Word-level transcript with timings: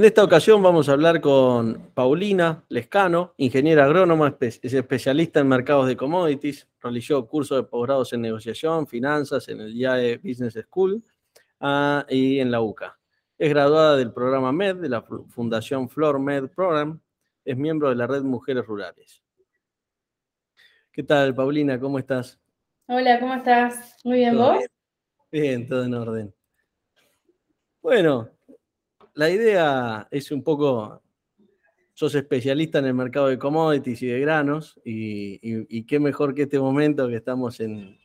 En 0.00 0.06
esta 0.06 0.24
ocasión 0.24 0.62
vamos 0.62 0.88
a 0.88 0.92
hablar 0.92 1.20
con 1.20 1.90
Paulina 1.92 2.64
Lescano, 2.70 3.34
ingeniera 3.36 3.84
agrónoma, 3.84 4.34
es 4.40 4.64
especialista 4.64 5.40
en 5.40 5.48
mercados 5.48 5.88
de 5.88 5.94
commodities, 5.94 6.66
realizó 6.80 7.28
cursos 7.28 7.58
de 7.58 7.64
posgrados 7.64 8.10
en 8.14 8.22
negociación, 8.22 8.86
finanzas 8.86 9.46
en 9.50 9.60
el 9.60 9.74
IAE 9.74 10.16
Business 10.16 10.54
School 10.54 11.04
ah, 11.60 12.06
y 12.08 12.40
en 12.40 12.50
la 12.50 12.62
UCA. 12.62 12.98
Es 13.36 13.50
graduada 13.50 13.98
del 13.98 14.10
programa 14.10 14.52
MED 14.52 14.76
de 14.76 14.88
la 14.88 15.02
Fundación 15.02 15.86
Flor 15.90 16.18
Med 16.18 16.48
Program, 16.48 16.98
es 17.44 17.58
miembro 17.58 17.90
de 17.90 17.96
la 17.96 18.06
Red 18.06 18.22
Mujeres 18.22 18.64
Rurales. 18.64 19.22
¿Qué 20.90 21.02
tal, 21.02 21.34
Paulina? 21.34 21.78
¿Cómo 21.78 21.98
estás? 21.98 22.40
Hola, 22.86 23.20
¿cómo 23.20 23.34
estás? 23.34 23.98
Muy 24.02 24.16
bien, 24.20 24.38
¿vos? 24.38 24.64
bien, 25.30 25.68
todo 25.68 25.84
en 25.84 25.92
orden. 25.92 26.34
Bueno, 27.82 28.30
la 29.14 29.30
idea 29.30 30.08
es 30.10 30.30
un 30.30 30.42
poco, 30.42 31.02
sos 31.94 32.14
especialista 32.14 32.78
en 32.78 32.86
el 32.86 32.94
mercado 32.94 33.28
de 33.28 33.38
commodities 33.38 34.02
y 34.02 34.06
de 34.06 34.20
granos, 34.20 34.80
y, 34.84 35.84
qué 35.84 36.00
mejor 36.00 36.34
que 36.34 36.42
este 36.42 36.58
momento 36.58 37.08
que 37.08 37.16
estamos 37.16 37.60
en, 37.60 37.98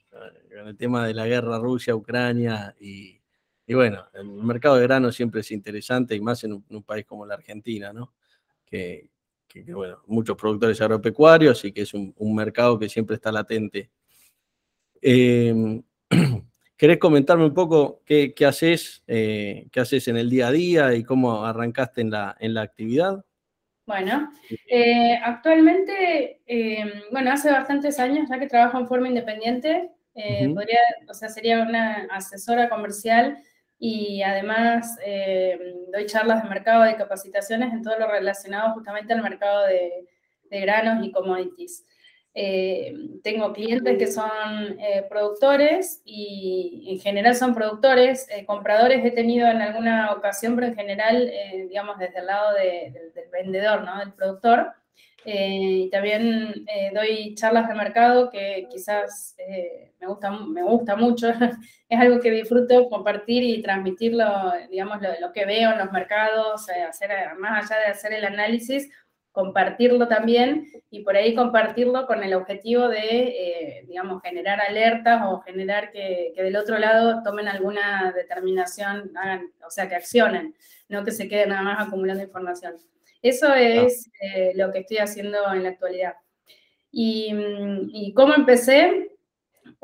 el 0.66 0.78
tema 0.78 1.06
de 1.06 1.14
la 1.14 1.28
guerra 1.28 1.60
Rusia-Ucrania, 1.60 2.76
y, 2.80 3.20
bueno, 3.68 4.06
el 4.14 4.26
mercado 4.26 4.76
de 4.78 4.84
granos 4.84 5.16
siempre 5.16 5.42
es 5.42 5.52
interesante, 5.52 6.16
y 6.16 6.22
más 6.22 6.44
en 6.44 6.54
un, 6.54 6.84
país 6.84 7.06
como 7.06 7.26
la 7.26 7.36
Argentina, 7.36 7.94
¿no? 7.94 8.14
Que, 8.66 9.10
bueno, 9.68 10.02
muchos 10.08 10.36
productores 10.36 10.82
agropecuarios 10.82 11.64
y 11.64 11.72
que 11.72 11.84
es 11.84 11.94
un, 11.94 12.36
mercado 12.36 12.78
que 12.78 12.90
siempre 12.90 13.16
está 13.16 13.32
latente. 13.32 13.90
Eh, 15.02 15.82
¿Querés 16.78 16.98
comentarme 16.98 17.46
un 17.46 17.54
poco 17.54 18.02
qué, 18.06 18.34
haces, 18.46 19.02
eh, 19.08 19.68
qué 19.72 19.80
haces 19.80 20.08
en 20.10 20.18
el 20.18 20.30
día 20.30 20.48
a 20.48 20.52
día 20.52 20.94
y 20.94 21.04
cómo 21.04 21.46
arrancaste 21.46 22.02
en 22.02 22.12
la, 22.12 22.36
en 22.40 22.54
la 22.54 22.64
actividad? 22.64 23.24
Bueno, 23.86 24.30
eh, 24.68 25.18
actualmente, 25.24 26.42
em, 26.46 26.90
bueno, 27.12 27.32
hace 27.32 27.52
bastantes 27.52 27.98
años 28.00 28.28
ya 28.30 28.40
que 28.40 28.48
trabajo 28.48 28.78
en 28.80 28.88
forma 28.88 29.08
independiente, 29.08 29.90
eh, 30.16 30.50
podría, 30.54 30.80
o 31.08 31.14
sea, 31.14 31.30
sería 31.30 31.62
una 31.62 32.08
asesora 32.10 32.68
comercial 32.68 33.38
y 33.78 34.22
además 34.24 34.98
em, 35.06 35.60
doy 35.94 36.06
charlas 36.08 36.44
de 36.44 36.50
mercado 36.50 36.84
de 36.84 36.96
capacitaciones 36.96 37.72
en 37.74 37.84
todo 37.84 37.98
lo 38.00 38.10
relacionado 38.10 38.74
justamente 38.74 39.14
al 39.14 39.22
mercado 39.22 39.66
de, 39.68 40.08
de 40.50 40.60
granos 40.62 41.06
y 41.06 41.12
commodities. 41.12 41.86
Eh, 42.38 42.94
tengo 43.24 43.54
clientes 43.54 43.98
que 43.98 44.08
son 44.08 44.78
eh, 44.78 45.06
productores 45.10 46.02
y 46.04 46.86
en 46.90 47.00
general 47.00 47.34
son 47.34 47.56
productores, 47.56 48.28
eh, 48.30 48.46
compradores 48.46 49.06
he 49.06 49.12
tenido 49.12 49.48
en 49.48 49.62
alguna 49.62 50.12
ocasión, 50.12 50.54
pero 50.56 50.68
en 50.68 50.76
general, 50.76 51.32
digamos, 51.70 51.98
desde 51.98 52.20
el 52.20 52.26
lado 52.26 52.54
del 52.54 53.30
vendedor, 53.32 53.86
¿no? 53.86 54.00
Del 54.00 54.12
productor. 54.14 54.74
y 55.24 55.90
también 55.90 56.66
doy 56.94 57.34
charlas 57.36 57.68
de 57.68 57.74
mercado 57.74 58.30
que 58.30 58.68
quizás 58.70 59.36
me, 60.00 60.08
gusta, 60.08 60.30
me 60.32 60.62
gusta 60.62 60.96
mucho, 60.96 61.30
es 61.90 62.00
algo 62.00 62.20
que 62.20 62.32
disfruto 62.32 62.90
compartir 62.90 63.44
y 63.44 63.62
transmitirlo, 63.64 64.26
digamos, 64.70 65.02
lo, 65.02 65.10
lo 65.22 65.32
que 65.32 65.46
veo 65.46 65.72
en 65.72 65.80
los 65.80 65.92
mercados, 65.92 66.68
hacer, 66.70 67.10
más 67.40 67.72
allá 67.72 67.82
de 67.82 67.92
hacer 67.92 68.14
el 68.14 68.26
análisis, 68.26 68.90
compartirlo 69.36 70.08
también 70.08 70.72
y 70.90 71.04
por 71.04 71.18
ahí 71.18 71.36
compartirlo 71.36 72.08
con 72.08 72.24
el 72.24 72.34
objetivo 72.34 72.88
de, 72.88 73.02
eh, 73.02 73.86
digamos, 73.86 74.22
generar 74.22 74.62
alertas 74.62 75.24
o 75.28 75.42
generar 75.42 75.92
que, 75.92 76.34
del 76.38 76.56
otro 76.56 76.80
lado 76.80 77.22
tomen 77.22 77.50
alguna 77.50 78.14
determinación, 78.16 79.12
hagan, 79.18 79.52
o 79.68 79.70
sea, 79.70 79.90
que 79.90 79.96
accionen, 79.96 80.56
no 80.88 81.04
que 81.04 81.12
se 81.12 81.28
queden 81.28 81.50
nada 81.50 81.64
más 81.64 81.86
acumulando 81.86 82.24
información. 82.24 82.76
Eso 83.22 83.54
es 83.54 84.10
eh, 84.22 84.54
lo 84.56 84.72
que 84.72 84.80
estoy 84.80 85.00
haciendo 85.00 85.38
en 85.54 85.64
la 85.64 85.70
actualidad. 85.70 86.14
¿Y, 86.90 88.14
cómo 88.16 88.36
empecé? 88.36 89.12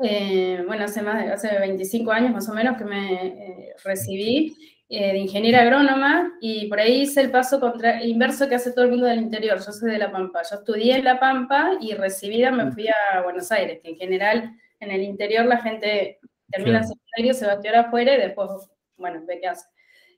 Eh, 0.02 0.64
bueno, 0.66 0.84
hace, 0.84 1.02
más, 1.02 1.30
hace 1.30 1.58
25 1.58 2.10
años 2.10 2.32
más 2.32 2.48
o 2.48 2.54
menos 2.54 2.78
que 2.78 2.84
me 2.84 3.74
recibí 3.84 4.56
eh, 4.94 5.10
de 5.12 5.18
ingeniera 5.20 5.62
agrónoma 5.62 6.36
y 6.38 6.66
por 6.66 6.78
ahí 6.78 7.00
hice 7.00 7.22
el 7.22 7.30
paso 7.30 7.58
contra, 7.58 8.04
inverso 8.04 8.46
que 8.46 8.56
hace 8.56 8.72
todo 8.72 8.84
el 8.84 8.90
mundo 8.90 9.06
del 9.06 9.20
interior. 9.20 9.56
Yo 9.56 9.72
soy 9.72 9.90
de 9.90 9.96
La 9.96 10.12
Pampa. 10.12 10.42
Yo 10.42 10.56
estudié 10.56 10.96
en 10.96 11.04
La 11.04 11.18
Pampa 11.18 11.78
y 11.80 11.94
recibida 11.94 12.50
me 12.50 12.70
fui 12.70 12.88
a 12.88 13.22
Buenos 13.22 13.50
Aires, 13.50 13.80
que 13.82 13.88
en 13.88 13.96
general 13.96 14.52
en 14.80 14.90
el 14.90 15.00
interior 15.00 15.46
la 15.46 15.62
gente 15.62 16.20
termina 16.50 16.80
el 16.80 16.84
secundario, 16.84 17.32
se 17.32 17.46
va 17.46 17.52
a 17.52 17.54
estudiar 17.54 17.76
afuera 17.76 18.14
y 18.14 18.18
después, 18.18 18.50
bueno, 18.98 19.22
ve 19.26 19.40
qué 19.40 19.48
hace. 19.48 19.66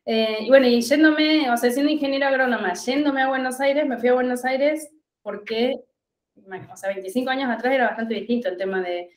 Eh, 0.06 0.38
y 0.40 0.48
bueno, 0.48 0.66
y 0.66 0.80
yéndome, 0.80 1.48
o 1.52 1.56
sea, 1.56 1.70
siendo 1.70 1.92
ingeniera 1.92 2.26
agrónoma, 2.26 2.72
yéndome 2.74 3.22
a 3.22 3.28
Buenos 3.28 3.60
Aires, 3.60 3.86
me 3.86 3.96
fui 3.98 4.08
a 4.08 4.14
Buenos 4.14 4.44
Aires 4.44 4.90
porque, 5.22 5.76
o 6.36 6.76
sea, 6.76 6.88
25 6.88 7.30
años 7.30 7.48
atrás 7.48 7.74
era 7.74 7.86
bastante 7.86 8.14
distinto 8.14 8.48
el 8.48 8.56
tema 8.56 8.82
de 8.82 9.08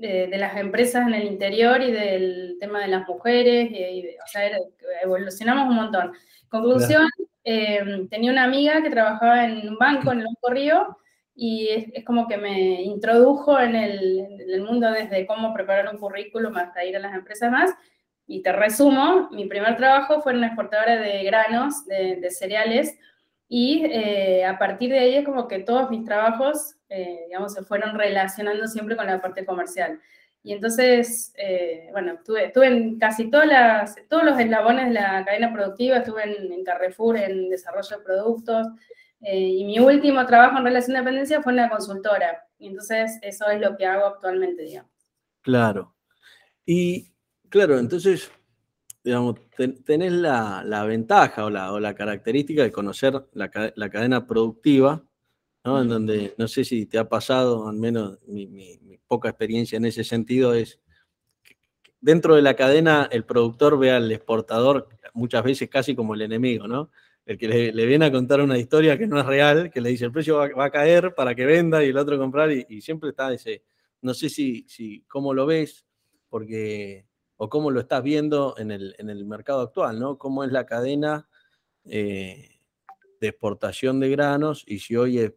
de, 0.00 0.38
las 0.38 0.56
empresas 0.56 1.06
en 1.06 1.14
el 1.14 1.24
interior 1.24 1.82
y 1.82 1.92
del 1.92 2.56
tema 2.58 2.80
de 2.80 2.88
las 2.88 3.06
mujeres, 3.06 3.70
y, 3.70 4.08
o 4.08 4.26
sea, 4.26 4.50
evolucionamos 5.02 5.68
un 5.68 5.76
montón. 5.76 6.12
Conclusión, 6.48 7.06
eh, 7.44 8.06
tenía 8.10 8.32
una 8.32 8.44
amiga 8.44 8.82
que 8.82 8.90
trabajaba 8.90 9.44
en 9.44 9.68
un 9.68 9.76
banco, 9.76 10.12
en 10.12 10.20
el 10.20 10.26
Banco 10.26 10.50
Río, 10.50 10.96
y 11.34 11.68
es, 11.68 12.04
como 12.04 12.26
que 12.26 12.38
me 12.38 12.82
introdujo 12.82 13.58
en 13.60 13.76
el, 13.76 14.62
mundo 14.66 14.90
desde 14.90 15.26
cómo 15.26 15.54
preparar 15.54 15.92
un 15.92 15.98
currículum 15.98 16.56
hasta 16.56 16.84
ir 16.84 16.96
a 16.96 17.00
las 17.00 17.14
empresas 17.14 17.50
más. 17.50 17.70
Y 18.26 18.42
te 18.42 18.52
resumo, 18.52 19.28
mi 19.32 19.46
primer 19.46 19.76
trabajo 19.76 20.20
fue 20.22 20.32
en 20.32 20.38
una 20.38 20.48
exportadora 20.48 20.96
de 20.96 21.24
granos, 21.24 21.86
de, 21.86 22.30
cereales, 22.30 22.98
y 23.48 23.84
eh, 23.84 24.44
a 24.44 24.58
partir 24.58 24.90
de 24.90 25.00
ahí 25.00 25.14
es 25.16 25.24
como 25.24 25.48
que 25.48 25.58
todos 25.58 25.90
mis 25.90 26.04
trabajos 26.04 26.76
eh, 26.90 27.22
digamos, 27.28 27.54
se 27.54 27.62
fueron 27.62 27.96
relacionando 27.96 28.66
siempre 28.66 28.96
con 28.96 29.06
la 29.06 29.22
parte 29.22 29.46
comercial. 29.46 30.00
Y 30.42 30.52
entonces, 30.52 31.32
eh, 31.36 31.88
bueno, 31.92 32.14
estuve, 32.14 32.46
estuve, 32.46 32.66
en 32.66 32.98
casi 32.98 33.30
todas 33.30 33.46
las, 33.46 33.96
todos 34.08 34.24
los 34.24 34.38
eslabones 34.38 34.88
de 34.88 34.94
la 34.94 35.24
cadena 35.24 35.52
productiva, 35.52 35.98
estuve 35.98 36.22
en, 36.24 36.64
Carrefour 36.64 37.16
en 37.16 37.48
desarrollo 37.48 37.98
de 37.98 38.04
productos, 38.04 38.66
eh, 39.20 39.38
y 39.38 39.64
mi 39.64 39.78
último 39.78 40.24
trabajo 40.26 40.58
en 40.58 40.64
relación 40.64 40.94
de 40.94 41.00
dependencia 41.00 41.42
fue 41.42 41.52
en 41.52 41.60
una 41.60 41.70
consultora. 41.70 42.42
Y 42.58 42.68
entonces 42.68 43.18
eso 43.22 43.48
es 43.50 43.60
lo 43.60 43.76
que 43.76 43.86
hago 43.86 44.06
actualmente, 44.06 44.62
digamos. 44.62 44.90
Claro. 45.42 45.94
Y 46.64 47.12
claro, 47.50 47.78
entonces, 47.78 48.32
digamos, 49.04 49.36
tenés 49.84 50.12
la, 50.12 50.62
la 50.64 50.84
ventaja 50.84 51.44
o 51.44 51.50
la, 51.50 51.72
o 51.72 51.78
la, 51.78 51.94
característica 51.94 52.62
de 52.62 52.72
conocer 52.72 53.12
la, 53.32 53.50
la 53.76 53.90
cadena 53.90 54.26
productiva 54.26 55.04
¿no? 55.64 55.80
En 55.80 55.88
donde 55.88 56.34
no 56.38 56.48
sé 56.48 56.64
si 56.64 56.86
te 56.86 56.98
ha 56.98 57.08
pasado, 57.08 57.68
al 57.68 57.76
menos 57.76 58.18
mi, 58.26 58.78
poca 59.06 59.28
experiencia 59.28 59.76
en 59.76 59.86
ese 59.86 60.04
sentido 60.04 60.54
es 60.54 60.78
dentro 62.00 62.36
de 62.36 62.42
la 62.42 62.54
cadena 62.54 63.08
el 63.10 63.24
productor 63.24 63.78
ve 63.78 63.90
al 63.90 64.10
exportador 64.12 64.88
muchas 65.14 65.42
veces 65.42 65.68
casi 65.68 65.94
como 65.96 66.14
el 66.14 66.22
enemigo, 66.22 66.68
¿no? 66.68 66.90
El 67.26 67.36
que 67.36 67.48
le, 67.48 67.86
viene 67.86 68.06
a 68.06 68.12
contar 68.12 68.40
una 68.40 68.56
historia 68.56 68.96
que 68.96 69.06
no 69.06 69.18
es 69.20 69.26
real, 69.26 69.70
que 69.70 69.80
le 69.80 69.90
dice 69.90 70.04
el 70.04 70.12
precio 70.12 70.36
va, 70.36 70.64
a 70.64 70.70
caer 70.70 71.14
para 71.14 71.34
que 71.34 71.44
venda 71.44 71.84
y 71.84 71.88
el 71.88 71.96
otro 71.96 72.18
comprar 72.18 72.50
y, 72.50 72.80
siempre 72.80 73.10
está 73.10 73.32
ese, 73.32 73.62
no 74.00 74.14
sé 74.14 74.28
si, 74.28 74.64
si 74.68 75.02
cómo 75.02 75.34
lo 75.34 75.46
ves, 75.46 75.84
porque, 76.28 77.06
o 77.36 77.48
cómo 77.48 77.70
lo 77.70 77.80
estás 77.80 78.02
viendo 78.02 78.54
en 78.58 78.70
el, 78.70 78.94
en 78.98 79.10
el 79.10 79.24
mercado 79.26 79.60
actual, 79.60 79.98
¿no? 80.00 80.18
Cómo 80.18 80.44
es 80.44 80.52
la 80.52 80.66
cadena 80.66 81.28
eh, 81.84 82.60
de 83.20 83.28
exportación 83.28 84.00
de 84.00 84.10
granos 84.10 84.64
y 84.66 84.78
si 84.78 84.96
hoy 84.96 85.18
es 85.18 85.32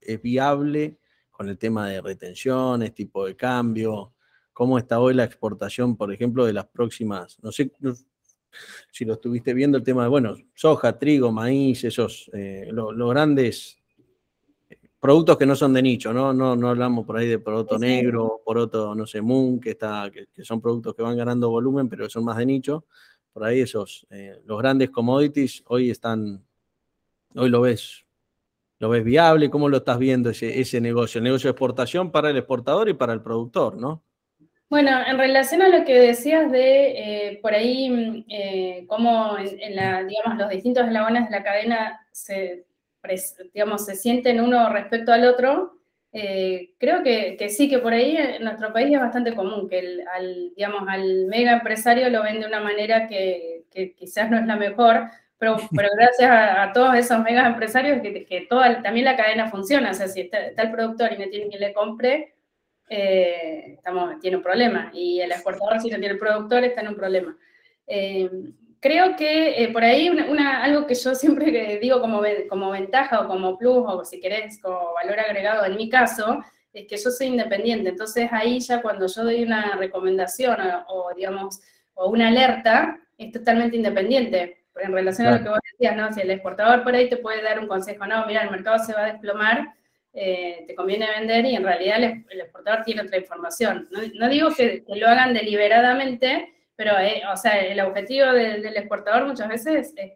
es 0.00 0.20
viable 0.20 0.98
con 1.30 1.48
el 1.48 1.58
tema 1.58 1.88
de 1.88 2.00
retenciones, 2.00 2.94
tipo 2.94 3.26
de 3.26 3.36
cambio? 3.36 4.14
¿Cómo 4.52 4.78
está 4.78 5.00
hoy 5.00 5.14
la 5.14 5.24
exportación, 5.24 5.96
por 5.96 6.12
ejemplo, 6.12 6.44
de 6.44 6.52
las 6.52 6.66
próximas, 6.66 7.38
no 7.42 7.52
sé 7.52 7.72
si 8.90 9.04
lo 9.04 9.14
estuviste 9.14 9.54
viendo, 9.54 9.78
el 9.78 9.84
tema 9.84 10.02
de, 10.02 10.08
bueno, 10.08 10.36
soja, 10.54 10.98
trigo, 10.98 11.32
maíz, 11.32 11.84
esos, 11.84 12.30
eh, 12.34 12.68
los 12.72 13.10
grandes 13.10 13.80
productos 15.00 15.38
que 15.38 15.46
no 15.46 15.56
son 15.56 15.72
de 15.72 15.82
nicho, 15.82 16.12
¿no? 16.12 16.32
No, 16.34 16.54
no 16.54 16.68
hablamos 16.68 17.06
por 17.06 17.16
ahí 17.16 17.26
de 17.26 17.38
poroto 17.38 17.78
negro, 17.78 18.42
poroto, 18.44 18.94
no 18.94 19.06
sé, 19.06 19.22
moon, 19.22 19.58
que, 19.58 19.70
está, 19.70 20.10
que, 20.10 20.44
son 20.44 20.60
productos 20.60 20.94
que 20.94 21.02
van 21.02 21.16
ganando 21.16 21.48
volumen, 21.48 21.88
pero 21.88 22.08
son 22.10 22.24
más 22.24 22.36
de 22.36 22.46
nicho. 22.46 22.84
Por 23.32 23.44
ahí 23.44 23.60
esos, 23.60 24.06
eh, 24.10 24.42
los 24.44 24.58
grandes 24.58 24.90
commodities 24.90 25.62
hoy 25.66 25.90
están, 25.90 26.44
hoy 27.34 27.48
lo 27.48 27.62
ves 27.62 28.04
¿Lo 28.80 28.88
ves 28.88 29.04
viable? 29.04 29.50
¿Cómo 29.50 29.68
lo 29.68 29.76
estás 29.76 29.98
viendo 29.98 30.30
ese, 30.30 30.80
negocio? 30.80 31.18
El 31.18 31.24
negocio 31.24 31.48
de 31.48 31.52
exportación 31.52 32.10
para 32.10 32.30
el 32.30 32.38
exportador 32.38 32.88
y 32.88 32.94
para 32.94 33.12
el 33.12 33.20
productor, 33.20 33.76
¿no? 33.76 34.02
Bueno, 34.70 34.90
en 35.06 35.18
relación 35.18 35.60
a 35.60 35.68
lo 35.68 35.84
que 35.84 35.98
decías 35.98 36.50
de 36.50 36.92
eh, 37.28 37.38
por 37.42 37.52
ahí, 37.52 37.90
mm, 37.90 38.24
eh, 38.30 38.84
cómo 38.86 39.36
en, 39.38 39.76
la, 39.76 40.02
digamos, 40.04 40.38
los 40.38 40.48
distintos 40.48 40.86
eslabones 40.86 41.26
de 41.26 41.30
la 41.30 41.42
cadena 41.42 42.06
se, 42.10 42.64
digamos, 43.52 43.84
se 43.84 43.96
sienten 43.96 44.40
uno 44.40 44.70
respecto 44.70 45.12
al 45.12 45.26
otro, 45.26 45.78
eh, 46.12 46.72
creo 46.78 47.02
que, 47.02 47.36
sí, 47.50 47.68
que 47.68 47.80
por 47.80 47.92
ahí 47.92 48.16
en 48.16 48.42
nuestro 48.44 48.72
país 48.72 48.94
es 48.94 49.00
bastante 49.00 49.34
común 49.34 49.68
que 49.68 49.78
el, 49.80 50.04
al, 50.08 50.54
digamos, 50.56 50.88
al 50.88 51.26
mega 51.26 51.52
empresario 51.52 52.08
lo 52.08 52.22
ven 52.22 52.40
de 52.40 52.46
una 52.46 52.60
manera 52.60 53.06
que, 53.08 53.66
que 53.70 53.92
quizás 53.92 54.30
no 54.30 54.38
es 54.38 54.46
la 54.46 54.56
mejor, 54.56 55.10
pero, 55.40 55.56
pero 55.74 55.88
gracias 55.96 56.30
a, 56.30 56.70
todos 56.74 56.94
esos 56.94 57.18
megas 57.20 57.46
empresarios 57.46 58.02
que, 58.02 58.26
que 58.26 58.42
toda, 58.42 58.82
también 58.82 59.06
la 59.06 59.16
cadena 59.16 59.50
funciona, 59.50 59.90
o 59.90 59.94
sea, 59.94 60.06
si 60.06 60.20
está, 60.20 60.38
el 60.38 60.70
productor 60.70 61.14
y 61.14 61.18
no 61.18 61.30
tiene 61.30 61.48
quien 61.48 61.60
le 61.60 61.72
compre, 61.72 62.34
eh, 62.90 63.72
estamos, 63.78 64.20
tiene 64.20 64.36
un 64.36 64.42
problema, 64.42 64.90
y 64.92 65.20
el 65.20 65.32
exportador 65.32 65.80
si 65.80 65.88
no 65.88 65.98
tiene 65.98 66.12
el 66.12 66.18
productor 66.18 66.62
está 66.62 66.82
en 66.82 66.88
un 66.88 66.94
problema. 66.94 67.34
Eh, 67.86 68.28
creo 68.80 69.16
que 69.16 69.70
por 69.72 69.82
ahí 69.82 70.10
una, 70.10 70.62
algo 70.62 70.86
que 70.86 70.94
yo 70.94 71.14
siempre 71.14 71.78
digo 71.80 72.02
como, 72.02 72.20
como 72.50 72.70
ventaja 72.70 73.22
o 73.22 73.26
como 73.26 73.56
plus, 73.56 73.84
o 73.86 74.04
si 74.04 74.20
querés, 74.20 74.60
como 74.60 74.92
valor 74.92 75.20
agregado 75.20 75.64
en 75.64 75.76
mi 75.76 75.88
caso, 75.88 76.44
es 76.74 76.86
que 76.86 76.98
yo 76.98 77.10
soy 77.10 77.28
independiente, 77.28 77.88
entonces 77.88 78.28
ahí 78.30 78.60
ya 78.60 78.82
cuando 78.82 79.06
yo 79.06 79.24
doy 79.24 79.42
una 79.42 79.76
recomendación 79.76 80.58
o, 80.86 81.10
digamos, 81.16 81.60
o 81.94 82.10
una 82.10 82.28
alerta, 82.28 83.00
es 83.16 83.32
totalmente 83.32 83.76
independiente. 83.76 84.59
En 84.76 84.92
relación 84.92 85.26
a 85.28 85.38
lo 85.38 85.42
que 85.42 85.48
vos 85.48 85.58
decías, 85.72 85.96
¿no? 85.96 86.12
Si 86.12 86.20
el 86.20 86.30
exportador 86.30 86.82
por 86.82 86.94
ahí 86.94 87.08
te 87.08 87.16
puede 87.16 87.42
dar 87.42 87.58
un 87.58 87.66
consejo, 87.66 88.06
no, 88.06 88.26
mira, 88.26 88.42
el 88.42 88.50
mercado 88.50 88.78
se 88.78 88.92
va 88.92 89.04
a 89.04 89.12
desplomar, 89.12 89.74
eh, 90.12 90.64
te 90.66 90.74
conviene 90.74 91.08
vender 91.10 91.44
y 91.44 91.56
en 91.56 91.64
realidad 91.64 92.02
el, 92.02 92.40
exportador 92.40 92.84
tiene 92.84 93.02
otra 93.02 93.18
información. 93.18 93.88
No, 94.14 94.28
digo 94.28 94.50
que, 94.54 94.84
lo 94.86 95.08
hagan 95.08 95.34
deliberadamente, 95.34 96.54
pero, 96.76 96.98
eh, 96.98 97.22
o 97.32 97.36
sea, 97.36 97.60
el 97.60 97.80
objetivo 97.80 98.32
del, 98.32 98.64
exportador 98.76 99.26
muchas 99.26 99.48
veces 99.48 99.92
es, 99.96 100.12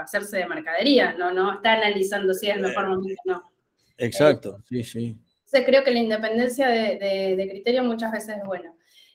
hacerse 0.00 0.38
de 0.38 0.46
mercadería, 0.46 1.14
no, 1.14 1.32
no 1.32 1.54
está 1.54 1.72
analizando 1.74 2.32
si 2.32 2.48
es 2.48 2.56
el 2.56 2.62
mejor 2.62 2.88
momento 2.88 3.20
o 3.26 3.30
no. 3.30 3.52
Exacto, 3.98 4.60
sí, 4.68 4.82
sí 4.82 5.18
creo 5.62 5.84
que 5.84 5.92
la 5.92 6.00
independencia 6.00 6.68
de, 6.68 7.46
criterio 7.50 7.84
muchas 7.84 8.10
veces 8.10 8.38
es 8.38 8.44
buena. 8.44 8.72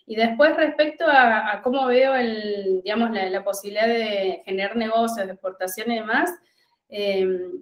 Y 0.10 0.16
después 0.16 0.58
respecto 0.58 1.06
a, 1.08 1.62
cómo 1.64 1.86
veo 1.86 2.16
el, 2.16 2.82
digamos, 2.84 3.12
la, 3.12 3.44
posibilidad 3.44 3.86
de 3.86 4.42
generar 4.44 4.76
negocios, 4.76 5.28
de 5.28 5.34
exportación 5.34 5.92
y 5.92 5.98
demás, 5.98 6.34
em, 6.90 7.62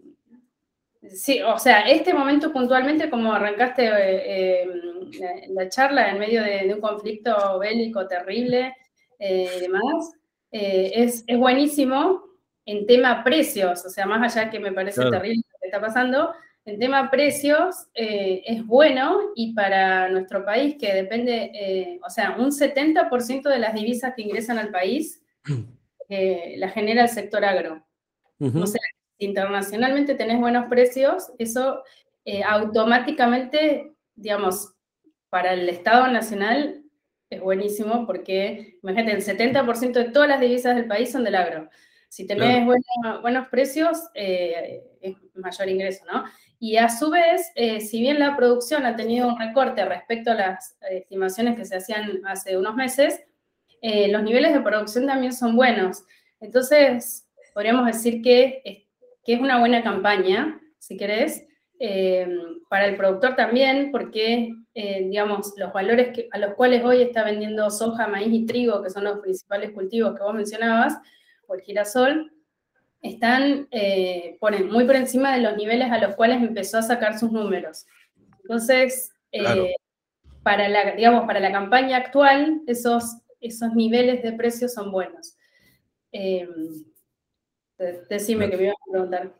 sí, 1.09 1.41
o 1.41 1.59
sea, 1.59 1.81
este 1.81 2.13
momento 2.13 2.53
puntualmente, 2.53 3.09
como 3.09 3.33
arrancaste 3.33 3.85
eh, 3.85 4.61
em, 4.61 5.53
la, 5.53 5.67
charla 5.67 6.09
en 6.09 6.19
medio 6.19 6.41
de, 6.41 6.73
un 6.73 6.79
conflicto 6.79 7.59
bélico 7.59 8.07
terrible 8.07 8.73
eh, 9.19 9.49
y 9.57 9.59
demás, 9.59 10.13
eh, 10.49 10.91
es, 10.95 11.25
es, 11.27 11.37
buenísimo 11.37 12.23
en 12.65 12.85
tema 12.85 13.25
precios, 13.25 13.85
o 13.85 13.89
sea, 13.89 14.05
más 14.05 14.37
allá 14.37 14.49
que 14.49 14.61
me 14.61 14.71
parece 14.71 15.01
terrible 15.09 15.43
lo 15.51 15.59
que 15.59 15.67
está 15.67 15.81
pasando, 15.81 16.33
el 16.67 16.77
tema 16.79 17.09
precios 17.09 17.87
eh, 17.93 18.43
es 18.45 18.65
bueno 18.65 19.31
y 19.35 19.53
para 19.53 20.09
nuestro 20.09 20.43
país, 20.43 20.75
que 20.77 20.93
depende, 20.93 21.49
eh, 21.53 21.99
o 22.05 22.09
sea, 22.09 22.35
un 22.37 22.51
70% 22.51 23.43
de 23.49 23.57
las 23.57 23.73
divisas 23.73 24.13
que 24.13 24.23
ingresan 24.23 24.57
al 24.57 24.69
país 24.69 25.23
eh, 26.09 26.55
la 26.57 26.67
genera 26.67 27.03
el 27.03 27.09
sector 27.09 27.45
agro. 27.45 27.85
O 28.39 28.67
sea, 28.67 28.81
si 29.17 29.25
internacionalmente 29.25 30.13
tenés 30.13 30.39
buenos 30.39 30.65
precios, 30.67 31.31
eso 31.39 31.81
automáticamente, 32.45 33.93
digamos, 34.13 34.75
para 35.29 35.53
el 35.53 35.67
Estado 35.69 36.07
Nacional 36.09 36.83
es 37.31 37.41
buenísimo 37.41 38.05
porque, 38.05 38.77
imagínate, 38.83 39.13
el 39.13 39.23
70% 39.23 39.93
de 39.93 40.11
todas 40.11 40.29
las 40.29 40.39
divisas 40.39 40.75
del 40.75 40.85
país 40.85 41.11
son 41.11 41.23
del 41.23 41.33
agro. 41.33 41.69
Si 42.09 42.27
tenés 42.27 42.63
buenos 43.21 43.47
precios, 43.47 44.03
es 44.13 45.15
mayor 45.33 45.69
ingreso, 45.69 46.05
¿no? 46.05 46.25
Y 46.59 46.77
a 46.77 46.89
su 46.89 47.11
vez, 47.11 47.51
eh, 47.55 47.81
si 47.81 48.01
bien 48.01 48.19
la 48.19 48.35
producción 48.35 48.85
ha 48.85 48.95
tenido 48.95 49.27
un 49.27 49.37
recorte 49.37 49.85
respecto 49.85 50.31
a 50.31 50.35
las 50.35 50.77
estimaciones 50.89 51.55
que 51.55 51.65
se 51.65 51.77
hacían 51.77 52.21
hace 52.25 52.57
unos 52.57 52.75
meses, 52.75 53.23
eh, 53.81 54.07
los 54.07 54.23
niveles 54.23 54.53
de 54.53 54.61
producción 54.61 55.05
también 55.05 55.33
son 55.33 55.55
buenos. 55.55 56.03
Entonces, 56.39 57.27
podríamos 57.53 57.85
decir 57.85 58.21
que 58.21 58.87
que 59.27 59.33
es 59.33 59.41
una 59.41 59.59
buena 59.59 59.83
campaña, 59.83 60.57
si 60.79 60.95
querés, 60.95 61.45
eh, 61.79 62.29
para 62.69 62.85
el 62.85 62.95
productor 62.95 63.35
también, 63.35 63.91
porque, 63.91 64.53
digamos, 64.73 65.53
los 65.57 65.73
valores 65.73 66.17
a 66.31 66.37
los 66.37 66.53
cuales 66.53 66.81
hoy 66.85 67.01
está 67.01 67.25
vendiendo 67.25 67.69
soja, 67.69 68.07
maíz 68.07 68.31
y 68.31 68.45
trigo, 68.45 68.81
que 68.81 68.89
son 68.89 69.03
los 69.03 69.19
principales 69.19 69.71
cultivos 69.71 70.15
que 70.15 70.23
vos 70.23 70.33
mencionabas, 70.33 70.97
o 71.45 71.55
el 71.55 71.61
girasol, 71.61 72.31
están 73.13 73.67
eh, 73.71 74.37
muy 74.69 74.85
por 74.85 74.95
encima 74.95 75.35
de 75.35 75.41
los 75.41 75.55
niveles 75.57 75.91
a 75.91 75.99
los 75.99 76.15
cuales 76.15 76.41
empezó 76.41 76.77
a 76.77 76.83
sacar 76.83 77.19
sus 77.19 77.31
números. 77.31 77.85
Entonces, 78.41 79.11
eh, 79.31 79.75
para, 80.43 80.67
la, 80.69 80.95
digamos, 80.95 81.25
para 81.25 81.39
la 81.39 81.51
campaña 81.51 81.97
actual, 81.97 82.61
esos, 82.67 83.17
esos 83.39 83.73
niveles 83.73 84.23
de 84.23 84.33
precios 84.33 84.73
son 84.73 84.91
buenos. 84.91 85.37
Eh, 86.11 86.47
decime 88.09 88.49
que 88.49 88.57
me 88.57 88.63
ibas 88.63 88.75
a 88.87 88.91
preguntar. 88.91 89.33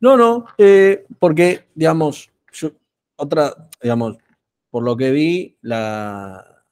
No, 0.00 0.16
no, 0.16 0.46
porque, 1.18 1.64
digamos, 1.74 2.30
otra, 3.16 3.68
digamos, 3.82 4.18
por 4.70 4.82
lo 4.82 4.96
que 4.96 5.10
vi, 5.10 5.56
la, 5.62 6.64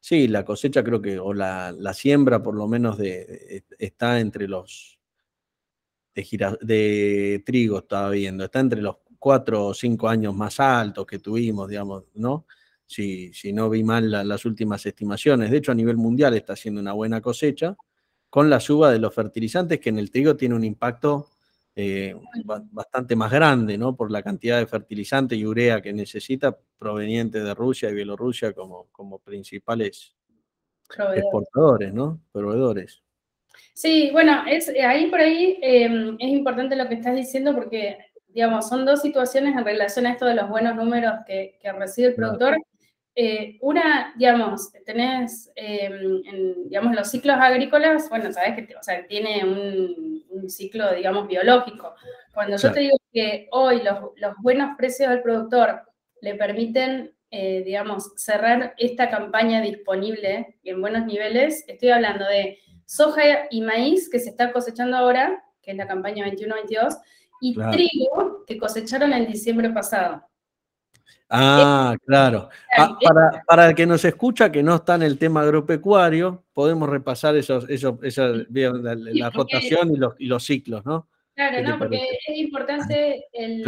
sí, 0.00 0.28
la 0.28 0.44
cosecha 0.44 0.84
creo 0.84 1.00
que, 1.00 1.18
o 1.18 1.32
la, 1.32 1.74
siembra 1.94 2.42
por 2.42 2.54
lo 2.54 2.68
menos 2.68 2.98
de, 2.98 3.64
está 3.78 4.20
entre 4.20 4.48
los 4.48 4.93
de, 6.14 7.42
trigo 7.44 7.78
estaba 7.78 8.10
viendo, 8.10 8.44
está 8.44 8.60
entre 8.60 8.80
los 8.80 8.96
cuatro 9.18 9.66
o 9.66 9.74
cinco 9.74 10.08
años 10.08 10.34
más 10.34 10.60
altos 10.60 11.06
que 11.06 11.18
tuvimos, 11.18 11.68
digamos, 11.68 12.04
¿no? 12.14 12.46
Si, 12.86 13.32
si 13.32 13.52
no 13.52 13.70
vi 13.70 13.82
mal 13.82 14.10
las 14.10 14.44
últimas 14.44 14.84
estimaciones. 14.84 15.50
De 15.50 15.56
hecho, 15.56 15.72
a 15.72 15.74
nivel 15.74 15.96
mundial 15.96 16.34
está 16.34 16.52
haciendo 16.52 16.80
una 16.80 16.92
buena 16.92 17.20
cosecha 17.20 17.76
con 18.28 18.50
la 18.50 18.60
suba 18.60 18.90
de 18.90 18.98
los 18.98 19.14
fertilizantes, 19.14 19.78
que 19.80 19.90
en 19.90 19.98
el 19.98 20.10
trigo 20.10 20.36
tiene 20.36 20.56
un 20.56 20.64
impacto 20.64 21.30
eh, 21.76 22.16
bastante 22.72 23.14
más 23.14 23.30
grande, 23.30 23.78
¿no? 23.78 23.94
Por 23.94 24.10
la 24.10 24.24
cantidad 24.24 24.58
de 24.58 24.66
fertilizante 24.66 25.36
y 25.36 25.46
urea 25.46 25.80
que 25.80 25.92
necesita 25.92 26.58
proveniente 26.76 27.40
de 27.40 27.54
Rusia 27.54 27.90
y 27.90 27.94
Bielorrusia 27.94 28.52
como, 28.52 28.88
como 28.90 29.20
principales 29.20 30.16
exportadores, 31.14 31.94
¿no? 31.94 32.20
Proveedores. 32.32 33.03
Sí, 33.72 34.10
bueno, 34.12 34.44
es, 34.46 34.68
eh, 34.68 34.82
ahí 34.82 35.06
por 35.06 35.20
ahí 35.20 35.58
em, 35.60 36.16
es 36.20 36.28
importante 36.28 36.76
lo 36.76 36.88
que 36.88 36.94
estás 36.94 37.14
diciendo 37.14 37.54
porque, 37.54 37.98
digamos, 38.28 38.68
son 38.68 38.84
dos 38.84 39.02
situaciones 39.02 39.56
en 39.56 39.64
relación 39.64 40.06
a 40.06 40.12
esto 40.12 40.26
de 40.26 40.34
los 40.34 40.48
buenos 40.48 40.76
números 40.76 41.14
que, 41.26 41.58
recibe 41.76 42.08
el 42.08 42.14
productor. 42.14 42.56
Eh, 43.16 43.58
una, 43.60 44.12
digamos, 44.16 44.72
tenés, 44.84 45.50
em, 45.56 46.22
digamos, 46.68 46.94
los 46.94 47.10
ciclos 47.10 47.36
agrícolas, 47.38 48.08
bueno, 48.08 48.32
sabes 48.32 48.66
que 48.66 48.76
o 48.76 48.82
sea, 48.82 49.06
tiene 49.06 49.44
un, 49.44 50.48
ciclo, 50.48 50.94
digamos, 50.94 51.26
biológico. 51.26 51.94
Cuando 52.32 52.56
yo 52.56 52.72
te 52.72 52.80
digo 52.80 52.96
que 53.12 53.48
hoy 53.52 53.82
los, 53.82 54.34
buenos 54.42 54.76
precios 54.76 55.10
del 55.10 55.22
productor 55.22 55.82
le 56.20 56.34
permiten, 56.34 57.14
eh, 57.30 57.62
digamos, 57.64 58.12
cerrar 58.16 58.74
esta 58.76 59.08
campaña 59.08 59.60
disponible 59.62 60.58
en 60.64 60.80
buenos 60.80 61.06
niveles, 61.06 61.64
estoy 61.66 61.90
hablando 61.90 62.26
de 62.26 62.58
soja 62.86 63.22
y 63.50 63.60
maíz 63.60 64.08
que 64.10 64.20
se 64.20 64.30
está 64.30 64.52
cosechando 64.52 64.96
ahora, 64.96 65.44
que 65.62 65.72
es 65.72 65.76
la 65.76 65.86
campaña 65.86 66.26
21-22, 66.26 66.98
y 67.40 67.54
trigo 67.54 68.44
que 68.46 68.56
cosecharon 68.58 69.12
en 69.12 69.26
diciembre 69.26 69.70
pasado. 69.70 70.22
Ah, 71.28 71.96
claro. 72.06 72.48
Ah, 72.76 72.96
para, 73.46 73.68
el 73.68 73.74
que 73.74 73.86
nos 73.86 74.04
escucha, 74.04 74.52
que 74.52 74.62
no 74.62 74.76
está 74.76 74.94
en 74.94 75.02
el 75.02 75.18
tema 75.18 75.42
agropecuario, 75.42 76.44
podemos 76.52 76.88
repasar 76.88 77.34
esos, 77.36 77.68
esos, 77.68 77.96
la, 78.50 79.30
rotación 79.30 79.94
y 79.94 79.96
los, 79.96 80.14
y 80.18 80.26
los, 80.26 80.44
ciclos, 80.44 80.84
¿no? 80.84 81.08
Claro, 81.34 81.68
no, 81.68 81.78
porque 81.78 82.06
es 82.26 82.36
importante 82.36 83.26
el, 83.32 83.64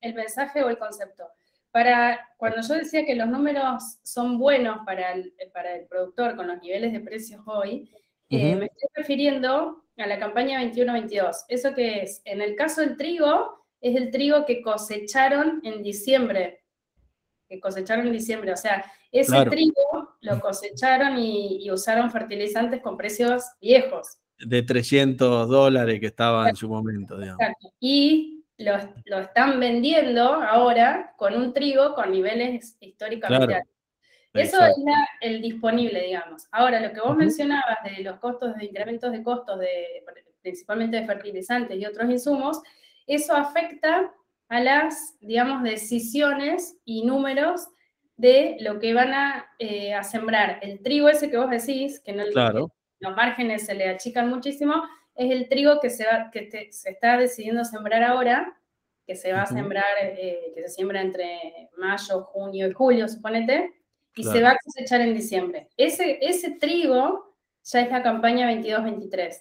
el 0.00 0.14
mensaje 0.14 0.62
o 0.62 0.68
el 0.68 0.78
concepto. 0.78 1.24
Para, 1.72 2.28
cuando 2.36 2.60
yo 2.60 2.74
decía 2.74 3.04
que 3.04 3.16
los 3.16 3.26
números 3.26 3.98
son 4.04 4.38
buenos 4.38 4.78
para 4.86 5.12
el, 5.12 5.34
para 5.52 5.74
el 5.74 5.86
productor 5.86 6.36
con 6.36 6.46
los 6.46 6.62
niveles 6.62 6.92
de 6.92 7.00
precios 7.00 7.40
hoy, 7.46 7.90
eh, 8.36 8.56
me 8.56 8.66
estoy 8.66 8.88
refiriendo 8.94 9.84
a 9.96 10.06
la 10.06 10.18
campaña 10.18 10.62
21-22. 10.62 11.44
¿Eso 11.48 11.74
que 11.74 12.02
es? 12.02 12.22
En 12.24 12.40
el 12.40 12.56
caso 12.56 12.80
del 12.80 12.96
trigo, 12.96 13.66
es 13.80 13.96
el 13.96 14.10
trigo 14.10 14.44
que 14.46 14.62
cosecharon 14.62 15.60
en 15.64 15.82
diciembre. 15.82 16.64
Que 17.48 17.60
cosecharon 17.60 18.06
en 18.06 18.12
diciembre. 18.12 18.52
O 18.52 18.56
sea, 18.56 18.84
ese 19.12 19.44
trigo 19.46 20.16
lo 20.20 20.40
cosecharon 20.40 21.18
y, 21.18 21.70
usaron 21.70 22.10
fertilizantes 22.10 22.80
con 22.82 22.96
precios 22.96 23.44
viejos. 23.60 24.18
De 24.38 24.62
300 24.62 25.48
dólares 25.48 26.00
que 26.00 26.06
estaba 26.06 26.48
en 26.48 26.56
su 26.56 26.68
momento, 26.68 27.16
Y 27.78 28.44
lo, 28.58 29.18
están 29.18 29.60
vendiendo 29.60 30.22
ahora 30.22 31.14
con 31.16 31.34
un 31.36 31.52
trigo 31.52 31.94
con 31.94 32.10
niveles 32.10 32.76
históricamente 32.80 33.54
altos. 33.54 33.73
Eso 34.34 34.64
es 34.64 34.74
el 35.20 35.40
disponible, 35.40 36.02
digamos. 36.02 36.48
Ahora, 36.50 36.80
lo 36.80 36.92
que 36.92 37.00
vos 37.00 37.16
mencionabas 37.16 37.78
de 37.84 38.02
los 38.02 38.18
costos, 38.18 38.56
de 38.56 38.64
incrementos 38.64 39.12
de 39.12 39.22
costos, 39.22 39.60
de, 39.60 40.04
principalmente 40.42 41.00
de 41.00 41.06
fertilizantes 41.06 41.78
y 41.78 41.86
otros 41.86 42.10
insumos, 42.10 42.60
eso 43.06 43.34
afecta 43.34 44.12
a 44.48 44.60
las, 44.60 45.16
digamos, 45.20 45.62
decisiones 45.62 46.76
y 46.84 47.04
números 47.04 47.68
de 48.16 48.56
lo 48.60 48.80
que 48.80 48.92
van 48.92 49.14
a, 49.14 49.46
eh, 49.58 49.94
sembrar. 50.02 50.58
El 50.62 50.82
trigo 50.82 51.08
ese 51.08 51.30
que 51.30 51.36
vos 51.36 51.50
decís, 51.50 52.00
que, 52.00 52.12
no, 52.12 52.24
los 53.00 53.16
márgenes 53.16 53.66
se 53.66 53.74
le 53.74 53.88
achican 53.88 54.28
muchísimo, 54.28 54.82
es 55.14 55.30
el 55.30 55.48
trigo 55.48 55.80
que 55.80 55.90
se, 55.90 56.06
va, 56.06 56.30
que 56.32 56.72
se 56.72 56.90
está 56.90 57.16
decidiendo 57.16 57.64
sembrar 57.64 58.02
ahora, 58.02 58.56
que 59.06 59.14
se 59.14 59.32
va 59.32 59.42
a 59.42 59.46
sembrar, 59.46 59.84
eh, 60.00 60.52
que 60.54 60.62
se 60.62 60.68
siembra 60.70 61.00
entre 61.02 61.70
mayo, 61.76 62.22
junio 62.22 62.66
y 62.68 62.72
julio, 62.72 63.08
suponete, 63.08 63.72
y 64.16 64.24
se 64.24 64.42
va 64.42 64.50
a 64.50 64.58
cosechar 64.62 65.00
en 65.00 65.14
diciembre. 65.14 65.68
Ese, 65.76 66.18
ese 66.20 66.52
trigo 66.52 67.34
ya 67.64 67.80
es 67.80 67.90
la 67.90 68.02
campaña 68.02 68.50
22-23. 68.52 69.36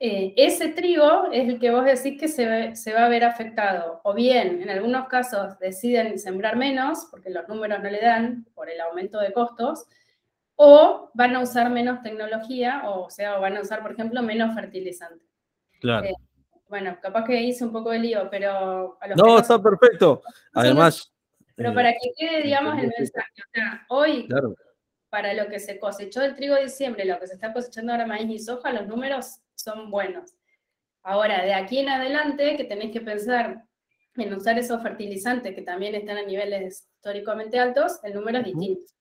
Eh, 0.00 0.34
ese 0.36 0.68
trigo 0.68 1.30
es 1.32 1.48
el 1.48 1.58
que 1.58 1.70
vos 1.70 1.84
decís 1.84 2.20
que 2.20 2.28
se, 2.28 2.74
se, 2.76 2.92
va 2.92 3.06
a 3.06 3.08
ver 3.08 3.24
afectado. 3.24 4.00
O 4.04 4.14
bien, 4.14 4.62
en 4.62 4.70
algunos 4.70 5.08
casos 5.08 5.58
deciden 5.58 6.18
sembrar 6.18 6.56
menos, 6.56 7.06
porque 7.10 7.30
los 7.30 7.48
números 7.48 7.82
no 7.82 7.90
le 7.90 8.00
dan 8.00 8.44
por 8.54 8.68
el 8.68 8.80
aumento 8.80 9.20
de 9.20 9.32
costos, 9.32 9.86
o 10.56 11.10
van 11.14 11.34
a 11.36 11.40
usar 11.40 11.70
menos 11.70 12.02
tecnología, 12.02 12.82
o, 12.88 13.10
sea, 13.10 13.38
van 13.38 13.56
a 13.56 13.60
usar, 13.60 13.82
por 13.82 13.92
ejemplo, 13.92 14.22
menos 14.22 14.54
fertilizante. 14.54 15.24
Claro. 15.80 16.06
Eh, 16.06 16.14
bueno, 16.68 16.96
capaz 17.00 17.24
que 17.24 17.40
hice 17.40 17.64
un 17.64 17.72
poco 17.72 17.90
de 17.90 17.98
lío, 18.00 18.28
pero... 18.30 18.98
no, 19.16 19.38
está 19.38 19.62
perfecto. 19.62 20.22
Además... 20.52 21.13
Pero 21.56 21.72
para 21.72 21.92
que 21.92 22.10
quede, 22.16 22.42
digamos, 22.42 22.78
el 22.78 22.92
mensaje. 22.98 23.30
O 23.38 23.50
sea, 23.52 23.86
hoy, 23.88 24.28
para 25.08 25.34
lo 25.34 25.48
que 25.48 25.60
se 25.60 25.78
cosechó 25.78 26.22
el 26.22 26.34
trigo 26.34 26.56
de 26.56 26.64
diciembre, 26.64 27.04
lo 27.04 27.20
que 27.20 27.28
se 27.28 27.34
está 27.34 27.52
cosechando 27.52 27.92
ahora 27.92 28.06
maíz 28.06 28.28
y 28.30 28.38
soja, 28.38 28.72
los 28.72 28.86
números 28.86 29.38
son 29.54 29.90
buenos. 29.90 30.34
Ahora, 31.02 31.44
de 31.44 31.54
aquí 31.54 31.78
en 31.78 31.88
adelante, 31.88 32.56
que 32.56 32.64
tenéis 32.64 32.92
que 32.92 33.00
pensar 33.00 33.64
en 34.16 34.34
usar 34.34 34.58
esos 34.58 34.82
fertilizantes 34.82 35.54
que 35.54 35.62
también 35.62 35.94
están 35.94 36.18
a 36.18 36.22
niveles 36.22 36.88
históricamente 36.96 37.58
altos, 37.58 38.00
el 38.02 38.14
número 38.14 38.38
es 38.38 38.44
distinto. 38.44 38.92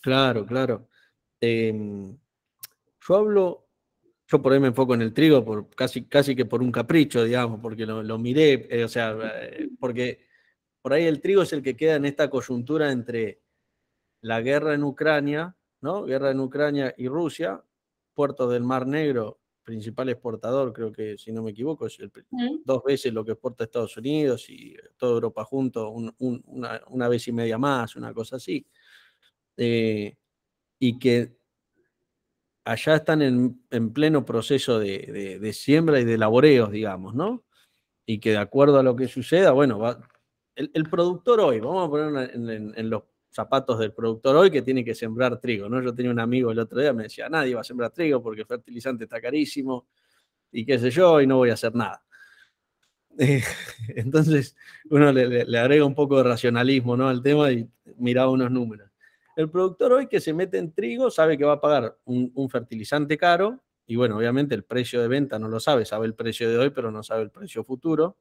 Claro, 0.00 0.46
claro. 0.46 0.88
Em, 1.40 2.16
yo 3.06 3.16
hablo, 3.16 3.68
yo 4.28 4.42
por 4.42 4.52
ahí 4.52 4.60
me 4.60 4.68
enfoco 4.68 4.94
en 4.94 5.02
el 5.02 5.12
trigo, 5.12 5.44
por, 5.44 5.68
casi, 5.70 6.04
casi 6.06 6.36
que 6.36 6.44
por 6.44 6.62
un 6.62 6.72
capricho, 6.72 7.24
digamos, 7.24 7.60
porque 7.60 7.86
lo, 7.86 8.18
miré, 8.18 8.66
eh, 8.70 8.84
o 8.84 8.88
sea, 8.88 9.16
eh, 9.42 9.68
porque 9.78 10.26
por 10.82 10.92
ahí 10.92 11.04
el 11.04 11.20
trigo 11.20 11.42
es 11.42 11.52
el 11.52 11.62
que 11.62 11.76
queda 11.76 11.96
en 11.96 12.06
esta 12.06 12.30
coyuntura 12.30 12.90
entre 12.92 13.42
la 14.22 14.40
guerra 14.40 14.74
en 14.74 14.84
Ucrania, 14.84 15.56
¿no? 15.80 16.04
Guerra 16.04 16.30
en 16.30 16.40
Ucrania 16.40 16.94
y 16.96 17.08
Rusia, 17.08 17.62
puerto 18.14 18.48
del 18.48 18.62
Mar 18.62 18.86
Negro, 18.86 19.40
principal 19.62 20.08
exportador, 20.08 20.72
creo 20.72 20.92
que 20.92 21.16
si 21.16 21.32
no 21.32 21.42
me 21.42 21.52
equivoco, 21.52 21.86
es 21.86 21.98
dos 22.64 22.82
veces 22.84 23.12
lo 23.12 23.24
que 23.24 23.32
exporta 23.32 23.64
Estados 23.64 23.96
Unidos 23.96 24.48
y 24.50 24.76
toda 24.96 25.12
Europa 25.12 25.44
junto, 25.44 25.90
una, 25.90 26.82
una, 26.88 27.08
vez 27.08 27.28
y 27.28 27.32
media 27.32 27.56
más, 27.58 27.96
una 27.96 28.12
cosa 28.12 28.36
así. 28.36 28.66
Eh, 29.62 30.16
y 30.78 30.98
que 30.98 31.36
allá 32.64 32.96
están 32.96 33.20
en, 33.20 33.92
pleno 33.92 34.24
proceso 34.24 34.78
de, 34.78 35.50
siembra 35.52 36.00
y 36.00 36.04
de 36.04 36.16
laboreos, 36.16 36.70
digamos, 36.70 37.14
¿no? 37.14 37.44
Y 38.06 38.20
que 38.20 38.30
de 38.30 38.38
acuerdo 38.38 38.78
a 38.78 38.82
lo 38.82 38.96
que 38.96 39.06
suceda, 39.06 39.50
bueno, 39.50 39.78
va, 39.78 40.00
el, 40.56 40.84
productor 40.88 41.40
hoy, 41.40 41.60
vamos 41.60 41.86
a 41.86 41.90
poner 41.90 42.30
en, 42.34 42.88
los 42.90 43.02
zapatos 43.30 43.78
del 43.78 43.92
productor 43.92 44.34
hoy 44.36 44.50
que 44.50 44.62
tiene 44.62 44.82
que 44.82 44.94
sembrar 44.94 45.38
trigo, 45.38 45.68
¿no? 45.68 45.82
Yo 45.82 45.94
tenía 45.94 46.10
un 46.10 46.20
amigo 46.20 46.50
el 46.50 46.58
otro 46.58 46.80
día, 46.80 46.94
me 46.94 47.02
decía, 47.02 47.28
nadie 47.28 47.54
va 47.54 47.60
a 47.60 47.64
sembrar 47.64 47.90
trigo 47.90 48.22
porque 48.22 48.40
el 48.40 48.46
fertilizante 48.46 49.04
está 49.04 49.20
carísimo 49.20 49.88
y 50.50 50.64
qué 50.64 50.78
sé 50.78 50.90
yo, 50.90 51.20
y 51.20 51.26
no 51.26 51.36
voy 51.36 51.50
a 51.50 51.54
hacer 51.54 51.74
nada. 51.74 52.02
entonces, 53.88 54.56
uno 54.88 55.12
le, 55.12 55.44
le, 55.44 55.58
agrega 55.58 55.84
un 55.84 55.94
poco 55.94 56.16
de 56.16 56.24
racionalismo 56.24 56.96
¿no? 56.96 57.08
al 57.08 57.22
tema 57.22 57.52
y 57.52 57.68
mira 57.98 58.26
unos 58.26 58.50
números. 58.50 58.89
El 59.40 59.48
productor 59.48 59.94
hoy 59.94 60.06
que 60.06 60.20
se 60.20 60.34
mete 60.34 60.58
en 60.58 60.70
trigo 60.74 61.10
sabe 61.10 61.38
que 61.38 61.46
va 61.46 61.54
a 61.54 61.60
pagar 61.60 61.96
un, 62.04 62.50
fertilizante 62.50 63.16
caro 63.16 63.58
y 63.86 63.96
bueno, 63.96 64.18
obviamente 64.18 64.54
el 64.54 64.64
precio 64.64 65.00
de 65.00 65.08
venta 65.08 65.38
no 65.38 65.48
lo 65.48 65.58
sabe, 65.60 65.86
sabe 65.86 66.06
el 66.06 66.14
precio 66.14 66.48
de 66.50 66.58
hoy, 66.58 66.70
pero 66.70 66.90
no 66.90 67.02
sabe 67.02 67.22
el 67.22 67.30
precio 67.30 67.64
futuro. 67.64 68.18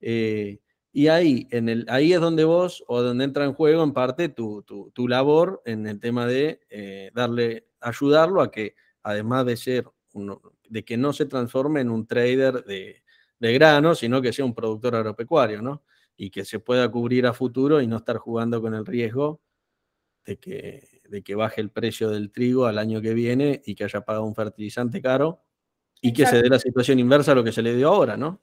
Eh, 0.00 0.58
y 0.90 1.08
ahí, 1.08 1.46
en 1.50 1.68
el, 1.68 1.84
ahí 1.90 2.14
es 2.14 2.20
donde 2.20 2.44
vos, 2.44 2.82
o 2.88 3.02
donde 3.02 3.24
entra 3.24 3.44
en 3.44 3.52
juego 3.52 3.84
en 3.84 3.92
parte 3.92 4.30
tu, 4.30 4.64
labor 5.06 5.60
en 5.66 5.86
el 5.86 6.00
tema 6.00 6.26
de 6.26 6.60
eh, 6.70 7.10
darle, 7.14 7.68
ayudarlo 7.80 8.40
a 8.40 8.50
que, 8.50 8.74
además 9.02 9.44
de 9.44 9.56
ser, 9.58 9.86
uno, 10.14 10.40
de 10.66 10.82
que 10.82 10.96
no 10.96 11.12
se 11.12 11.26
transforme 11.26 11.82
en 11.82 11.90
un 11.90 12.06
trader 12.06 12.64
de, 12.64 13.04
de 13.38 13.52
grano, 13.52 13.94
sino 13.94 14.22
que 14.22 14.32
sea 14.32 14.46
un 14.46 14.54
productor 14.54 14.96
agropecuario, 14.96 15.60
¿no? 15.60 15.84
Y 16.16 16.30
que 16.30 16.46
se 16.46 16.58
pueda 16.58 16.90
cubrir 16.90 17.26
a 17.26 17.34
futuro 17.34 17.82
y 17.82 17.86
no 17.86 17.98
estar 17.98 18.16
jugando 18.16 18.62
con 18.62 18.74
el 18.74 18.86
riesgo 18.86 19.42
de 20.24 20.36
que, 20.38 21.00
de 21.08 21.22
que 21.22 21.34
baje 21.34 21.60
el 21.60 21.70
precio 21.70 22.10
del 22.10 22.30
trigo 22.30 22.66
al 22.66 22.78
año 22.78 23.00
que 23.00 23.14
viene 23.14 23.62
y 23.64 23.74
que 23.74 23.84
haya 23.84 24.02
pagado 24.02 24.24
un 24.24 24.34
fertilizante 24.34 25.00
caro 25.00 25.42
y 26.00 26.12
que 26.12 26.26
se 26.26 26.42
dé 26.42 26.48
la 26.48 26.58
situación 26.58 26.98
inversa 26.98 27.32
a 27.32 27.34
lo 27.34 27.44
que 27.44 27.52
se 27.52 27.62
le 27.62 27.74
dio 27.74 27.88
ahora, 27.88 28.16
¿no? 28.16 28.40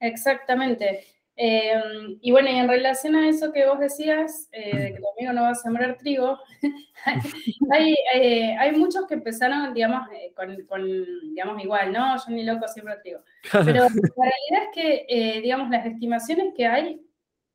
Exactamente. 0.00 1.04
Em, 1.38 2.18
y 2.22 2.30
bueno, 2.30 2.50
y 2.50 2.54
en 2.54 2.66
relación 2.66 3.14
a 3.14 3.28
eso 3.28 3.52
que 3.52 3.66
vos 3.66 3.78
decías, 3.78 4.48
eh, 4.52 4.74
de 4.74 4.92
que 4.94 5.00
tu 5.00 5.04
amigo 5.18 5.32
no 5.34 5.42
va 5.42 5.50
a 5.50 5.54
sembrar 5.54 5.98
trigo, 5.98 6.38
hay, 7.70 7.94
eh, 8.14 8.56
hay, 8.58 8.72
muchos 8.72 9.06
que 9.06 9.14
empezaron, 9.14 9.74
digamos, 9.74 10.08
eh, 10.12 10.32
con, 10.34 10.56
con, 10.64 10.82
digamos, 11.28 11.62
igual, 11.62 11.92
¿no? 11.92 12.16
Yo 12.16 12.34
ni 12.34 12.42
loco 12.42 12.66
siembro 12.68 12.94
trigo. 13.02 13.20
Pero 13.52 13.82
la 13.82 13.84
realidad 13.84 14.62
es 14.62 14.68
que, 14.74 15.40
digamos, 15.42 15.68
las 15.68 15.84
estimaciones 15.84 16.54
que 16.56 16.66
hay 16.66 17.05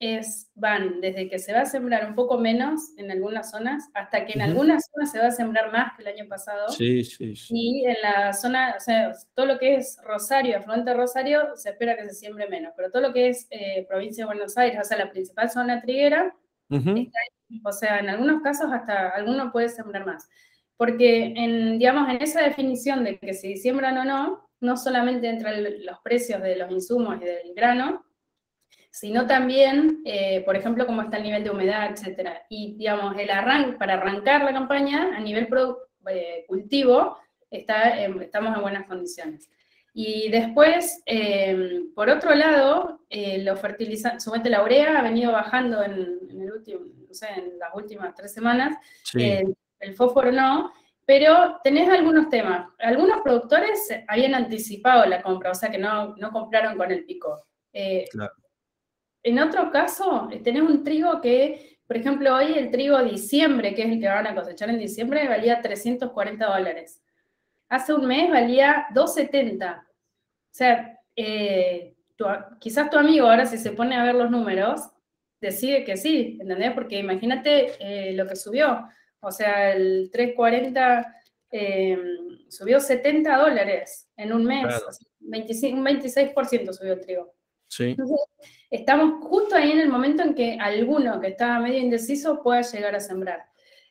es, 0.02 0.52
van 0.56 1.00
desde 1.00 1.30
que 1.30 1.38
se 1.38 1.54
va 1.54 1.62
a 1.62 1.66
sembrar 1.66 2.08
un 2.08 2.16
poco 2.16 2.40
menos 2.40 2.98
en 2.98 3.12
algunas 3.12 3.52
zonas 3.52 3.88
hasta 3.94 4.26
que 4.26 4.34
en 4.34 4.42
algunas 4.42 4.90
zonas 4.92 5.12
se 5.12 5.20
va 5.20 5.28
a 5.28 5.32
sembrar 5.32 5.72
más 5.72 5.96
que 5.96 6.02
el 6.02 6.08
año 6.08 6.28
pasado. 6.28 6.70
Sí, 6.70 7.04
sí, 7.04 7.36
sí. 7.36 7.54
Y 7.56 7.86
en 7.86 7.98
la 8.02 8.34
zona, 8.34 8.74
o 8.76 8.80
sea, 8.80 9.14
todo 9.36 9.46
lo 9.46 9.60
que 9.60 9.76
es 9.76 10.00
Rosario, 10.04 10.58
afluente 10.58 10.94
Rosario, 10.96 11.56
se 11.56 11.70
espera 11.70 11.96
que 11.96 12.10
se 12.10 12.16
siembre 12.16 12.50
menos, 12.50 12.74
pero 12.76 12.90
todo 12.90 13.04
lo 13.04 13.14
que 13.14 13.30
es 13.30 13.48
eh, 13.52 13.86
provincia 13.88 14.24
de 14.24 14.34
Buenos 14.34 14.58
Aires, 14.58 14.80
o 14.82 14.84
sea, 14.84 14.98
la 14.98 15.12
principal 15.12 15.52
zona 15.52 15.80
triguera, 15.82 16.36
o 17.64 17.72
sea, 17.72 18.00
en 18.00 18.10
algunos 18.10 18.42
casos 18.42 18.72
hasta 18.72 19.10
alguno 19.10 19.52
puede 19.52 19.70
sembrar 19.70 20.06
más. 20.06 20.28
Porque, 20.78 21.34
en, 21.36 21.78
digamos, 21.78 22.10
en 22.10 22.24
esa 22.24 22.42
definición 22.42 23.04
de 23.04 23.20
que 23.20 23.36
si 23.36 23.56
siembran 23.58 24.00
o 24.00 24.06
no, 24.06 24.50
no 24.62 24.78
solamente 24.78 25.30
entran 25.30 25.64
los 25.86 26.00
precios 26.04 26.42
de 26.42 26.56
los 26.56 26.72
insumos 26.72 27.18
y 27.22 27.26
del 27.26 27.54
grano, 27.54 28.04
sino 28.92 29.26
también, 29.26 30.02
eh, 30.06 30.44
por 30.46 30.58
ejemplo, 30.58 30.86
cómo 30.86 31.02
está 31.02 31.18
el 31.18 31.24
nivel 31.24 31.44
de 31.46 31.50
humedad, 31.50 31.92
etcétera. 31.92 32.46
Y, 32.50 32.76
digamos, 32.76 33.18
el 33.18 33.32
arranque, 33.32 33.78
para 33.78 33.94
arrancar 33.94 34.44
la 34.44 34.52
campaña, 34.52 35.16
a 35.16 35.20
nivel 35.22 35.48
eh, 36.10 36.44
cultivo, 36.46 37.18
está, 37.50 37.98
estamos 38.06 38.56
en 38.56 38.62
buenas 38.62 38.86
condiciones. 38.88 39.50
Y 39.94 40.30
después, 40.30 41.02
eh, 41.06 41.84
por 41.96 42.10
otro 42.10 42.36
lado, 42.36 43.00
los 43.10 43.60
fertilizantes, 43.60 44.24
suponete 44.24 44.50
la 44.50 44.64
urea 44.64 45.00
ha 45.00 45.02
venido 45.02 45.32
bajando 45.32 45.84
en, 45.84 46.20
el 46.30 46.52
último, 46.52 46.82
no 47.08 47.14
sé, 47.14 47.28
en 47.36 47.60
las 47.60 47.74
últimas 47.74 48.14
tres 48.16 48.34
semanas, 48.34 48.78
el 49.14 49.96
fósforo 49.96 50.32
no, 50.32 50.72
pero 51.06 51.60
tenés 51.64 51.90
algunos 51.90 52.30
temas. 52.30 52.70
Algunos 52.80 53.22
productores 53.22 53.90
habían 54.08 54.36
anticipado 54.36 55.06
la 55.06 55.22
compra, 55.22 55.52
o 55.52 55.56
sea 55.56 55.70
que 55.70 55.78
no, 55.78 56.16
no 56.18 56.32
compraron 56.32 56.78
con 56.78 56.92
el 56.92 57.04
pico. 57.06 57.46
claro. 58.12 58.34
En 59.24 59.40
otro 59.40 59.72
caso, 59.72 60.30
tenés 60.44 60.64
un 60.64 60.84
trigo 60.84 61.22
que, 61.22 61.80
por 61.86 61.98
ejemplo, 61.98 62.36
hoy 62.36 62.54
el 62.54 62.72
trigo 62.72 62.98
de 62.98 63.12
diciembre, 63.12 63.76
que 63.76 63.84
es 63.84 63.90
el 63.90 64.00
que 64.00 64.08
van 64.08 64.28
a 64.28 64.36
cosechar 64.36 64.70
en 64.70 64.80
diciembre, 64.80 65.28
valía 65.28 65.62
340 65.62 66.46
dólares. 66.46 67.04
Hace 67.70 67.94
un 67.94 68.06
mes 68.08 68.32
valía 68.32 68.88
270. 68.94 69.88
O 69.88 70.54
sea, 70.54 71.00
eh, 71.16 71.96
quizás 72.60 72.90
tu 72.90 72.98
amigo 72.98 73.28
ahora 73.28 73.46
si 73.46 73.58
se 73.58 73.72
pone 73.72 73.96
a 73.96 74.04
ver 74.04 74.16
los 74.16 74.32
números, 74.32 74.82
decide 75.40 75.84
que 75.84 75.98
sí, 75.98 76.38
¿entendés? 76.42 76.72
Porque 76.72 76.98
imagínate 77.00 77.74
eh, 77.80 78.14
lo 78.14 78.28
que 78.28 78.36
subió. 78.36 78.88
O 79.20 79.32
sea, 79.32 79.74
el 79.74 80.10
340 80.12 81.16
eh, 81.52 81.98
subió 82.50 82.80
70 82.80 83.38
dólares 83.38 84.10
en 84.18 84.34
un 84.34 84.46
mes. 84.46 84.66
un 85.20 85.32
26% 85.32 86.74
subió 86.74 86.94
el 86.94 87.02
trigo. 87.02 87.36
Sí 87.68 87.96
estamos 88.72 89.24
justo 89.26 89.56
ahí 89.56 89.72
en 89.72 89.80
el 89.80 89.90
momento 89.90 90.24
en 90.24 90.34
que 90.34 90.58
alguno 90.60 91.20
que 91.20 91.28
estaba 91.28 91.60
medio 91.60 91.80
indeciso 91.80 92.42
pueda 92.42 92.62
llegar 92.62 92.96
a 92.96 93.02
sembrar. 93.02 93.46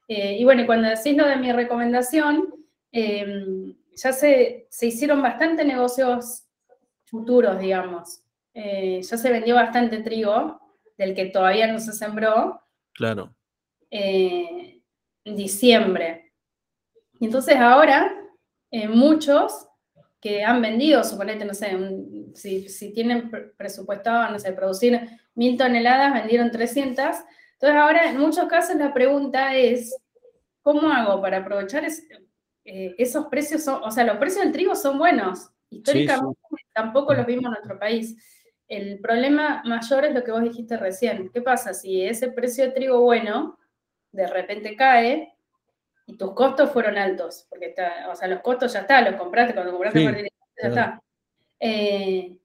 Eh, 0.09 0.39
y 0.39 0.45
bueno, 0.45 0.67
cuando 0.67 0.89
decís 0.89 1.17
lo 1.17 1.27
de 1.27 1.37
mi 1.37 1.53
recomendación, 1.53 2.53
eh, 2.91 3.75
ya 3.95 4.13
se, 4.13 4.67
se, 4.71 4.87
hicieron 4.87 5.23
bastante 5.23 5.65
negocios 5.65 6.47
futuros, 7.05 7.61
digamos. 7.61 8.23
Eh, 8.55 9.03
ya 9.03 9.17
se 9.17 9.31
vendió 9.31 9.55
bastante 9.55 10.03
trigo, 10.03 10.59
del 10.97 11.15
que 11.15 11.27
todavía 11.27 11.71
no 11.71 11.79
se 11.79 11.93
sembró. 11.93 12.61
Claro. 12.93 13.35
en 13.91 14.83
diciembre. 15.25 16.33
Y 17.19 17.27
entonces 17.27 17.57
ahora 17.57 18.13
muchos 18.89 19.70
que 20.21 20.45
han 20.45 20.61
vendido, 20.61 21.03
suponete, 21.03 21.45
no 21.45 21.55
sé, 21.55 21.77
si, 22.35 22.69
si, 22.69 22.93
tienen 22.93 23.31
presupuestado, 23.57 24.31
no 24.31 24.39
sé, 24.39 24.53
producir 24.53 25.01
mil 25.35 25.57
toneladas, 25.57 26.13
vendieron 26.13 26.51
300. 26.51 27.07
Entonces 27.55 27.77
ahora 27.79 28.11
en 28.11 28.19
muchos 28.19 28.47
casos 28.47 28.77
la 28.77 28.93
pregunta 28.93 29.55
es, 29.55 29.97
¿cómo 30.63 30.89
hago 30.91 31.21
para 31.23 31.39
aprovechar 31.39 31.85
eh, 32.65 32.95
esos 32.99 33.27
precios? 33.27 33.67
o 33.67 33.91
sea, 33.91 34.05
los 34.05 34.19
precios 34.19 34.45
del 34.45 34.53
trigo 34.53 34.75
son 34.75 34.99
buenos. 34.99 35.51
Históricamente 35.71 36.39
tampoco 36.75 37.15
los 37.15 37.27
vimos 37.27 37.47
en 37.47 37.51
nuestro 37.53 37.79
país. 37.79 38.17
El 38.69 39.01
problema 39.01 39.63
mayor 39.65 40.05
es 40.05 40.15
lo 40.15 40.23
que 40.23 40.33
vos 40.33 40.43
dijiste 40.43 40.77
recién. 40.77 41.31
¿Qué 41.33 41.43
pasa 41.43 41.75
si 41.75 42.03
ese 42.03 42.31
precio 42.31 42.65
de 42.65 42.73
trigo 42.73 43.01
bueno 43.01 43.59
de 44.13 44.27
repente 44.27 44.77
cae? 44.77 45.35
Y 46.11 46.17
tus 46.17 46.35
costos 46.35 46.71
fueron 46.71 46.99
altos, 46.99 47.47
porque 47.49 47.67
está, 47.67 48.09
o 48.11 48.17
sea, 48.17 48.27
los 48.27 48.41
costos 48.41 48.73
ya 48.73 48.81
están, 48.81 49.05
los 49.05 49.15
compraste, 49.15 49.55
cuando 49.55 49.73
compraste 49.73 50.31
ya 50.63 50.69
está. 50.69 51.03
Eh, 51.61 52.37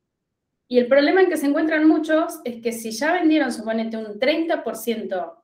y 0.67 0.77
el 0.77 0.87
problema 0.87 1.21
en 1.21 1.29
que 1.29 1.37
se 1.37 1.47
encuentran 1.47 1.87
muchos 1.87 2.41
es 2.43 2.61
que 2.61 2.71
si 2.71 2.91
ya 2.91 3.13
vendieron, 3.13 3.51
suponete, 3.51 3.97
un 3.97 4.19
30% 4.19 5.43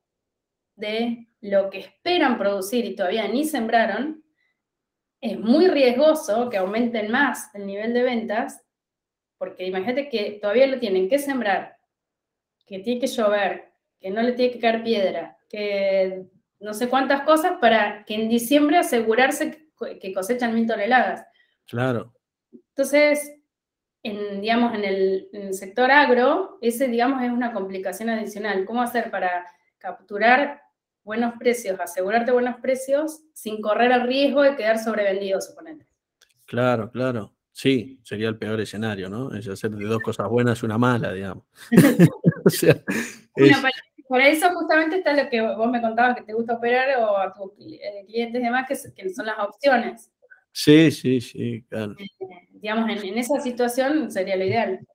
de 0.75 1.27
lo 1.41 1.69
que 1.69 1.79
esperan 1.79 2.37
producir 2.37 2.85
y 2.85 2.95
todavía 2.95 3.27
ni 3.27 3.45
sembraron, 3.45 4.23
es 5.19 5.39
muy 5.39 5.67
riesgoso 5.67 6.49
que 6.49 6.57
aumenten 6.57 7.11
más 7.11 7.53
el 7.55 7.65
nivel 7.65 7.93
de 7.93 8.03
ventas, 8.03 8.63
porque 9.37 9.65
imagínate 9.65 10.09
que 10.09 10.39
todavía 10.41 10.67
lo 10.67 10.79
tienen 10.79 11.09
que 11.09 11.19
sembrar, 11.19 11.77
que 12.67 12.79
tiene 12.79 13.01
que 13.01 13.07
llover, 13.07 13.71
que 13.99 14.09
no 14.11 14.21
le 14.21 14.33
tiene 14.33 14.53
que 14.53 14.59
caer 14.59 14.83
piedra, 14.83 15.37
que 15.49 16.25
no 16.61 16.73
sé 16.73 16.89
cuántas 16.89 17.23
cosas 17.23 17.53
para 17.59 18.05
que 18.05 18.15
en 18.15 18.29
diciembre 18.29 18.77
asegurarse 18.77 19.67
que 19.99 20.13
cosechan 20.13 20.53
mil 20.53 20.67
toneladas. 20.67 21.25
Claro. 21.67 22.13
Entonces, 22.51 23.31
en, 24.03 24.41
digamos, 24.41 24.73
en 24.73 24.83
el, 24.83 25.53
sector 25.53 25.91
agro, 25.91 26.57
ese, 26.61 26.87
digamos, 26.87 27.23
es 27.23 27.31
una 27.31 27.53
complicación 27.53 28.09
adicional. 28.09 28.65
¿Cómo 28.65 28.81
hacer 28.81 29.09
para 29.11 29.45
capturar 29.77 30.61
buenos 31.03 31.33
precios, 31.39 31.79
asegurarte 31.79 32.31
buenos 32.31 32.57
precios 32.61 33.21
sin 33.33 33.61
correr 33.61 33.91
el 33.91 34.07
riesgo 34.07 34.43
de 34.43 34.55
quedar 34.55 34.79
sobrevendido, 34.79 35.41
suponete? 35.41 35.85
Claro, 36.45 36.91
claro. 36.91 37.33
Sí, 37.51 37.99
sería 38.03 38.29
el 38.29 38.37
peor 38.37 38.61
escenario, 38.61 39.09
¿no? 39.09 39.33
Es 39.33 39.47
hacer 39.47 39.71
de 39.71 39.85
dos 39.85 40.01
cosas 40.01 40.29
buenas 40.29 40.63
una 40.63 40.77
mala, 40.77 41.11
digamos. 41.11 41.45
o 42.45 42.49
sea, 42.49 42.81
por 44.11 44.19
eso 44.19 44.49
justamente 44.53 44.97
está 44.97 45.13
lo 45.13 45.29
que 45.29 45.39
vos 45.39 45.71
me 45.71 45.79
contabas 45.79 46.17
que 46.17 46.23
te 46.23 46.33
gusta 46.33 46.55
operar 46.55 47.01
o 47.01 47.17
a 47.17 47.33
tus 47.33 47.53
eh, 47.61 48.03
clientes 48.05 48.41
y 48.41 48.43
demás, 48.43 48.67
que, 48.67 48.75
son 49.09 49.25
las 49.25 49.39
opciones. 49.39 50.11
Sí, 50.51 50.91
sí, 50.91 51.21
sí, 51.21 51.63
claro. 51.69 51.95
Eh, 51.97 52.49
digamos, 52.49 52.89
en, 52.89 53.17
esa 53.17 53.39
situación 53.39 54.11
sería 54.11 54.35
lo 54.35 54.43
ideal. 54.43 54.85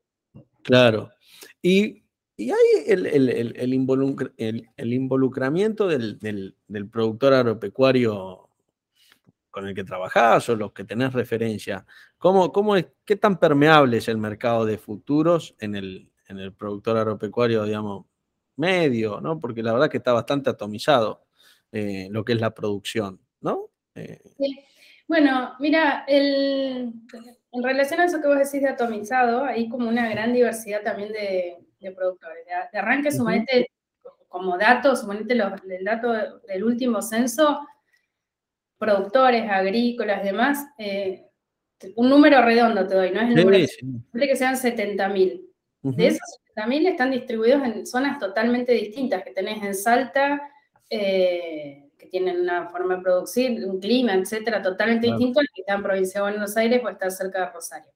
Claro. 0.63 1.09
Y, 1.63 2.05
y 2.37 2.51
hay 2.51 2.59
el, 2.89 3.07
el, 3.07 3.55
el, 3.57 4.93
involucramiento 4.93 5.89
del, 5.89 6.19
del, 6.19 6.89
productor 6.91 7.33
agropecuario 7.33 8.51
con 9.51 9.67
el 9.67 9.75
que 9.75 9.85
trabajás 9.85 10.51
o 10.51 10.57
los 10.57 10.73
que 10.73 10.85
tenés 10.85 11.15
referencia. 11.15 11.87
¿Cómo, 12.19 12.53
cómo 12.53 12.77
es, 12.77 12.89
¿Qué 13.07 13.17
tan 13.17 13.39
permeable 13.39 13.97
es 13.97 14.09
el 14.09 14.19
mercado 14.19 14.67
de 14.67 14.77
futuros 14.77 15.57
en 15.59 15.75
el, 15.75 16.11
en 16.29 16.39
el 16.39 16.53
productor 16.53 16.99
agropecuario, 16.99 17.65
digamos, 17.65 18.05
medio, 18.57 19.21
¿no? 19.21 19.39
Porque 19.39 19.63
la 19.63 19.73
verdad 19.73 19.91
que 19.91 19.99
está 19.99 20.13
bastante 20.13 20.51
atomizado 20.51 21.27
eh, 21.73 22.09
lo 22.11 22.25
que 22.25 22.33
es 22.35 22.41
la 22.41 22.55
producción, 22.55 23.21
¿no? 23.41 23.71
Eh, 23.95 24.21
sí. 24.39 24.59
Bueno, 25.09 25.55
mira, 25.61 26.05
en 26.09 26.93
relación 27.63 28.01
a 28.01 28.07
eso 28.07 28.21
que 28.21 28.27
vos 28.27 28.39
decís 28.39 28.61
de 28.61 28.69
atomizado, 28.69 29.45
hay 29.45 29.69
como 29.69 29.89
una 29.89 30.09
gran 30.09 30.33
diversidad 30.33 30.83
también 30.83 31.13
de, 31.13 31.59
productores. 31.95 32.45
De, 32.45 32.79
arranque, 32.79 33.13
suponete, 33.13 33.71
como 34.27 34.59
datos, 34.59 35.01
suponete 35.01 35.35
el 35.35 35.85
dato 35.85 36.13
del 36.13 36.65
último 36.65 37.01
censo, 37.03 37.61
productores, 38.79 39.49
agrícolas, 39.49 40.25
demás, 40.25 40.67
eh, 40.77 41.27
un 41.95 42.11
número 42.11 42.43
redondo 42.43 42.87
te 42.87 42.95
doy, 42.95 43.11
¿no? 43.11 43.21
Es 43.21 43.29
el 43.29 43.35
número, 43.37 43.67
que 44.13 44.37
sean 44.37 44.57
70.000. 44.57 45.43
De 45.83 46.07
esos 46.09 46.39
también 46.57 46.87
están 46.87 47.11
distribuidos 47.11 47.63
en 47.65 47.87
zonas 47.87 48.19
totalmente 48.19 48.73
distintas, 48.73 49.23
que 49.23 49.31
tenés 49.31 49.63
en 49.63 49.75
Salta, 49.75 50.41
eh, 50.89 51.91
que 51.99 52.07
tienen 52.07 52.41
una 52.41 52.71
forma 52.71 52.97
de 52.97 53.03
producir, 53.03 53.63
un 53.67 53.79
clima, 53.79 54.15
etcétera, 54.15 54.63
totalmente 54.63 55.07
distinto 55.07 55.41
al 55.41 55.49
que 55.55 55.61
está 55.61 55.75
en 55.75 55.83
provincia 55.83 56.19
de 56.19 56.31
Buenos 56.31 56.57
Aires 56.57 56.81
o 56.83 56.89
está 56.89 57.11
cerca 57.11 57.41
de 57.41 57.53
Rosario. 57.53 57.93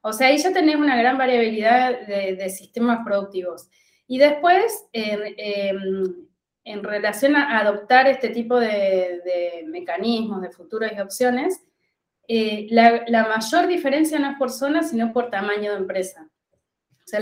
O 0.00 0.14
sea, 0.14 0.28
ahí 0.28 0.38
ya 0.38 0.54
tenés 0.54 0.76
una 0.76 0.96
gran 0.96 1.18
variabilidad 1.18 2.06
de, 2.06 2.48
sistemas 2.48 3.00
productivos. 3.04 3.68
Y 4.06 4.16
después, 4.16 4.86
en 4.94 6.82
relación 6.82 7.36
a 7.36 7.58
adoptar 7.58 8.06
este 8.06 8.30
tipo 8.30 8.58
de, 8.58 9.66
mecanismos, 9.66 10.40
de 10.40 10.48
futuros 10.48 10.90
y 10.96 11.00
opciones, 11.00 11.62
eh, 12.26 12.68
la, 12.70 13.04
la, 13.06 13.28
mayor 13.28 13.66
diferencia 13.66 14.18
no 14.18 14.30
es 14.30 14.38
por 14.38 14.50
zona, 14.50 14.82
sino 14.82 15.12
por 15.12 15.28
tamaño 15.28 15.72
de 15.72 15.78
empresa. 15.78 16.26
O 17.08 17.10
sea, 17.10 17.20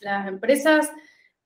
las, 0.00 0.28
empresas, 0.28 0.88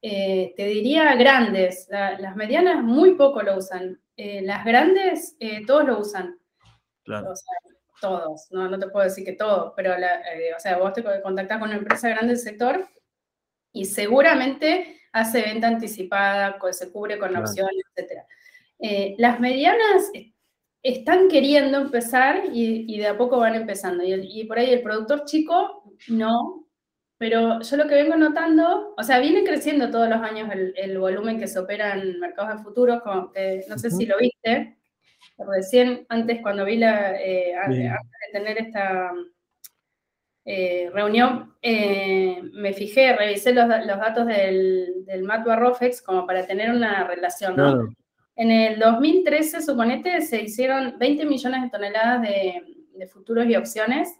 eh, 0.02 0.52
te 0.54 0.66
diría 0.66 1.14
grandes, 1.14 1.88
las 1.90 2.36
medianas 2.36 2.82
muy 2.82 3.14
poco 3.14 3.42
lo 3.42 3.56
usan. 3.56 3.98
Eh, 4.16 4.42
las 4.42 4.64
grandes, 4.66 5.34
eh, 5.40 5.64
todos 5.66 5.86
lo 5.86 5.98
usan. 5.98 6.38
Claro. 7.04 7.32
todos, 8.00 8.48
no, 8.50 8.68
no 8.68 8.78
te 8.78 8.88
puedo 8.88 9.04
decir 9.04 9.24
que 9.24 9.32
todos, 9.32 9.72
pero 9.76 9.92
o 9.92 10.60
sea, 10.60 10.78
vos 10.78 10.92
te 10.94 11.02
contactás 11.22 11.58
con 11.58 11.68
una 11.68 11.78
empresa 11.78 12.08
grande 12.08 12.28
del 12.28 12.38
sector 12.38 12.86
y 13.72 13.84
seguramente 13.84 15.00
hace 15.12 15.42
venta 15.42 15.68
anticipada, 15.68 16.58
se 16.72 16.90
cubre 16.90 17.18
con 17.18 17.36
opciones, 17.36 17.82
etc. 17.94 18.24
las 19.18 19.38
medianas 19.38 20.10
están 20.82 21.28
queriendo 21.28 21.78
empezar 21.78 22.44
y, 22.52 22.98
de 22.98 23.06
a 23.06 23.18
poco 23.18 23.38
van 23.38 23.54
empezando. 23.54 24.02
Y, 24.02 24.12
y, 24.12 24.44
por 24.44 24.58
ahí 24.58 24.70
el 24.70 24.82
productor 24.82 25.24
chico 25.24 25.82
no, 26.08 26.63
pero 27.24 27.62
yo 27.62 27.76
lo 27.78 27.88
que 27.88 27.94
vengo 27.94 28.16
notando, 28.16 28.92
o 28.98 29.02
sea, 29.02 29.18
viene 29.18 29.44
creciendo 29.44 29.90
todos 29.90 30.10
los 30.10 30.20
años 30.20 30.50
el, 30.52 30.98
volumen 30.98 31.38
que 31.38 31.48
se 31.48 31.58
opera 31.58 31.94
en 31.94 32.20
mercados 32.20 32.58
de 32.58 32.62
futuros, 32.62 33.00
como 33.00 33.32
no 33.66 33.78
sé 33.78 33.90
si 33.90 34.04
lo 34.04 34.18
viste, 34.18 34.76
recién 35.38 36.04
antes 36.10 36.42
cuando 36.42 36.66
vi 36.66 36.76
la, 36.76 37.18
eh, 37.18 37.54
antes 37.54 37.78
de 37.78 37.98
tener 38.30 38.58
esta 38.58 39.10
eh, 40.44 40.90
reunión, 40.92 41.54
eh, 41.62 42.42
me 42.52 42.74
fijé, 42.74 43.16
revisé 43.16 43.54
los, 43.54 43.68
datos 43.68 44.26
del, 44.26 45.06
del 45.06 45.22
Matua 45.22 45.56
Rofex 45.56 46.02
como 46.02 46.26
para 46.26 46.46
tener 46.46 46.72
una 46.72 47.04
relación, 47.04 47.56
¿no? 47.56 47.88
En 48.36 48.50
el 48.50 48.78
2013, 48.78 49.62
suponete, 49.62 50.20
se 50.20 50.42
hicieron 50.42 50.98
20 50.98 51.24
millones 51.24 51.62
de 51.62 51.70
toneladas 51.70 52.20
de, 52.20 52.64
de 52.98 53.06
futuros 53.06 53.46
y 53.46 53.56
opciones 53.56 54.14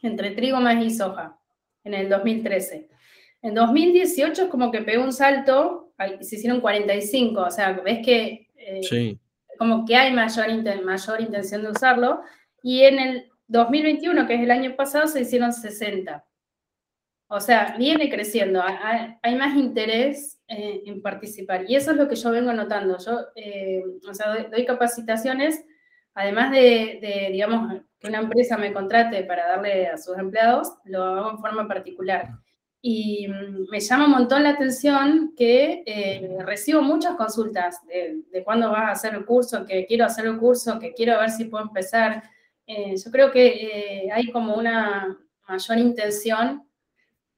entre 0.00 0.30
trigo, 0.30 0.60
maíz 0.60 0.94
y 0.94 0.96
soja 0.96 1.38
en 1.84 1.94
el 1.94 2.08
2013. 2.08 2.88
En 3.42 3.54
2018 3.54 4.44
es 4.44 4.48
como 4.48 4.70
que 4.70 4.82
pegó 4.82 5.02
un 5.02 5.12
salto, 5.12 5.92
se 6.20 6.36
hicieron 6.36 6.60
45, 6.60 7.40
o 7.40 7.50
sea, 7.50 7.72
ves 7.72 8.04
que 8.04 8.48
eh, 8.56 9.18
como 9.58 9.84
que 9.84 9.96
hay 9.96 10.12
mayor, 10.12 10.46
mayor 10.84 11.20
intención 11.20 11.62
de 11.62 11.70
usarlo, 11.70 12.20
y 12.62 12.82
en 12.82 12.98
el 12.98 13.32
2021, 13.48 14.26
que 14.26 14.34
es 14.34 14.40
el 14.40 14.50
año 14.50 14.76
pasado, 14.76 15.06
se 15.06 15.20
hicieron 15.20 15.52
60. 15.52 16.24
O 17.28 17.40
sea, 17.40 17.76
viene 17.78 18.10
creciendo, 18.10 18.62
hay, 18.62 19.34
más 19.36 19.56
interés 19.56 20.38
eh, 20.48 20.82
en 20.86 21.00
participar, 21.00 21.64
y 21.68 21.76
eso 21.76 21.92
es 21.92 21.96
lo 21.96 22.08
que 22.08 22.14
yo 22.14 22.30
vengo 22.30 22.52
notando. 22.52 22.98
Yo, 22.98 23.20
eh, 23.34 23.82
o 24.08 24.14
sea, 24.14 24.46
doy, 24.50 24.64
capacitaciones, 24.66 25.64
además 26.14 26.50
de, 26.50 26.98
de, 27.00 27.28
digamos, 27.32 27.80
que 27.98 28.08
una 28.08 28.18
empresa 28.18 28.56
me 28.56 28.72
contrate 28.72 29.22
para 29.24 29.46
darle 29.46 29.86
a 29.86 29.96
sus 29.96 30.18
empleados, 30.18 30.74
lo 30.84 31.04
hago 31.04 31.30
en 31.30 31.38
forma 31.38 31.68
particular. 31.68 32.30
Y 32.84 33.28
mm, 33.28 33.70
me 33.70 33.78
llama 33.78 34.06
un 34.06 34.10
montón 34.10 34.42
la 34.42 34.50
atención 34.50 35.32
que 35.36 35.84
eh, 35.86 36.38
recibo 36.44 36.82
muchas 36.82 37.14
consultas 37.14 37.86
de, 37.86 38.22
de, 38.30 38.42
cuándo 38.42 38.70
vas 38.70 38.82
a 38.82 38.90
hacer 38.90 39.14
el 39.14 39.24
curso, 39.24 39.64
que 39.64 39.86
quiero 39.86 40.04
hacer 40.04 40.26
el 40.26 40.36
curso, 40.36 40.80
que 40.80 40.92
quiero 40.92 41.18
ver 41.20 41.30
si 41.30 41.44
puedo 41.44 41.64
empezar. 41.64 42.24
Eh, 42.66 42.96
yo 42.96 43.10
creo 43.12 43.30
que 43.30 43.46
eh, 43.46 44.10
hay 44.12 44.32
como 44.32 44.56
una 44.56 45.16
mayor 45.48 45.78
intención 45.78 46.66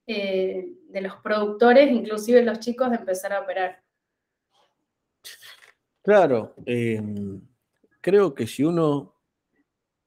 de 0.07 1.01
los 1.01 1.15
productores, 1.15 1.91
inclusive 1.91 2.43
los 2.43 2.59
chicos, 2.59 2.91
de 2.91 2.97
empezar 2.97 3.33
a 3.33 3.41
operar. 3.41 3.81
Claro, 6.03 6.53
creo 8.05 8.35
que 8.35 8.45
si 8.45 8.63
uno 8.63 9.15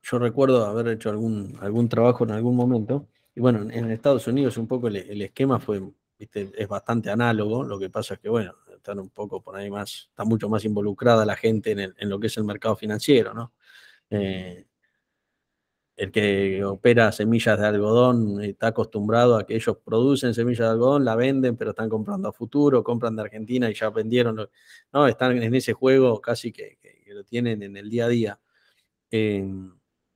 yo 0.03 0.21
recuerdo 0.21 0.65
haber 0.65 0.87
hecho 0.87 1.11
algún, 1.11 1.59
algún 1.61 1.89
trabajo 1.89 2.23
en 2.23 2.31
algún 2.31 2.55
momento, 2.55 3.09
y 3.35 3.41
bueno, 3.41 3.69
en 3.73 3.91
Estados 3.91 4.29
Unidos 4.29 4.57
un 4.57 4.69
poco 4.69 4.87
el, 4.87 5.21
esquema 5.21 5.59
fue, 5.59 5.83
viste, 6.17 6.53
es 6.57 6.69
bastante 6.69 7.11
análogo, 7.11 7.65
lo 7.65 7.77
que 7.77 7.91
pasa 7.91 8.15
es 8.15 8.21
que, 8.21 8.29
bueno, 8.29 8.55
están 8.73 9.01
un 9.01 9.11
poco 9.11 9.43
por 9.43 9.57
ahí 9.57 9.69
más, 9.69 10.07
está 10.11 10.25
mucho 10.25 10.49
más 10.49 10.65
involucrada 10.65 11.27
la 11.27 11.35
gente 11.35 11.73
en, 11.73 12.09
lo 12.09 12.21
que 12.21 12.29
es 12.29 12.37
el 12.37 12.45
mercado 12.45 12.77
financiero, 12.77 13.35
¿no? 13.35 13.53
Eh, 14.11 14.65
el 15.97 16.13
que 16.13 16.65
opera 16.65 17.11
semillas 17.11 17.59
de 17.59 17.67
algodón 17.67 18.41
está 18.45 18.69
acostumbrado 18.69 19.37
a 19.37 19.45
que 19.45 19.57
ellos 19.57 19.77
producen 19.85 20.35
semillas 20.35 20.61
de 20.61 20.67
algodón, 20.67 21.05
la 21.05 21.17
venden, 21.17 21.57
pero 21.57 21.71
están 21.71 21.89
comprando 21.89 22.29
a 22.29 22.33
futuro, 22.33 22.85
compran 22.85 23.17
de 23.17 23.23
Argentina 23.23 23.69
y 23.69 23.75
ya 23.75 23.91
vendieron. 23.91 24.49
No, 24.93 25.09
están 25.09 25.43
en 25.43 25.53
ese 25.53 25.73
juego 25.73 26.21
casi 26.21 26.53
que, 26.53 26.79
lo 27.15 27.25
tienen 27.25 27.63
en 27.63 27.77
el 27.77 27.91
día 27.91 28.07
a 28.07 28.09
día. 28.09 28.41
Eh, 29.11 29.47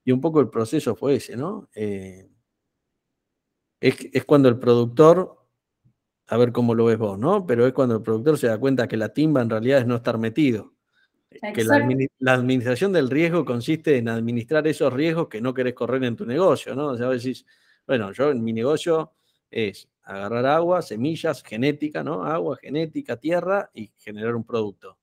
y 0.05 0.13
un 0.13 0.21
poco 0.21 0.41
el 0.41 0.51
proceso 0.51 0.95
fue 0.95 1.17
ese, 1.17 1.37
¿no? 1.37 1.69
Eh, 1.75 2.29
es, 3.81 3.97
es, 4.13 4.25
cuando 4.25 4.49
el 4.49 4.59
productor, 4.59 5.47
a 6.27 6.37
ver 6.37 6.53
cómo 6.53 6.75
lo 6.75 6.87
ves 6.87 6.99
vos, 6.99 7.19
¿no? 7.19 7.47
Pero 7.47 7.67
es 7.67 7.73
cuando 7.73 7.97
el 7.97 8.03
productor 8.03 8.39
se 8.39 8.49
da 8.49 8.59
cuenta 8.59 8.89
que 8.89 8.97
la 8.97 9.13
timba 9.13 9.43
en 9.43 9.51
realidad 9.51 9.81
es 9.81 9.87
no 9.87 9.97
estar 9.97 10.19
metido 10.19 10.73
que 11.55 11.65
la, 11.65 12.33
administración 12.35 12.93
del 12.93 13.11
riesgo 13.11 13.45
consiste 13.45 13.97
en 13.97 14.09
administrar 14.09 14.67
esos 14.67 14.93
riesgos 14.93 15.29
que 15.29 15.41
no 15.41 15.55
querés 15.55 15.75
correr 15.75 16.03
en 16.05 16.17
tu 16.17 16.27
negocio, 16.27 16.75
¿no? 16.75 16.89
O 16.89 16.97
sea, 16.97 17.09
decís, 17.09 17.47
bueno, 17.87 18.13
yo 18.13 18.31
en 18.31 18.43
mi 18.43 18.53
negocio 18.53 19.13
es 19.51 19.89
agarrar 20.03 20.47
agua, 20.47 20.83
semillas, 20.83 21.43
genética, 21.43 22.03
¿no? 22.03 22.25
Agua, 22.25 22.57
genética, 22.57 23.17
tierra 23.17 23.71
y 23.75 23.93
generar 23.99 24.35
un 24.35 24.45
producto. 24.45 24.99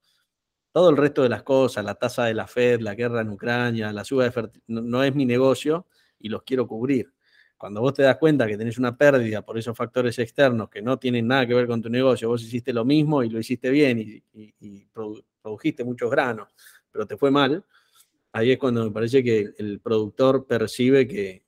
Todo 0.72 0.90
el 0.90 0.98
resto 0.98 1.24
de 1.24 1.30
las 1.30 1.44
cosas, 1.44 1.84
la 1.84 1.96
tasa 1.96 2.26
de 2.26 2.34
la 2.34 2.48
Fed, 2.48 2.82
la 2.82 2.96
guerra 2.96 3.22
en 3.22 3.30
Ucrania, 3.30 3.92
la 3.92 4.04
suba 4.04 4.24
de 4.26 4.32
fertilidad, 4.32 4.84
no 4.84 5.04
es 5.04 5.16
mi 5.16 5.26
negocio 5.26 5.88
y 6.20 6.30
los 6.30 6.44
quiero 6.44 6.68
cubrir. 6.68 7.12
Cuando 7.60 7.82
vos 7.82 7.94
te 7.94 8.04
das 8.04 8.18
cuenta 8.18 8.48
que 8.48 8.58
tenés 8.58 8.78
una 8.78 8.96
pérdida 8.96 9.42
por 9.42 9.58
esos 9.58 9.76
factores 9.76 10.18
externos 10.18 10.70
que 10.70 10.82
no 10.82 10.98
tienen 10.98 11.28
nada 11.28 11.46
que 11.46 11.54
ver 11.54 11.68
con 11.68 11.82
tu 11.82 11.90
negocio, 11.90 12.30
vos 12.30 12.42
hiciste 12.42 12.72
lo 12.72 12.86
mismo 12.86 13.22
y 13.22 13.30
lo 13.30 13.38
hiciste 13.38 13.70
bien 13.70 14.00
y, 14.00 14.88
produjiste 15.42 15.84
muchos 15.84 16.10
granos, 16.10 16.48
pero 16.90 17.06
te 17.06 17.18
fue 17.18 17.32
mal, 17.32 17.66
ahí 18.32 18.52
es 18.52 18.58
cuando 18.58 18.86
me 18.86 18.92
parece 18.92 19.24
que 19.24 19.50
el 19.58 19.82
productor 19.82 20.48
percibe 20.48 21.06
que, 21.06 21.44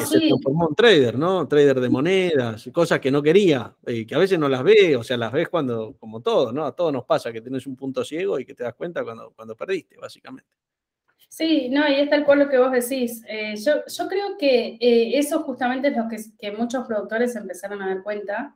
se 0.00 0.18
transformó 0.18 0.68
en 0.68 0.74
trader, 0.74 1.18
¿no? 1.18 1.46
Trader 1.48 1.80
de 1.80 1.88
monedas, 1.88 2.68
cosas 2.72 3.00
que 3.00 3.10
no 3.10 3.22
quería, 3.22 3.74
y 3.86 4.04
que 4.06 4.14
a 4.14 4.18
veces 4.18 4.38
no 4.38 4.48
las 4.48 4.62
ve, 4.62 4.96
o 4.96 5.02
sea, 5.02 5.16
las 5.16 5.32
ves 5.32 5.48
cuando, 5.48 5.96
como 5.98 6.20
todo, 6.20 6.52
¿no? 6.52 6.64
A 6.64 6.74
todos 6.74 6.92
nos 6.92 7.04
pasa 7.04 7.32
que 7.32 7.40
tienes 7.40 7.66
un 7.66 7.76
punto 7.76 8.04
ciego 8.04 8.38
y 8.38 8.44
que 8.44 8.54
te 8.54 8.64
das 8.64 8.74
cuenta 8.74 9.02
cuando, 9.02 9.32
cuando 9.34 9.56
perdiste, 9.56 9.96
básicamente. 9.96 10.50
Sí, 11.28 11.70
no, 11.70 11.88
y 11.88 11.94
es 11.94 12.10
tal 12.10 12.26
cual 12.26 12.40
lo 12.40 12.48
que 12.50 12.58
vos 12.58 12.70
decís. 12.70 13.24
Eh, 13.26 13.54
yo, 13.56 13.86
yo, 13.86 14.08
creo 14.08 14.36
que 14.38 14.76
eh, 14.78 15.18
eso 15.18 15.42
justamente 15.42 15.88
es 15.88 15.96
lo 15.96 16.06
que, 16.06 16.18
que, 16.38 16.52
muchos 16.52 16.86
productores 16.86 17.34
empezaron 17.36 17.80
a 17.80 17.88
dar 17.88 18.02
cuenta. 18.02 18.54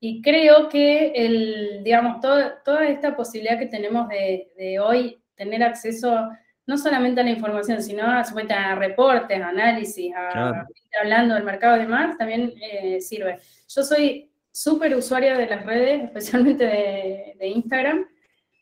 Y 0.00 0.22
creo 0.22 0.70
que, 0.70 1.12
el, 1.14 1.82
digamos, 1.84 2.20
toda 2.20 2.88
esta 2.88 3.14
posibilidad 3.14 3.58
que 3.58 3.66
tenemos 3.66 4.08
de, 4.08 4.50
de, 4.56 4.78
hoy 4.80 5.20
tener 5.34 5.62
acceso 5.62 6.30
no 6.68 6.76
solamente 6.76 7.22
a 7.22 7.24
la 7.24 7.30
información, 7.30 7.82
sino 7.82 8.04
a, 8.04 8.20
a 8.20 8.74
reportes, 8.74 9.40
análisis, 9.40 10.14
a, 10.14 10.66
hablando 11.00 11.34
del 11.34 11.42
mercado 11.42 11.76
y 11.78 11.80
demás, 11.80 12.18
también 12.18 12.52
eh, 12.60 13.00
sirve. 13.00 13.38
Yo 13.66 13.82
soy 13.82 14.30
súper 14.52 14.94
usuaria 14.94 15.36
de 15.38 15.46
las 15.46 15.64
redes, 15.64 16.04
especialmente 16.04 16.66
de, 16.66 17.36
de 17.38 17.46
Instagram. 17.48 18.06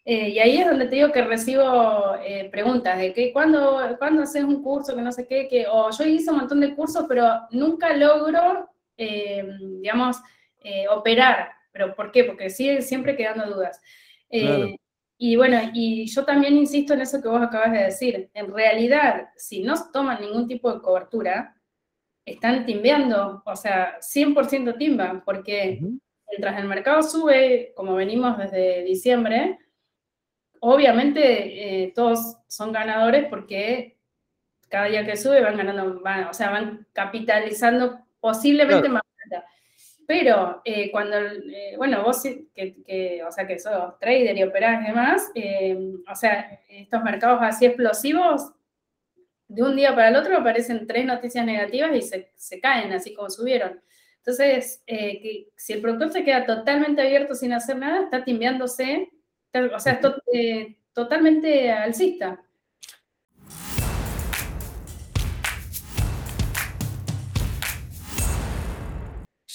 Eh, 0.04 0.28
y 0.28 0.38
ahí 0.38 0.58
es 0.58 0.66
donde 0.68 0.86
te 0.86 0.94
digo 0.94 1.10
que 1.10 1.24
recibo 1.24 2.14
eh, 2.24 2.48
preguntas 2.48 2.96
de 2.96 3.12
que 3.12 3.32
cuando, 3.32 3.96
cuando 3.98 4.22
haces 4.22 4.44
un 4.44 4.62
curso, 4.62 4.94
que 4.94 5.02
no 5.02 5.10
sé 5.10 5.26
qué, 5.26 5.48
que, 5.48 5.66
o 5.68 5.90
yo 5.90 6.04
hice 6.04 6.30
un 6.30 6.36
montón 6.36 6.60
de 6.60 6.76
cursos, 6.76 7.06
pero 7.08 7.28
nunca 7.50 7.92
logro, 7.96 8.70
eh, 8.96 9.44
digamos, 9.80 10.18
operar. 10.90 11.50
¿Pero 11.72 11.92
por 11.96 12.12
qué? 12.12 12.22
Porque 12.22 12.50
sigue 12.50 12.82
siempre 12.82 13.16
quedando 13.16 13.52
dudas. 13.52 13.80
Y 15.18 15.36
bueno, 15.36 15.58
y 15.72 16.06
yo 16.06 16.24
también 16.24 16.56
insisto 16.56 16.94
en 16.94 17.00
eso 17.00 17.22
que 17.22 17.28
vos 17.28 17.42
acabas 17.42 17.72
de 17.72 17.84
decir. 17.84 18.30
En 18.34 18.52
realidad, 18.52 19.28
si 19.36 19.62
no 19.62 19.74
toman 19.90 20.20
ningún 20.20 20.46
tipo 20.46 20.72
de 20.72 20.80
cobertura, 20.80 21.56
están 22.24 22.66
timbeando, 22.66 23.42
o 23.46 23.56
sea, 23.56 23.98
100% 24.00 24.76
timban, 24.76 25.24
porque 25.24 25.80
mientras 26.28 26.58
el 26.58 26.66
mercado 26.66 27.02
sube, 27.02 27.72
como 27.76 27.94
venimos 27.94 28.36
desde 28.36 28.82
diciembre, 28.82 29.58
obviamente 30.60 31.84
eh, 31.84 31.92
todos 31.94 32.38
son 32.48 32.72
ganadores 32.72 33.26
porque 33.30 33.98
cada 34.68 34.86
día 34.86 35.04
que 35.04 35.16
sube 35.16 35.40
van 35.40 35.56
ganando, 35.56 36.02
o 36.28 36.34
sea, 36.34 36.50
van 36.50 36.86
capitalizando 36.92 38.00
posiblemente 38.20 38.88
más 38.88 39.02
plata. 39.28 39.46
Pero 40.06 40.62
eh, 40.64 40.90
cuando, 40.90 41.16
eh, 41.18 41.74
bueno, 41.76 42.02
vos 42.04 42.22
que, 42.54 43.22
o 43.26 43.32
sea, 43.32 43.46
que 43.46 43.58
sos 43.58 43.98
trader 43.98 44.36
y 44.36 44.42
operás 44.44 44.82
y 44.82 44.86
demás, 44.86 45.32
o 46.10 46.14
sea, 46.14 46.60
estos 46.68 47.02
mercados 47.02 47.40
así 47.42 47.66
explosivos, 47.66 48.52
de 49.48 49.62
un 49.62 49.76
día 49.76 49.94
para 49.94 50.08
el 50.08 50.16
otro 50.16 50.36
aparecen 50.36 50.86
tres 50.86 51.06
noticias 51.06 51.44
negativas 51.46 51.94
y 51.94 52.02
se, 52.02 52.32
se 52.34 52.60
caen 52.60 52.92
así 52.92 53.14
como 53.14 53.30
subieron. 53.30 53.80
Entonces, 54.18 54.82
que, 54.86 55.48
si 55.56 55.72
el 55.72 55.80
productor 55.80 56.12
se 56.12 56.24
queda 56.24 56.46
totalmente 56.46 57.02
abierto 57.02 57.34
sin 57.34 57.52
hacer 57.52 57.76
nada, 57.76 58.04
está 58.04 58.24
timbeándose 58.24 59.08
o 59.74 59.78
sea, 59.80 59.92
es 59.94 60.00
eh, 60.32 60.76
totalmente 60.92 61.70
alcista. 61.70 62.42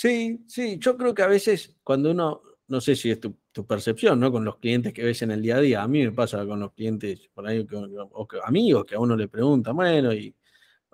Sí, 0.02 0.44
sí, 0.48 0.80
yo 0.80 0.98
creo 0.98 1.14
que 1.14 1.22
a 1.22 1.28
veces 1.28 1.76
cuando 1.84 2.10
uno, 2.10 2.42
no 2.68 2.82
sé 2.82 2.96
si 2.96 3.12
es 3.12 3.20
tu, 3.20 3.38
percepción, 3.68 4.20
¿no? 4.20 4.32
Con 4.32 4.44
los 4.44 4.58
clientes 4.58 4.94
que 4.94 5.04
ves 5.04 5.22
en 5.22 5.30
el 5.30 5.44
día 5.44 5.58
a 5.58 5.60
día, 5.60 5.84
a 5.84 5.88
mí 5.88 6.04
me 6.04 6.12
pasa 6.12 6.44
con 6.44 6.60
los 6.60 6.74
clientes, 6.74 7.30
por 7.36 7.46
ahí, 7.46 7.68
o 7.70 8.28
amigos 8.44 8.86
que 8.86 8.96
a 8.96 9.00
uno 9.00 9.16
le 9.16 9.28
preguntan, 9.28 9.76
bueno, 9.76 10.12
y 10.12 10.36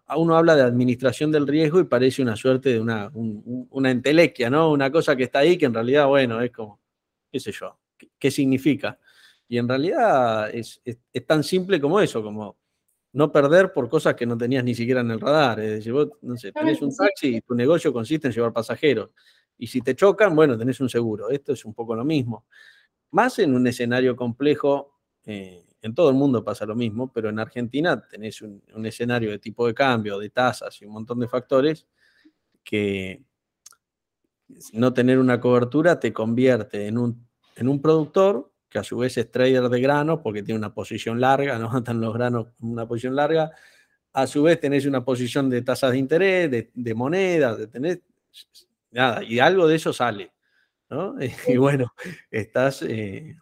a 0.07 0.17
uno 0.17 0.35
habla 0.35 0.57
de 0.57 0.63
administración 0.63 1.31
del 1.31 1.47
riesgo 1.47 1.79
y 1.79 1.85
parece 1.85 2.21
una 2.21 2.35
suerte 2.35 2.71
de 2.71 2.81
una, 2.81 3.09
una 3.13 3.91
entelequia, 3.91 4.49
¿no? 4.49 4.71
Una 4.71 4.91
cosa 4.91 5.15
que 5.15 5.23
está 5.23 5.39
ahí 5.39 5.57
que 5.57 5.67
en 5.67 5.73
realidad, 5.73 6.07
bueno, 6.07 6.41
es 6.41 6.51
como, 6.51 6.81
qué 7.31 7.39
sé 7.39 7.53
yo, 7.53 7.79
qué, 8.19 8.29
significa. 8.29 8.99
Y 9.47 9.57
en 9.57 9.69
realidad 9.69 10.53
es, 10.53 10.81
tan 11.25 11.45
simple 11.45 11.79
como 11.79 12.01
eso, 12.01 12.21
como 12.21 12.57
no 13.17 13.31
perder 13.31 13.73
por 13.73 13.89
cosas 13.89 14.13
que 14.13 14.27
no 14.27 14.37
tenías 14.37 14.63
ni 14.63 14.75
siquiera 14.75 15.01
en 15.01 15.09
el 15.09 15.19
radar. 15.19 15.59
Es 15.59 15.71
decir, 15.71 15.91
vos, 15.91 16.09
no 16.21 16.37
sé, 16.37 16.51
tenés 16.51 16.79
un 16.83 16.95
taxi 16.95 17.37
y 17.37 17.41
tu 17.41 17.55
negocio 17.55 17.91
consiste 17.91 18.27
en 18.27 18.33
llevar 18.33 18.53
pasajeros. 18.53 19.09
Y 19.57 19.65
si 19.65 19.81
te 19.81 19.95
chocan, 19.95 20.35
bueno, 20.35 20.55
tenés 20.55 20.79
un 20.81 20.87
seguro. 20.87 21.31
Esto 21.31 21.51
es 21.53 21.65
un 21.65 21.73
poco 21.73 21.95
lo 21.95 22.05
mismo. 22.05 22.45
Más 23.09 23.39
en 23.39 23.55
un 23.55 23.65
escenario 23.65 24.15
complejo, 24.15 24.99
eh, 25.25 25.65
en 25.81 25.95
todo 25.95 26.11
el 26.11 26.15
mundo 26.15 26.43
pasa 26.43 26.67
lo 26.67 26.75
mismo, 26.75 27.11
pero 27.11 27.29
en 27.29 27.39
Argentina 27.39 27.99
tenés 28.07 28.43
un, 28.43 28.61
un, 28.75 28.85
escenario 28.85 29.31
de 29.31 29.39
tipo 29.39 29.65
de 29.65 29.73
cambio, 29.73 30.19
de 30.19 30.29
tasas 30.29 30.79
y 30.83 30.85
un 30.85 30.93
montón 30.93 31.19
de 31.19 31.27
factores 31.27 31.87
que 32.63 33.23
no 34.73 34.93
tener 34.93 35.17
una 35.17 35.41
cobertura 35.41 35.99
te 35.99 36.13
convierte 36.13 36.85
en 36.85 36.99
un 36.99 37.27
en 37.55 37.67
un 37.67 37.81
productor 37.81 38.51
que 38.69 38.79
a 38.79 38.83
su 38.83 38.97
vez 38.97 39.17
es 39.17 39.31
trader 39.31 39.69
de 39.69 39.81
granos 39.81 40.19
porque 40.21 40.43
tiene 40.43 40.57
una 40.57 40.73
posición 40.73 41.19
larga, 41.19 41.57
no 41.57 41.69
están 41.77 42.01
los 42.01 42.13
granos 42.13 42.47
una 42.59 42.87
posición 42.87 43.15
larga, 43.15 43.51
a 44.13 44.27
su 44.27 44.43
vez 44.43 44.59
tenés 44.59 44.85
una 44.85 45.03
posición 45.05 45.49
de 45.49 45.61
tasas 45.61 45.91
de 45.91 45.97
interés, 45.99 46.49
de, 46.49 46.71
de 46.73 46.93
monedas, 46.95 47.57
de 47.57 47.67
tener 47.67 48.01
nada, 48.91 49.23
y 49.23 49.39
algo 49.39 49.67
de 49.67 49.75
eso 49.75 49.93
sale. 49.93 50.31
¿no? 50.89 51.15
Y 51.47 51.57
bueno, 51.57 51.93
estás, 52.31 52.81
eh, 52.81 53.35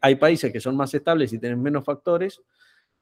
hay 0.00 0.14
países 0.16 0.52
que 0.52 0.60
son 0.60 0.76
más 0.76 0.92
estables 0.94 1.32
y 1.32 1.38
tienen 1.38 1.62
menos 1.62 1.84
factores, 1.84 2.42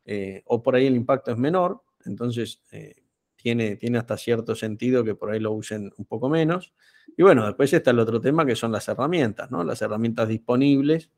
eh, 0.04 0.42
o 0.46 0.62
por 0.62 0.74
ahí 0.74 0.86
el 0.86 0.96
impacto 0.96 1.30
es 1.30 1.38
menor, 1.38 1.82
entonces 2.04 2.60
eh, 2.72 3.02
tiene, 3.36 3.76
tiene 3.76 3.98
hasta 3.98 4.16
cierto 4.16 4.54
sentido 4.54 5.04
que 5.04 5.14
por 5.14 5.30
ahí 5.30 5.40
lo 5.40 5.52
usen 5.52 5.92
un 5.96 6.04
poco 6.04 6.28
menos. 6.28 6.72
Y 7.16 7.22
bueno, 7.22 7.46
después 7.46 7.72
está 7.72 7.90
el 7.90 7.98
otro 7.98 8.20
tema 8.20 8.46
que 8.46 8.56
son 8.56 8.72
las 8.72 8.88
herramientas, 8.88 9.50
¿no? 9.50 9.64
Las 9.64 9.82
herramientas 9.82 10.28
disponibles, 10.28 11.10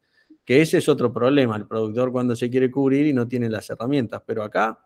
que 0.45 0.61
ese 0.61 0.79
es 0.79 0.89
otro 0.89 1.13
problema, 1.13 1.57
el 1.57 1.67
productor 1.67 2.13
cuando 2.13 2.37
se 2.37 2.51
quiere 2.51 2.71
cubrir 2.71 3.07
y 3.07 3.13
no 3.13 3.27
tiene 3.27 3.49
las 3.49 3.69
herramientas. 3.71 4.23
Pero 4.27 4.43
acá 4.43 4.79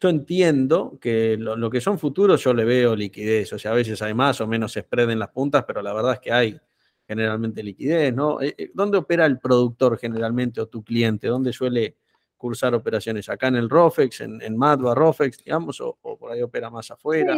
yo 0.00 0.08
entiendo 0.08 0.98
que 1.00 1.36
lo, 1.38 1.70
que 1.70 1.80
son 1.80 1.98
futuros 1.98 2.42
yo 2.42 2.54
le 2.54 2.64
veo 2.64 2.96
liquidez, 2.96 3.52
o 3.52 3.58
sea, 3.58 3.72
a 3.72 3.74
veces 3.74 4.00
hay 4.02 4.14
más 4.14 4.40
o 4.40 4.46
menos 4.46 4.72
spread 4.72 5.10
en 5.10 5.18
las 5.18 5.28
puntas, 5.28 5.64
pero 5.66 5.82
la 5.82 5.92
verdad 5.92 6.14
es 6.14 6.20
que 6.20 6.32
hay 6.32 6.60
generalmente 7.06 7.62
liquidez, 7.62 8.14
¿no? 8.14 8.40
Eh, 8.40 8.54
eh, 8.56 8.70
¿Dónde 8.72 8.98
opera 8.98 9.26
el 9.26 9.38
productor 9.38 9.98
generalmente 9.98 10.60
o 10.60 10.68
tu 10.68 10.84
cliente? 10.84 11.26
¿Dónde 11.26 11.52
suele 11.52 11.96
cursar 12.36 12.74
operaciones? 12.74 13.28
¿Acá 13.28 13.48
en 13.48 13.56
el 13.56 13.68
ROFEX, 13.68 14.20
en, 14.20 14.40
en 14.40 14.56
ROFEX, 14.58 15.44
digamos, 15.44 15.80
o, 15.80 15.98
por 16.00 16.30
ahí 16.30 16.40
opera 16.40 16.70
más 16.70 16.90
afuera? 16.90 17.36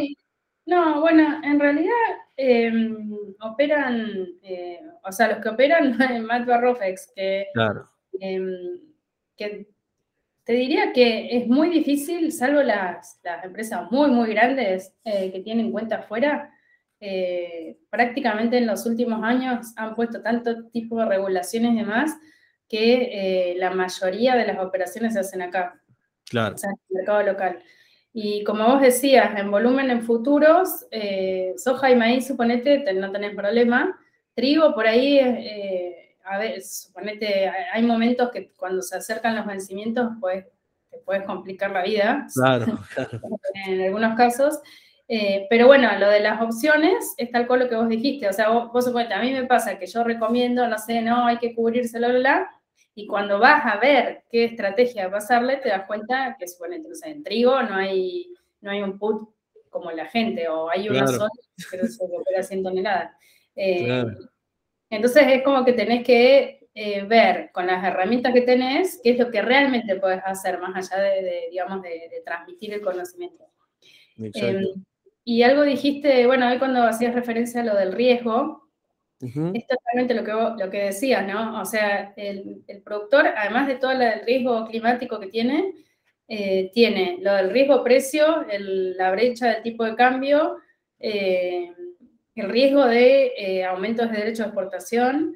No, 0.65 1.01
bueno, 1.01 1.41
en 1.43 1.59
realidad 1.59 1.91
em, 2.37 3.11
operan, 3.41 4.27
eh, 4.41 4.79
o 5.03 5.11
sea, 5.11 5.27
los 5.29 5.39
que 5.39 5.49
operan 5.49 5.97
en 6.11 6.25
Matva 6.25 6.57
Rofex, 6.57 7.11
que, 7.15 7.47
em, 8.19 8.79
que 9.35 9.67
te 10.45 10.53
diría 10.53 10.93
que 10.93 11.37
es 11.37 11.47
muy 11.47 11.69
difícil, 11.69 12.31
salvo 12.31 12.61
las, 12.63 13.19
empresas 13.43 13.91
muy, 13.91 14.09
muy 14.09 14.29
grandes 14.29 14.95
eh, 15.03 15.31
que 15.31 15.41
tienen 15.41 15.71
cuenta 15.71 15.97
afuera, 15.97 16.49
eh, 16.99 17.77
prácticamente 17.89 18.57
en 18.57 18.67
los 18.67 18.85
últimos 18.85 19.21
años 19.23 19.73
han 19.75 19.93
puesto 19.95 20.21
tanto 20.21 20.69
tipo 20.69 20.97
de 20.97 21.05
regulaciones 21.05 21.73
y 21.73 21.77
demás 21.77 22.17
que 22.69 23.55
la 23.57 23.71
mayoría 23.71 24.35
de 24.35 24.47
las 24.47 24.57
operaciones 24.59 25.13
se 25.13 25.19
hacen 25.19 25.41
acá, 25.41 25.79
claro. 26.25 26.55
o 26.55 26.57
sea, 26.57 26.69
en 26.69 26.77
el 26.89 26.95
mercado 26.95 27.23
local. 27.23 27.59
Y 28.13 28.43
como 28.43 28.67
vos 28.67 28.81
decías, 28.81 29.37
en 29.39 29.49
volumen 29.49 29.89
en 29.89 30.03
futuros, 30.03 30.85
eh, 30.91 31.55
soja 31.57 31.89
y 31.89 31.95
maíz, 31.95 32.27
suponete, 32.27 32.93
no 32.93 33.11
tenés 33.11 33.35
problema. 33.35 33.99
Trigo, 34.35 34.75
por 34.75 34.85
ahí, 34.85 35.17
eh, 35.17 36.15
a 36.23 36.37
ver, 36.37 36.61
suponete, 36.61 37.49
hay 37.49 37.81
momentos 37.81 38.29
que 38.29 38.51
cuando 38.51 38.83
se 38.83 38.97
acercan 38.97 39.35
los 39.35 39.47
vencimientos, 39.47 40.11
pues 40.21 40.45
te 40.91 40.99
puedes 40.99 41.23
complicar 41.23 41.71
la 41.71 41.83
vida. 41.83 42.27
Claro, 42.31 42.79
claro. 42.93 43.19
En 43.65 43.81
algunos 43.81 44.15
casos. 44.15 44.59
Eh, 45.07 45.47
pero 45.49 45.65
bueno, 45.65 45.89
lo 45.97 46.07
de 46.09 46.19
las 46.19 46.39
opciones 46.39 47.15
es 47.17 47.31
tal 47.31 47.47
cual 47.47 47.61
lo 47.61 47.69
que 47.69 47.75
vos 47.75 47.89
dijiste. 47.89 48.29
O 48.29 48.33
sea, 48.33 48.49
vos, 48.49 48.71
vos 48.71 48.85
suponete, 48.85 49.15
a 49.15 49.21
mí 49.21 49.31
me 49.31 49.45
pasa 49.45 49.79
que 49.79 49.87
yo 49.87 50.03
recomiendo, 50.03 50.67
no 50.67 50.77
sé, 50.77 51.01
no, 51.01 51.25
hay 51.25 51.39
que 51.39 51.55
cubrirse, 51.55 51.97
bla, 51.97 52.09
bla, 52.09 52.19
bla 52.19 52.62
y 52.95 53.07
cuando 53.07 53.39
vas 53.39 53.65
a 53.65 53.77
ver 53.77 54.23
qué 54.29 54.45
estrategia 54.45 55.09
pasarle, 55.09 55.57
te 55.57 55.69
das 55.69 55.87
cuenta 55.87 56.35
que, 56.37 56.47
suponete, 56.47 56.87
no 56.87 56.95
sé, 56.95 57.09
en 57.09 57.23
trigo 57.23 57.61
no 57.63 57.75
hay, 57.75 58.31
no 58.61 58.71
hay 58.71 58.81
un 58.81 58.99
put 58.99 59.29
como 59.69 59.91
la 59.91 60.05
gente, 60.05 60.47
o 60.47 60.69
hay 60.69 60.87
una 60.87 61.07
sola, 61.07 61.29
pero 61.71 61.87
se 61.87 62.05
recupera 62.05 62.43
100 62.43 62.63
toneladas. 62.63 63.11
Eh, 63.55 64.05
entonces 64.89 65.23
es 65.27 65.43
como 65.43 65.65
que 65.65 65.73
tenés 65.73 66.05
que 66.05 66.67
eh, 66.75 67.03
ver 67.03 67.49
con 67.51 67.65
las 67.65 67.83
herramientas 67.83 68.33
que 68.33 68.41
tenés 68.41 68.99
qué 69.03 69.11
es 69.11 69.19
lo 69.19 69.31
que 69.31 69.41
realmente 69.41 69.95
puedes 69.95 70.21
hacer, 70.23 70.59
más 70.59 70.91
allá 70.91 71.03
de, 71.03 71.47
digamos, 71.49 71.81
de, 71.81 72.21
transmitir 72.23 72.73
el 72.73 72.81
conocimiento. 72.81 73.45
Em, 74.17 74.63
y 75.23 75.41
algo 75.41 75.63
dijiste, 75.63 76.27
bueno, 76.27 76.47
hoy 76.47 76.59
cuando 76.59 76.83
hacías 76.83 77.15
referencia 77.15 77.61
a 77.61 77.63
lo 77.63 77.75
del 77.75 77.93
riesgo, 77.93 78.62
es 79.19 79.67
totalmente 79.67 80.13
lo 80.13 80.23
que, 80.23 80.63
lo 80.63 80.69
que 80.69 80.85
decías, 80.85 81.25
¿no? 81.25 81.61
O 81.61 81.65
sea, 81.65 82.13
el, 82.17 82.63
productor, 82.83 83.27
además 83.27 83.67
de 83.67 83.75
todo 83.75 83.91
el 83.91 84.25
riesgo 84.25 84.67
climático 84.67 85.19
que 85.19 85.27
tiene, 85.27 85.73
eh, 86.27 86.71
tiene 86.73 87.19
lo 87.21 87.33
del 87.33 87.51
riesgo 87.51 87.83
precio, 87.83 88.45
la 88.59 89.11
brecha 89.11 89.53
del 89.53 89.63
tipo 89.63 89.85
de 89.85 89.95
cambio, 89.95 90.57
eh, 90.99 91.71
el 92.35 92.49
riesgo 92.49 92.85
de 92.85 93.33
eh, 93.37 93.65
aumentos 93.65 94.09
de 94.11 94.17
derechos 94.17 94.39
de 94.39 94.45
exportación, 94.45 95.35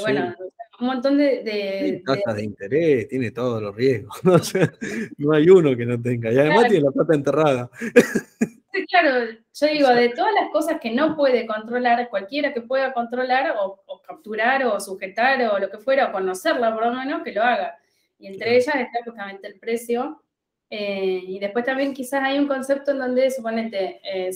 bueno, 0.00 0.34
un 0.80 0.86
montón 0.86 1.18
de... 1.18 2.02
tasas 2.04 2.36
de, 2.36 2.44
interés, 2.44 3.08
tiene 3.08 3.30
todos 3.30 3.60
los 3.60 3.74
riesgos, 3.74 4.20
no 5.18 5.32
hay 5.32 5.50
uno 5.50 5.76
que 5.76 5.86
no 5.86 6.00
tenga, 6.00 6.32
y 6.32 6.38
además 6.38 6.68
tiene 6.68 6.84
la 6.84 6.92
plata 6.92 7.14
enterrada. 7.14 7.70
claro, 8.88 9.30
yo 9.54 9.66
digo, 9.66 9.88
de 9.90 10.08
todas 10.10 10.32
las 10.34 10.50
cosas 10.50 10.80
que 10.80 10.90
no 10.90 11.14
puede 11.14 11.46
controlar, 11.46 12.08
cualquiera 12.08 12.52
que 12.52 12.62
pueda 12.62 12.92
controlar 12.92 13.54
o, 13.60 13.82
capturar 14.06 14.64
o 14.64 14.80
sujetar 14.80 15.40
o 15.42 15.58
lo 15.58 15.70
que 15.70 15.78
fuera, 15.78 16.06
o 16.06 16.12
conocerla 16.12 16.74
por 16.74 16.86
lo 16.86 16.92
menos, 16.92 17.22
que 17.22 17.32
lo 17.32 17.42
haga. 17.42 17.78
Y 18.18 18.26
entre 18.26 18.56
ellas 18.56 18.74
está 18.74 19.04
justamente 19.04 19.46
el 19.46 19.58
precio. 19.60 20.22
Eh, 20.70 21.22
y 21.26 21.38
después 21.38 21.64
también 21.64 21.94
quizás 21.94 22.22
hay 22.22 22.38
un 22.38 22.48
concepto 22.48 22.90
en 22.92 22.98
donde, 22.98 23.30
suponete, 23.30 24.00
eh, 24.02 24.30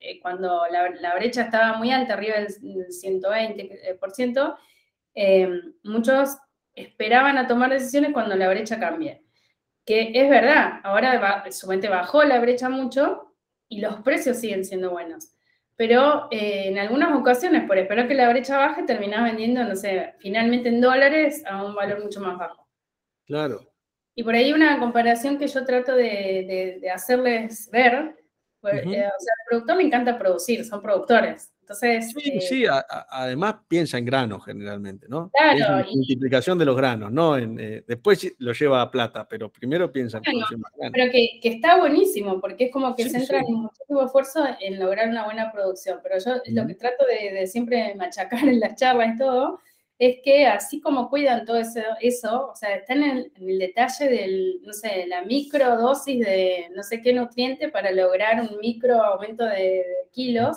eh, 0.00 0.20
cuando 0.20 0.62
la, 0.70 1.14
brecha 1.14 1.42
estaba 1.42 1.76
muy 1.78 1.90
alta, 1.92 2.14
arriba 2.14 2.36
del 2.36 2.48
120%, 2.88 4.56
muchos 5.84 6.36
esperaban 6.74 7.38
a 7.38 7.46
tomar 7.46 7.70
decisiones 7.70 8.12
cuando 8.12 8.36
la 8.36 8.48
brecha 8.48 8.78
cambie. 8.78 9.22
Que 9.84 10.12
es 10.14 10.28
verdad, 10.28 10.80
ahora 10.82 11.44
suponete 11.50 11.88
bajó 11.88 12.22
la 12.24 12.38
brecha 12.40 12.68
mucho, 12.68 13.27
y 13.68 13.80
los 13.80 14.00
precios 14.02 14.38
siguen 14.38 14.64
siendo 14.64 14.90
buenos. 14.90 15.34
Pero 15.76 16.26
eh, 16.30 16.68
en 16.68 16.78
algunas 16.78 17.16
ocasiones, 17.16 17.64
por 17.64 17.78
esperar 17.78 18.08
que 18.08 18.14
la 18.14 18.28
brecha 18.28 18.58
baje, 18.58 18.82
terminás 18.82 19.22
vendiendo, 19.22 19.62
no 19.62 19.76
sé, 19.76 20.14
finalmente 20.18 20.70
en 20.70 20.80
dólares 20.80 21.44
a 21.46 21.64
un 21.64 21.74
valor 21.74 22.02
mucho 22.02 22.20
más 22.20 22.36
bajo. 22.36 22.68
Claro. 23.26 23.60
Y 24.14 24.24
por 24.24 24.34
ahí 24.34 24.52
una 24.52 24.80
comparación 24.80 25.38
que 25.38 25.46
yo 25.46 25.64
trato 25.64 25.94
de, 25.94 26.80
de, 26.80 26.90
hacerles 26.90 27.70
ver, 27.70 28.16
pues, 28.60 28.74
eh, 28.74 28.86
o 28.86 28.90
sea, 28.90 29.02
al 29.06 29.46
productor 29.48 29.76
le 29.76 29.82
encanta 29.84 30.18
producir, 30.18 30.64
son 30.64 30.82
productores. 30.82 31.52
Entonces, 31.68 32.14
sí, 32.16 32.30
eh, 32.30 32.40
sí 32.40 32.64
además 33.10 33.56
piensa 33.68 33.98
en 33.98 34.06
granos 34.06 34.42
generalmente, 34.42 35.06
¿no? 35.06 35.30
Claro. 35.34 35.80
Es 35.80 35.94
multiplicación 35.94 36.58
de 36.58 36.64
los 36.64 36.74
granos, 36.74 37.12
¿no? 37.12 37.36
Eh, 37.36 37.84
después 37.86 38.34
lo 38.38 38.52
lleva 38.52 38.80
a 38.80 38.90
plata, 38.90 39.28
pero 39.28 39.52
primero 39.52 39.92
piensa 39.92 40.16
en 40.16 40.22
producción 40.22 40.62
granos. 40.62 40.92
Pero 40.94 41.12
que, 41.12 41.28
que, 41.42 41.48
está 41.50 41.76
buenísimo, 41.76 42.40
porque 42.40 42.64
es 42.64 42.72
como 42.72 42.96
que 42.96 43.10
se 43.10 43.18
entra 43.18 43.40
en 43.40 43.52
muchísimo 43.52 44.02
esfuerzo 44.02 44.46
en 44.60 44.78
lograr 44.78 45.10
una 45.10 45.26
buena 45.26 45.52
producción. 45.52 46.00
Pero 46.02 46.18
yo 46.18 46.40
lo 46.54 46.66
que 46.66 46.74
trato 46.74 47.04
de, 47.04 47.34
de, 47.34 47.46
siempre 47.46 47.94
machacar 47.96 48.48
en 48.48 48.60
las 48.60 48.74
charlas 48.76 49.16
y 49.16 49.18
todo, 49.18 49.60
es 49.98 50.20
que 50.24 50.46
así 50.46 50.80
como 50.80 51.10
cuidan 51.10 51.44
todo 51.44 51.58
eso, 51.58 51.80
eso 52.00 52.48
o 52.52 52.56
sea, 52.56 52.76
están 52.76 53.02
en 53.02 53.30
el, 53.36 53.58
detalle 53.58 54.08
del, 54.08 54.60
no 54.64 54.72
sé, 54.72 55.06
la 55.06 55.22
microdosis 55.22 56.18
de 56.24 56.70
no 56.74 56.82
sé 56.82 57.02
qué 57.02 57.12
nutriente 57.12 57.68
para 57.68 57.90
lograr 57.90 58.40
un 58.40 58.58
micro 58.58 59.02
aumento 59.02 59.44
de 59.44 59.84
kilos 60.12 60.56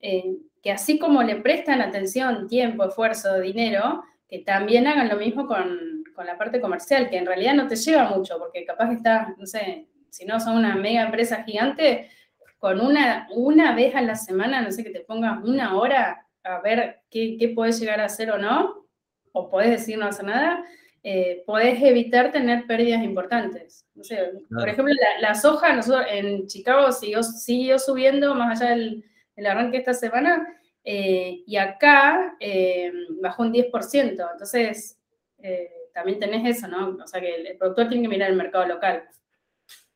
eh, 0.00 0.36
que 0.62 0.70
así 0.70 0.98
como 0.98 1.22
le 1.22 1.36
prestan 1.36 1.80
atención, 1.80 2.48
tiempo, 2.48 2.84
esfuerzo, 2.84 3.40
dinero, 3.40 4.02
que 4.28 4.40
también 4.40 4.86
hagan 4.86 5.08
lo 5.08 5.16
mismo 5.16 5.46
con, 5.46 6.04
con, 6.14 6.26
la 6.26 6.36
parte 6.36 6.60
comercial, 6.60 7.08
que 7.08 7.18
en 7.18 7.26
realidad 7.26 7.54
no 7.54 7.68
te 7.68 7.76
lleva 7.76 8.10
mucho, 8.10 8.38
porque 8.38 8.64
capaz 8.64 8.88
que 8.88 8.94
estás, 8.94 9.28
no 9.38 9.46
sé, 9.46 9.86
si 10.10 10.24
no 10.24 10.40
son 10.40 10.56
una 10.56 10.74
mega 10.74 11.02
empresa 11.02 11.44
gigante, 11.44 12.10
con 12.58 12.80
una, 12.80 13.28
una 13.30 13.74
vez 13.74 13.94
a 13.94 14.02
la 14.02 14.16
semana, 14.16 14.60
no 14.62 14.72
sé, 14.72 14.82
que 14.82 14.90
te 14.90 15.00
pongas 15.00 15.44
una 15.44 15.76
hora 15.76 16.26
a 16.42 16.60
ver 16.60 17.00
qué, 17.10 17.36
qué 17.38 17.48
puedes 17.48 17.78
llegar 17.78 18.00
a 18.00 18.06
hacer 18.06 18.30
o 18.30 18.38
no, 18.38 18.86
o 19.32 19.50
podés 19.50 19.70
decir 19.70 19.98
no 19.98 20.06
hacer 20.06 20.24
nada, 20.24 20.64
eh, 21.02 21.44
podés 21.46 21.80
evitar 21.82 22.32
tener 22.32 22.66
pérdidas 22.66 23.04
importantes. 23.04 23.86
No 23.94 24.02
sé, 24.02 24.32
Por 24.50 24.68
ejemplo, 24.68 24.92
la, 25.20 25.34
soja, 25.34 25.72
nosotros 25.72 26.06
en 26.10 26.48
Chicago 26.48 26.90
siguió, 26.90 27.22
siguió 27.22 27.78
subiendo 27.78 28.34
más 28.34 28.60
allá 28.60 28.70
del 28.70 29.04
el 29.36 29.46
arranque 29.46 29.76
esta 29.76 29.94
semana, 29.94 30.58
eh, 30.88 31.42
y 31.44 31.56
acá 31.56 32.36
eh, 32.40 32.92
bajó 33.20 33.42
un 33.42 33.52
10%. 33.52 34.30
Entonces, 34.32 34.98
eh, 35.38 35.70
también 35.92 36.18
tenés 36.18 36.56
eso, 36.56 36.68
¿no? 36.68 36.96
O 37.02 37.06
sea 37.06 37.20
que 37.20 37.34
el, 37.34 37.58
productor 37.58 37.88
tiene 37.88 38.04
que 38.04 38.08
mirar 38.08 38.30
el 38.30 38.36
mercado 38.36 38.66
local. 38.66 39.02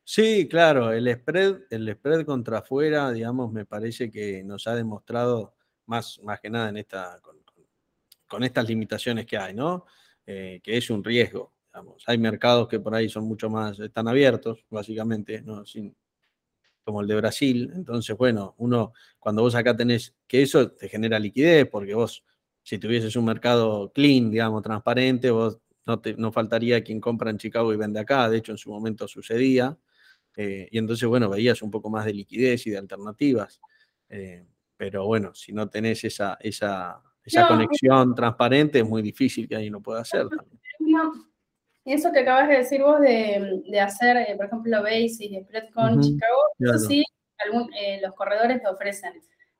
Sí, 0.03 0.47
claro, 0.49 0.91
el 0.91 1.11
spread, 1.13 1.61
el 1.69 1.93
spread 1.93 2.25
contra 2.25 2.59
afuera, 2.59 3.11
digamos, 3.11 3.51
me 3.53 3.65
parece 3.65 4.11
que 4.11 4.43
nos 4.43 4.67
ha 4.67 4.75
demostrado 4.75 5.55
más, 5.85 6.19
más 6.23 6.41
que 6.41 6.49
nada 6.49 6.69
en 6.69 6.77
esta, 6.77 7.19
con, 8.27 8.43
estas 8.43 8.67
limitaciones 8.67 9.25
que 9.25 9.37
hay, 9.37 9.53
¿no? 9.53 9.85
que 10.25 10.61
es 10.63 10.89
un 10.89 11.03
riesgo. 11.03 11.53
Hay 12.07 12.17
mercados 12.17 12.69
que 12.69 12.79
por 12.79 12.95
ahí 12.95 13.09
son 13.09 13.25
mucho 13.25 13.49
más, 13.49 13.77
están 13.79 14.07
abiertos, 14.07 14.65
básicamente, 14.69 15.41
¿no? 15.41 15.65
Sin, 15.65 15.93
como 16.83 17.01
el 17.01 17.07
de 17.07 17.15
Brasil. 17.15 17.71
Entonces, 17.75 18.15
bueno, 18.17 18.55
uno, 18.57 18.93
cuando 19.19 19.41
vos 19.41 19.55
acá 19.55 19.75
tenés 19.75 20.15
que 20.27 20.41
eso 20.41 20.71
te 20.71 20.89
genera 20.89 21.19
liquidez, 21.19 21.67
porque 21.69 21.93
vos, 21.93 22.23
si 22.63 22.77
tuvieses 22.77 23.15
un 23.15 23.25
mercado 23.25 23.91
clean, 23.93 24.31
digamos, 24.31 24.61
transparente, 24.63 25.31
vos 25.31 25.59
no, 25.85 25.99
te, 25.99 26.15
no 26.15 26.31
faltaría 26.31 26.83
quien 26.83 26.99
compra 26.99 27.29
en 27.29 27.37
Chicago 27.37 27.73
y 27.73 27.77
vende 27.77 27.99
acá. 27.99 28.29
De 28.29 28.37
hecho, 28.37 28.51
en 28.51 28.57
su 28.57 28.71
momento 28.71 29.07
sucedía. 29.07 29.77
Eh, 30.35 30.67
y 30.71 30.77
entonces, 30.77 31.07
bueno, 31.07 31.29
veías 31.29 31.61
un 31.61 31.71
poco 31.71 31.89
más 31.89 32.05
de 32.05 32.13
liquidez 32.13 32.65
y 32.67 32.71
de 32.71 32.77
alternativas. 32.77 33.59
Eh, 34.09 34.45
pero 34.77 35.05
bueno, 35.05 35.33
si 35.33 35.53
no 35.53 35.69
tenés 35.69 36.03
esa, 36.03 36.37
esa, 36.39 37.01
esa 37.23 37.47
conexión 37.47 38.15
transparente, 38.15 38.79
es 38.79 38.87
muy 38.87 39.01
difícil 39.01 39.47
que 39.47 39.55
alguien 39.55 39.73
lo 39.73 39.81
pueda 39.81 40.01
hacer. 40.01 40.27
Eso 41.85 42.11
que 42.11 42.19
acabas 42.19 42.47
de 42.47 42.57
decir 42.57 42.81
vos 42.81 42.99
de, 42.99 43.79
hacer, 43.81 44.17
eh, 44.17 44.35
por 44.35 44.45
ejemplo, 44.45 44.83
Base 44.83 45.25
y 45.25 45.41
Spread 45.41 45.69
con 45.73 45.99
Chicago, 45.99 46.41
eso 46.59 46.79
sí, 46.79 47.03
eh, 47.79 47.99
los 48.01 48.13
corredores 48.13 48.61
lo 48.63 48.71
ofrecen. 48.71 49.13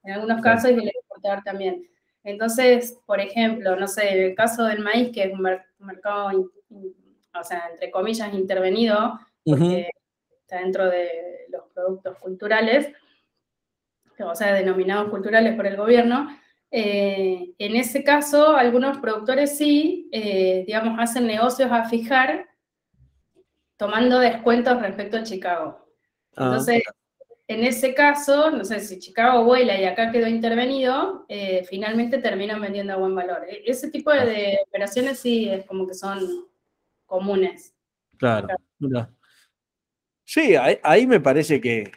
En 0.03 0.13
algunos 0.13 0.41
casos 0.41 0.71
y 0.71 0.73
el 0.73 0.87
exportador 0.87 1.43
también. 1.43 1.87
Entonces, 2.23 2.99
por 3.05 3.19
ejemplo, 3.19 3.75
no 3.75 3.87
sé, 3.87 4.25
el 4.27 4.35
caso 4.35 4.65
del 4.65 4.79
maíz, 4.79 5.11
que 5.11 5.23
es 5.23 5.33
un, 5.33 5.41
mercado, 5.79 6.29
o 6.69 7.43
sea, 7.43 7.69
entre 7.71 7.89
comillas, 7.89 8.33
intervenido, 8.33 9.19
porque 9.43 9.89
está 10.41 10.59
dentro 10.59 10.89
de 10.89 11.47
los 11.49 11.63
productos 11.73 12.19
culturales, 12.19 12.93
o 14.19 14.35
sea, 14.35 14.53
denominados 14.53 15.09
culturales 15.09 15.55
por 15.55 15.65
el 15.65 15.77
gobierno, 15.77 16.27
eh, 16.71 17.53
en 17.59 17.75
ese 17.75 18.01
caso, 18.03 18.55
algunos 18.55 18.97
productores 18.99 19.57
sí, 19.57 20.09
eh, 20.13 20.63
digamos, 20.65 20.97
hacen 20.99 21.27
negocios 21.27 21.69
a 21.69 21.83
fijar 21.89 22.49
tomando 23.75 24.19
descuentos 24.19 24.81
respecto 24.81 25.17
a 25.17 25.23
Chicago. 25.23 25.85
Ah, 26.37 26.45
Entonces, 26.45 26.83
en 27.47 27.65
ese 27.65 27.93
caso, 27.93 28.51
no 28.51 28.63
sé, 28.63 28.79
si 28.79 28.99
Chicago 28.99 29.43
vuela 29.43 29.77
y 29.77 29.83
acá 29.83 30.13
quedó 30.13 30.27
intervenido, 30.27 31.25
eh, 31.27 31.65
finalmente 31.69 32.19
terminan 32.19 32.61
vendiendo 32.61 32.93
a 32.93 32.97
buen 32.97 33.15
valor. 33.15 33.45
E, 33.49 33.63
ese 33.65 33.91
tipo 33.91 34.09
de, 34.11 34.59
operaciones 34.65 35.19
sí 35.19 35.49
es 35.49 35.65
como 35.65 35.85
que 35.85 35.93
son 35.93 36.47
comunes. 37.05 37.75
Claro. 38.17 38.47
Sí, 40.23 40.55
ahí, 40.55 41.05
me 41.05 41.19
parece 41.19 41.59
que, 41.59 41.91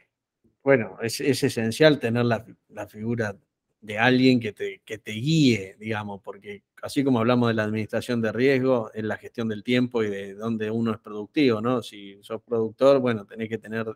bueno, 0.64 0.98
es, 1.00 1.20
esencial 1.20 2.00
tener 2.00 2.24
la, 2.24 2.44
la 2.70 2.88
figura 2.88 3.36
de 3.84 3.98
alguien 3.98 4.40
que 4.40 4.54
te, 4.54 4.80
que 4.82 4.96
te 4.96 5.12
guíe, 5.12 5.76
digamos, 5.78 6.22
porque 6.22 6.62
así 6.80 7.04
como 7.04 7.18
hablamos 7.18 7.48
de 7.48 7.54
la 7.54 7.64
administración 7.64 8.22
de 8.22 8.32
riesgo, 8.32 8.90
es 8.94 9.04
la 9.04 9.18
gestión 9.18 9.46
del 9.46 9.62
tiempo 9.62 10.02
y 10.02 10.08
de 10.08 10.32
dónde 10.34 10.70
uno 10.70 10.92
es 10.92 10.98
productivo, 10.98 11.60
¿no? 11.60 11.82
Si 11.82 12.18
sos 12.22 12.40
productor, 12.40 12.98
bueno, 13.00 13.26
tenés 13.26 13.50
que 13.50 13.58
tener 13.58 13.94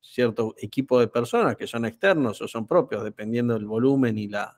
cierto 0.00 0.54
equipo 0.56 1.00
de 1.00 1.08
personas 1.08 1.56
que 1.56 1.66
son 1.66 1.84
externos 1.84 2.40
o 2.42 2.46
son 2.46 2.68
propios, 2.68 3.02
dependiendo 3.02 3.54
del 3.54 3.66
volumen 3.66 4.16
y 4.18 4.28
la, 4.28 4.56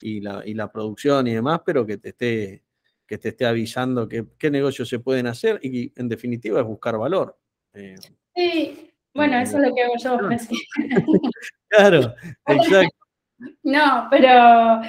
y 0.00 0.20
la, 0.20 0.42
y 0.44 0.54
la 0.54 0.72
producción 0.72 1.28
y 1.28 1.34
demás, 1.34 1.60
pero 1.64 1.86
que 1.86 1.98
te 1.98 2.08
esté, 2.08 2.64
que 3.06 3.18
te 3.18 3.28
esté 3.28 3.46
avisando 3.46 4.08
qué, 4.08 4.26
qué 4.36 4.50
negocios 4.50 4.88
se 4.88 4.98
pueden 4.98 5.28
hacer 5.28 5.60
y 5.62 5.92
en 5.94 6.08
definitiva 6.08 6.58
es 6.58 6.66
buscar 6.66 6.98
valor. 6.98 7.38
Eh, 7.72 7.94
sí, 8.34 8.90
bueno, 9.14 9.38
eso 9.38 9.58
es 9.58 9.68
lo 9.68 9.74
que 9.76 9.82
hago 9.82 9.94
yo. 10.02 10.18
claro, 11.68 12.14
exacto. 12.48 12.97
No, 13.62 14.08
pero 14.10 14.80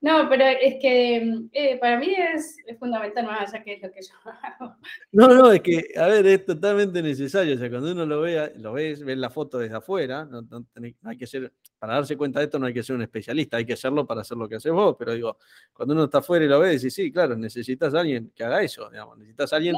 no, 0.00 0.28
pero 0.28 0.44
es 0.44 0.76
que 0.80 1.48
eh, 1.52 1.76
para 1.78 1.98
mí 1.98 2.14
es, 2.14 2.56
fundamental 2.78 3.26
más 3.26 3.52
allá 3.52 3.64
que 3.64 3.72
es 3.74 3.82
lo 3.82 3.90
que 3.90 4.00
yo 4.00 4.14
hago. 4.42 4.76
No, 5.10 5.28
no, 5.28 5.50
es 5.50 5.60
que, 5.60 5.88
a 5.96 6.06
ver, 6.06 6.24
es 6.26 6.46
totalmente 6.46 7.02
necesario. 7.02 7.56
O 7.56 7.58
sea, 7.58 7.68
cuando 7.68 7.90
uno 7.90 8.06
lo 8.06 8.20
vea, 8.20 8.52
lo 8.56 8.74
ves, 8.74 9.04
ves 9.04 9.18
la 9.18 9.28
foto 9.28 9.58
desde 9.58 9.76
afuera, 9.76 10.24
no, 10.24 10.46
hay 11.02 11.16
que 11.16 11.26
ser, 11.26 11.52
para 11.80 11.94
darse 11.94 12.16
cuenta 12.16 12.38
de 12.38 12.44
esto 12.44 12.60
no 12.60 12.66
hay 12.66 12.74
que 12.74 12.84
ser 12.84 12.94
un 12.94 13.02
especialista, 13.02 13.56
hay 13.56 13.66
que 13.66 13.72
hacerlo 13.72 14.06
para 14.06 14.20
hacer 14.20 14.36
lo 14.36 14.48
que 14.48 14.56
haces 14.56 14.70
vos. 14.70 14.94
Pero 14.96 15.14
digo, 15.14 15.36
cuando 15.72 15.94
uno 15.94 16.04
está 16.04 16.18
afuera 16.18 16.44
y 16.44 16.48
lo 16.48 16.60
ve, 16.60 16.70
decís, 16.70 16.94
sí, 16.94 17.10
claro, 17.10 17.36
necesitas 17.36 17.92
a 17.92 18.00
alguien 18.00 18.30
que 18.36 18.44
haga 18.44 18.62
eso, 18.62 18.88
digamos, 18.90 19.18
necesitas 19.18 19.52
a 19.52 19.56
alguien. 19.56 19.74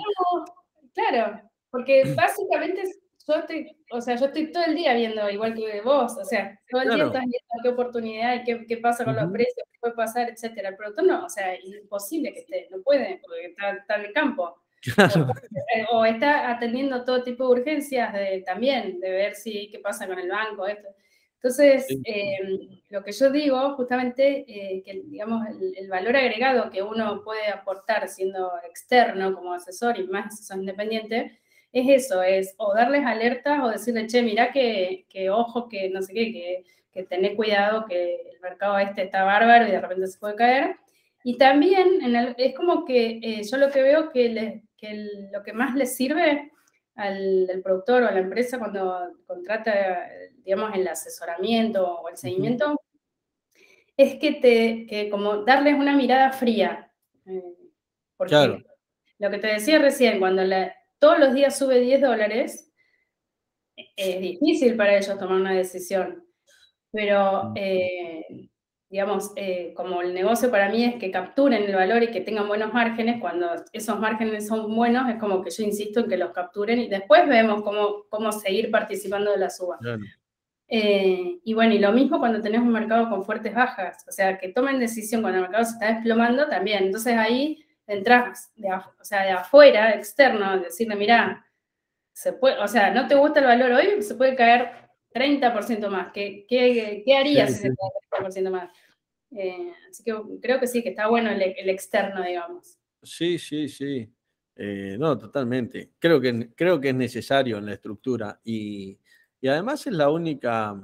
claro, 0.92 1.40
porque 1.70 2.14
básicamente 2.14 2.82
yo 3.30 3.38
estoy, 3.40 3.76
o 3.90 4.00
sea, 4.00 4.16
yo 4.16 4.26
estoy 4.26 4.50
todo 4.50 4.64
el 4.64 4.74
día 4.74 4.94
viendo, 4.94 5.28
igual 5.30 5.54
que 5.54 5.80
vos, 5.82 6.16
o 6.16 6.24
sea, 6.24 6.58
todo 6.68 6.82
el 6.82 6.90
día 6.90 7.04
estás 7.04 7.22
viendo 7.22 7.62
qué 7.62 7.68
oportunidad 7.68 8.42
y 8.44 8.66
qué, 8.66 8.76
pasa 8.78 9.04
con 9.04 9.14
los 9.14 9.30
precios, 9.30 9.66
qué 9.70 9.78
puede 9.80 9.94
pasar, 9.94 10.28
etcétera. 10.30 10.70
El 10.70 10.76
productor 10.76 11.04
no, 11.04 11.24
o 11.26 11.28
sea, 11.28 11.54
es 11.54 11.64
imposible 11.64 12.32
que 12.32 12.40
esté, 12.40 12.68
no 12.70 12.82
puede, 12.82 13.20
porque 13.22 13.46
está, 13.46 13.96
en 13.96 14.04
el 14.06 14.12
campo. 14.12 14.56
O, 15.92 16.04
está 16.06 16.50
atendiendo 16.50 17.04
todo 17.04 17.22
tipo 17.22 17.44
de 17.44 17.60
urgencias 17.60 18.12
de, 18.14 18.42
también, 18.46 18.98
de 18.98 19.10
ver 19.10 19.34
si 19.34 19.68
qué 19.70 19.78
pasa 19.78 20.06
con 20.06 20.18
el 20.18 20.28
banco, 20.28 20.66
esto. 20.66 20.88
Entonces, 21.34 21.86
em, 22.04 22.80
lo 22.88 23.02
que 23.02 23.12
yo 23.12 23.30
digo, 23.30 23.74
justamente, 23.74 24.44
eh, 24.46 24.82
que 24.82 25.02
digamos, 25.04 25.46
el, 25.48 25.74
el, 25.76 25.88
valor 25.88 26.16
agregado 26.16 26.70
que 26.70 26.82
uno 26.82 27.22
puede 27.22 27.48
aportar 27.48 28.08
siendo 28.08 28.52
externo 28.68 29.34
como 29.34 29.54
asesor 29.54 29.98
y 29.98 30.06
más 30.06 30.26
asesor 30.26 30.58
independiente, 30.58 31.40
es 31.72 32.04
eso, 32.04 32.22
es 32.22 32.54
o 32.58 32.74
darles 32.74 33.04
alertas 33.06 33.60
o 33.62 33.68
decirle, 33.68 34.06
che, 34.06 34.22
mira 34.22 34.52
que, 34.52 35.06
que 35.08 35.30
ojo, 35.30 35.68
que 35.68 35.88
no 35.90 36.02
sé 36.02 36.12
qué, 36.12 36.32
que, 36.32 36.64
que 36.92 37.04
tenés 37.04 37.36
cuidado, 37.36 37.86
que 37.86 38.16
el 38.32 38.40
mercado 38.40 38.78
este 38.78 39.02
está 39.02 39.24
bárbaro 39.24 39.66
y 39.68 39.70
de 39.70 39.80
repente 39.80 40.06
se 40.06 40.18
puede 40.18 40.34
caer. 40.34 40.76
Y 41.22 41.36
también 41.36 42.00
es 42.38 42.54
como 42.54 42.84
que 42.84 43.20
eh, 43.22 43.42
yo 43.44 43.56
lo 43.58 43.70
que 43.70 43.82
veo 43.82 44.10
que, 44.10 44.62
que 44.76 45.08
lo 45.32 45.42
que 45.42 45.52
más 45.52 45.74
les 45.74 45.94
sirve 45.94 46.50
al, 46.94 47.48
productor 47.62 48.02
o 48.02 48.08
a 48.08 48.12
la 48.12 48.20
empresa 48.20 48.58
cuando 48.58 49.12
contrata, 49.26 50.08
digamos, 50.44 50.74
el 50.74 50.88
asesoramiento 50.88 52.00
o 52.00 52.08
el 52.08 52.16
seguimiento, 52.16 52.80
es 53.96 54.18
que 54.18 54.32
te, 54.32 54.86
que 54.86 55.10
como 55.10 55.44
darles 55.44 55.74
una 55.74 55.94
mirada 55.94 56.32
fría. 56.32 56.90
Eh, 57.26 57.42
porque 58.16 58.64
lo 59.18 59.30
que 59.30 59.38
te 59.38 59.48
decía 59.48 59.78
recién, 59.78 60.18
cuando 60.18 60.42
la, 60.42 60.74
todos 61.00 61.18
los 61.18 61.34
días 61.34 61.58
sube 61.58 61.80
10 61.80 62.02
dólares, 62.02 62.70
es 63.96 64.20
difícil 64.20 64.76
para 64.76 64.96
ellos 64.96 65.18
tomar 65.18 65.40
una 65.40 65.52
decisión. 65.54 66.24
Pero, 66.92 67.52
eh, 67.56 68.50
digamos, 68.88 69.32
eh, 69.36 69.72
como 69.74 70.02
el 70.02 70.12
negocio 70.12 70.50
para 70.50 70.68
mí 70.68 70.84
es 70.84 70.96
que 70.96 71.10
capturen 71.10 71.62
el 71.62 71.74
valor 71.74 72.02
y 72.02 72.10
que 72.10 72.20
tengan 72.20 72.48
buenos 72.48 72.72
márgenes, 72.72 73.20
cuando 73.20 73.48
esos 73.72 73.98
márgenes 73.98 74.46
son 74.46 74.74
buenos, 74.74 75.08
es 75.08 75.16
como 75.16 75.42
que 75.42 75.50
yo 75.50 75.62
insisto 75.62 76.00
en 76.00 76.08
que 76.08 76.16
los 76.16 76.32
capturen 76.32 76.78
y 76.80 76.88
después 76.88 77.26
vemos 77.26 77.62
cómo, 77.62 78.04
cómo 78.10 78.30
seguir 78.32 78.70
participando 78.70 79.30
de 79.30 79.38
la 79.38 79.50
suba. 79.50 79.78
Eh, 80.68 81.40
y 81.42 81.54
bueno, 81.54 81.74
y 81.74 81.78
lo 81.78 81.92
mismo 81.92 82.18
cuando 82.18 82.42
tenés 82.42 82.60
un 82.60 82.72
mercado 82.72 83.08
con 83.08 83.24
fuertes 83.24 83.54
bajas, 83.54 84.04
o 84.06 84.12
sea, 84.12 84.38
que 84.38 84.52
tomen 84.52 84.78
decisión 84.78 85.22
cuando 85.22 85.38
el 85.38 85.44
mercado 85.44 85.64
se 85.64 85.72
está 85.72 85.94
desplomando 85.94 86.48
también. 86.48 86.84
Entonces 86.84 87.16
ahí 87.16 87.64
entras 87.92 88.52
de, 88.56 88.72
o 88.72 89.04
sea, 89.04 89.22
de 89.24 89.30
afuera, 89.30 89.94
externo, 89.94 90.60
decirle, 90.60 90.96
mira, 90.96 91.46
se 92.12 92.32
puede, 92.32 92.58
o 92.58 92.68
sea, 92.68 92.90
no 92.92 93.06
te 93.06 93.14
gusta 93.14 93.40
el 93.40 93.46
valor 93.46 93.72
hoy, 93.72 94.02
se 94.02 94.14
puede 94.14 94.36
caer 94.36 94.70
30% 95.12 95.88
más. 95.88 96.12
¿Qué, 96.12 96.44
qué, 96.48 97.02
qué 97.04 97.16
harías 97.16 97.52
si 97.52 97.62
se 97.62 97.68
cae 97.68 98.22
30% 98.22 98.50
más? 98.50 98.70
Eh, 99.32 99.72
así 99.88 100.02
que 100.02 100.14
creo 100.40 100.58
que 100.58 100.66
sí, 100.66 100.82
que 100.82 100.90
está 100.90 101.08
bueno 101.08 101.30
el, 101.30 101.42
externo, 101.68 102.22
digamos. 102.22 102.78
Sí, 103.02 103.38
sí, 103.38 103.68
sí. 103.68 104.12
Eh, 104.56 104.96
no, 104.98 105.16
totalmente. 105.16 105.92
Creo 105.98 106.20
que, 106.20 106.50
creo 106.54 106.80
que 106.80 106.90
es 106.90 106.94
necesario 106.94 107.58
en 107.58 107.66
la 107.66 107.74
estructura 107.74 108.40
y, 108.44 108.98
y 109.40 109.48
además 109.48 109.86
es 109.86 109.92
la 109.92 110.10
única... 110.10 110.76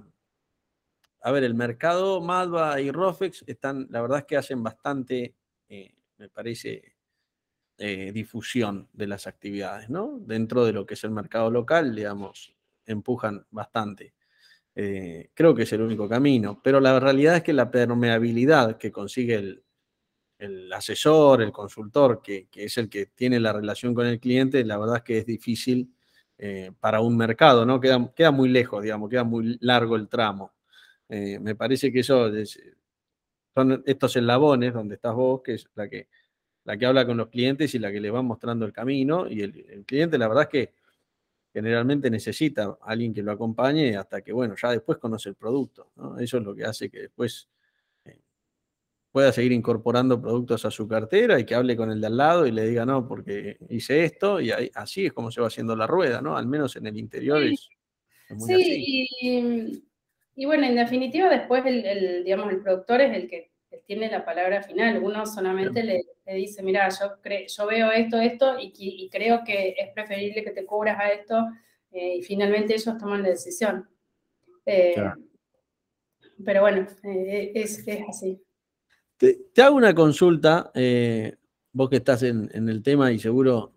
A 1.23 1.31
ver, 1.33 1.43
el 1.43 1.55
mercado 1.55 2.21
Malva 2.21 2.81
y 2.81 2.91
Rofex 2.93 3.45
están, 3.47 3.89
la 3.91 4.01
verdad 4.01 4.21
es 4.21 4.25
que 4.27 4.37
hacen 4.37 4.63
bastante, 4.63 5.35
eh, 5.69 5.93
me 6.19 6.29
parece, 6.29 6.96
eh, 7.79 8.11
difusión 8.11 8.89
de 8.95 9.07
las 9.07 9.27
actividades, 9.27 9.91
¿no? 9.91 10.19
Dentro 10.21 10.65
de 10.65 10.73
lo 10.73 10.87
que 10.87 10.95
es 10.95 11.05
el 11.05 11.11
mercado 11.11 11.51
local, 11.51 11.95
digamos, 11.95 12.55
empujan 12.87 13.45
bastante. 13.51 14.15
Eh, 14.75 15.31
creo 15.35 15.55
que 15.55 15.65
es 15.65 15.73
el 15.75 15.83
único 15.83 16.09
camino, 16.09 16.59
pero 16.65 16.81
la 16.81 16.99
realidad 16.99 17.37
es 17.37 17.43
que 17.43 17.53
la 17.53 17.71
permeabilidad 17.71 18.79
que 18.79 18.91
consigue 18.91 19.61
el, 20.39 20.73
asesor, 20.73 21.43
el 21.43 21.53
consultor, 21.53 22.23
que, 22.23 22.49
es 22.55 22.79
el 22.79 22.89
que 22.89 23.07
tiene 23.07 23.41
la 23.41 23.53
relación 23.53 23.95
con 23.95 24.07
el 24.07 24.21
cliente, 24.21 24.65
la 24.65 24.79
verdad 24.79 24.97
es 24.97 25.03
que 25.03 25.19
es 25.19 25.27
difícil 25.27 25.95
eh, 26.39 26.73
para 26.81 27.01
un 27.01 27.15
mercado, 27.15 27.67
¿no? 27.67 27.79
Queda, 27.79 28.11
queda, 28.15 28.31
muy 28.31 28.49
lejos, 28.49 28.83
digamos, 28.83 29.11
queda 29.11 29.25
muy 29.25 29.59
largo 29.61 29.97
el 29.97 30.09
tramo. 30.09 30.53
me 31.09 31.55
parece 31.55 31.93
que 31.93 32.01
eso 32.01 32.31
son 33.55 33.83
estos 33.87 34.17
eslabones 34.17 34.73
donde 34.75 34.95
estás 34.97 35.15
vos, 35.15 35.43
que 35.43 35.55
es 35.55 35.69
la 35.75 35.89
que 35.89 36.09
la 36.67 36.77
que 36.77 36.85
habla 36.85 37.07
con 37.07 37.17
los 37.17 37.29
clientes 37.29 37.75
y 37.75 37.79
la 37.79 37.93
que 37.93 38.01
le 38.01 38.11
va 38.11 38.23
mostrando 38.23 38.67
el 38.67 38.73
camino. 38.73 39.29
Y 39.29 39.41
el, 39.41 39.85
cliente, 39.87 40.19
la 40.19 40.27
verdad 40.27 40.43
es 40.45 40.49
que 40.49 40.73
generalmente 41.55 42.11
necesita 42.11 42.65
a 42.65 42.79
alguien 42.83 43.15
que 43.15 43.23
lo 43.23 43.31
acompañe 43.31 43.97
hasta 43.97 44.21
que, 44.21 44.33
bueno, 44.33 44.57
ya 44.61 44.73
después 44.73 44.99
conoce 44.99 45.29
el 45.29 45.37
producto. 45.37 45.93
Eso 46.19 46.39
es 46.39 46.43
lo 46.43 46.55
que 46.57 46.65
hace 46.65 46.91
que 46.91 47.03
después 47.03 47.49
eh, 48.05 48.19
pueda 49.13 49.31
seguir 49.31 49.53
incorporando 49.53 50.21
productos 50.21 50.65
a 50.65 50.73
su 50.73 50.89
cartera 50.89 51.39
y 51.39 51.45
que 51.45 51.55
hable 51.55 51.77
con 51.77 51.93
el 51.93 52.01
de 52.01 52.09
al 52.09 52.17
lado 52.17 52.47
y 52.49 52.51
le 52.51 52.67
diga, 52.67 52.85
no, 52.85 53.07
porque 53.07 53.59
hice 53.71 54.05
esto 54.05 54.41
y 54.41 54.51
así 54.51 55.07
es 55.07 55.13
como 55.13 55.31
se 55.31 55.41
va 55.41 55.47
haciendo 55.47 55.77
la 55.77 55.87
rueda, 55.87 56.21
¿no? 56.21 56.37
Al 56.37 56.49
menos 56.49 56.75
en 56.75 56.89
el 56.89 56.97
interior 56.97 57.43
sí. 57.43 57.55
es, 58.29 58.37
muy 58.37 58.65
sí, 58.65 59.83
Y, 60.35 60.45
bueno, 60.45 60.67
en 60.67 60.75
definitiva 60.75 61.31
después 61.31 61.65
el, 61.65 62.25
digamos, 62.25 62.53
el 62.53 62.61
productor 62.61 63.03
es 63.03 63.17
el 63.17 63.31
que 63.31 63.56
tiene 63.87 64.11
la 64.11 64.25
palabra 64.25 64.63
final. 64.63 65.03
Uno 65.03 65.25
solamente 65.25 65.83
le, 65.83 66.05
dice, 66.35 66.63
mira, 66.63 66.89
yo, 66.89 67.17
yo 67.47 67.67
veo 67.67 67.93
esto, 67.93 68.21
esto, 68.21 68.57
y, 68.61 69.09
creo 69.11 69.43
que 69.45 69.75
es 69.79 69.93
preferible 69.95 70.43
que 70.43 70.51
te 70.51 70.67
cubras 70.67 70.99
a 70.99 71.11
esto, 71.11 71.47
eh, 71.93 72.17
y 72.17 72.23
finalmente 72.23 72.75
ellos 72.75 72.99
toman 72.99 73.23
la 73.23 73.31
decisión. 73.31 73.89
Eh, 74.67 74.97
pero 76.45 76.61
bueno, 76.63 76.87
eh, 77.05 77.53
es, 77.55 77.85
así. 78.09 78.43
Te, 79.17 79.39
hago 79.63 79.77
una 79.77 79.95
consulta, 79.95 80.73
vos 81.73 81.89
que 81.89 81.97
estás 81.97 82.25
en, 82.25 82.51
el 82.53 82.83
tema 82.83 83.13
y 83.13 83.19
seguro 83.19 83.73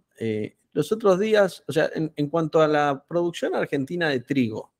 los 0.73 0.91
otros 0.91 1.19
días, 1.19 1.63
o 1.67 1.71
sea, 1.71 1.89
en, 1.93 2.11
en, 2.15 2.29
cuanto 2.29 2.61
a 2.61 2.67
la 2.67 3.05
producción 3.07 3.55
argentina 3.55 4.09
de 4.09 4.19
trigo, 4.21 4.73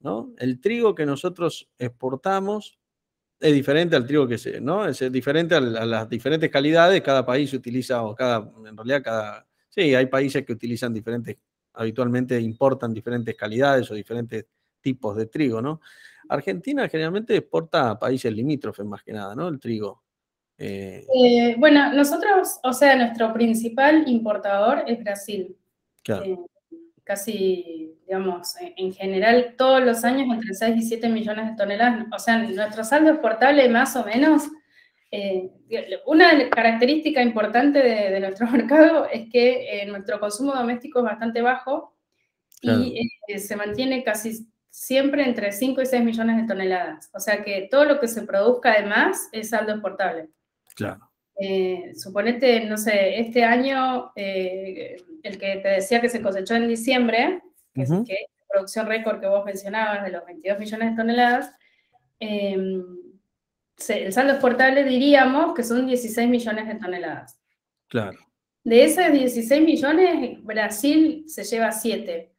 ¿no? 0.00 0.34
El 0.38 0.60
trigo 0.60 0.94
que 0.94 1.06
nosotros 1.06 1.70
exportamos 1.78 2.78
es 3.38 3.52
diferente 3.52 3.96
al 3.96 4.06
trigo 4.06 4.26
que 4.26 4.38
se, 4.38 4.60
¿no? 4.60 4.86
Es 4.86 5.00
diferente 5.12 5.54
a, 5.54 5.60
las 5.60 6.08
diferentes 6.08 6.50
calidades, 6.50 7.02
cada 7.02 7.24
país 7.24 7.52
utiliza, 7.52 8.02
o 8.02 8.14
cada, 8.14 8.50
en 8.66 8.76
realidad 8.76 9.02
cada, 9.02 9.46
sí, 9.68 9.94
hay 9.94 10.06
países 10.06 10.44
que 10.44 10.52
utilizan 10.52 10.92
diferentes, 10.92 11.36
habitualmente 11.74 12.40
importan 12.40 12.94
diferentes 12.94 13.34
calidades 13.36 13.90
o 13.90 13.94
diferentes 13.94 14.46
tipos 14.80 15.16
de 15.16 15.26
trigo, 15.26 15.60
¿no? 15.60 15.80
Argentina 16.28 16.88
generalmente 16.88 17.36
exporta 17.36 17.90
a 17.90 17.98
países 17.98 18.32
limítrofes 18.32 18.84
más 18.84 19.02
que 19.02 19.12
nada, 19.12 19.34
¿no? 19.34 19.48
El 19.48 19.60
trigo. 19.60 20.02
Eh, 20.58 21.06
eh, 21.14 21.54
bueno, 21.58 21.92
nosotros, 21.92 22.58
o 22.62 22.72
sea, 22.72 22.96
nuestro 22.96 23.32
principal 23.32 24.08
importador 24.08 24.84
es 24.86 24.98
Brasil. 25.02 25.56
Claro. 26.02 26.24
Eh, 26.24 26.38
casi, 27.06 27.94
digamos, 28.04 28.56
en 28.58 28.92
general 28.92 29.54
todos 29.56 29.80
los 29.80 30.02
años 30.02 30.26
entre 30.28 30.52
6 30.52 30.76
y 30.76 30.82
7 30.82 31.08
millones 31.08 31.50
de 31.50 31.56
toneladas. 31.56 32.04
O 32.12 32.18
sea, 32.18 32.36
nuestro 32.38 32.82
saldo 32.82 33.10
exportable 33.10 33.68
más 33.68 33.94
o 33.94 34.04
menos, 34.04 34.42
eh, 35.12 35.48
una 36.04 36.50
característica 36.50 37.22
importante 37.22 37.78
de, 37.78 38.18
nuestro 38.18 38.46
mercado 38.50 39.06
es 39.06 39.30
que 39.30 39.82
eh, 39.82 39.86
nuestro 39.86 40.18
consumo 40.18 40.52
doméstico 40.52 40.98
es 40.98 41.04
bastante 41.04 41.42
bajo 41.42 41.96
y 42.60 43.08
eh, 43.28 43.38
se 43.38 43.54
mantiene 43.54 44.02
casi 44.02 44.50
siempre 44.68 45.24
entre 45.24 45.52
5 45.52 45.80
y 45.80 45.86
6 45.86 46.02
millones 46.02 46.38
de 46.38 46.48
toneladas. 46.48 47.08
O 47.14 47.20
sea 47.20 47.44
que 47.44 47.68
todo 47.70 47.84
lo 47.84 48.00
que 48.00 48.08
se 48.08 48.22
produzca 48.22 48.72
además 48.72 49.28
es 49.30 49.50
saldo 49.50 49.70
exportable. 49.70 50.28
Claro. 50.74 51.05
Eh, 51.38 51.92
suponete, 51.94 52.60
no 52.64 52.78
sé, 52.78 53.20
este 53.20 53.44
año, 53.44 54.12
eh, 54.16 54.96
el 55.22 55.38
que 55.38 55.56
te 55.56 55.68
decía 55.68 56.00
que 56.00 56.08
se 56.08 56.22
cosechó 56.22 56.54
en 56.54 56.68
diciembre, 56.68 57.42
que, 57.74 57.84
se 57.84 58.06
producción 58.48 58.86
récord 58.86 59.20
que 59.20 59.26
vos 59.26 59.44
mencionabas 59.44 60.02
de 60.02 60.10
los 60.10 60.24
22 60.24 60.58
millones 60.58 60.90
de 60.90 60.96
toneladas, 60.96 61.52
em, 62.20 62.82
el 63.88 64.12
saldo 64.12 64.32
exportable 64.32 64.84
diríamos 64.84 65.54
que 65.54 65.62
son 65.62 65.86
16 65.86 66.26
millones 66.26 66.66
de 66.66 66.76
toneladas. 66.76 67.38
Claro. 67.88 68.18
De 68.64 68.84
esos 68.84 69.12
16 69.12 69.62
millones, 69.62 70.42
Brasil 70.42 71.24
se 71.28 71.44
lleva 71.44 71.70
7. 71.70 72.32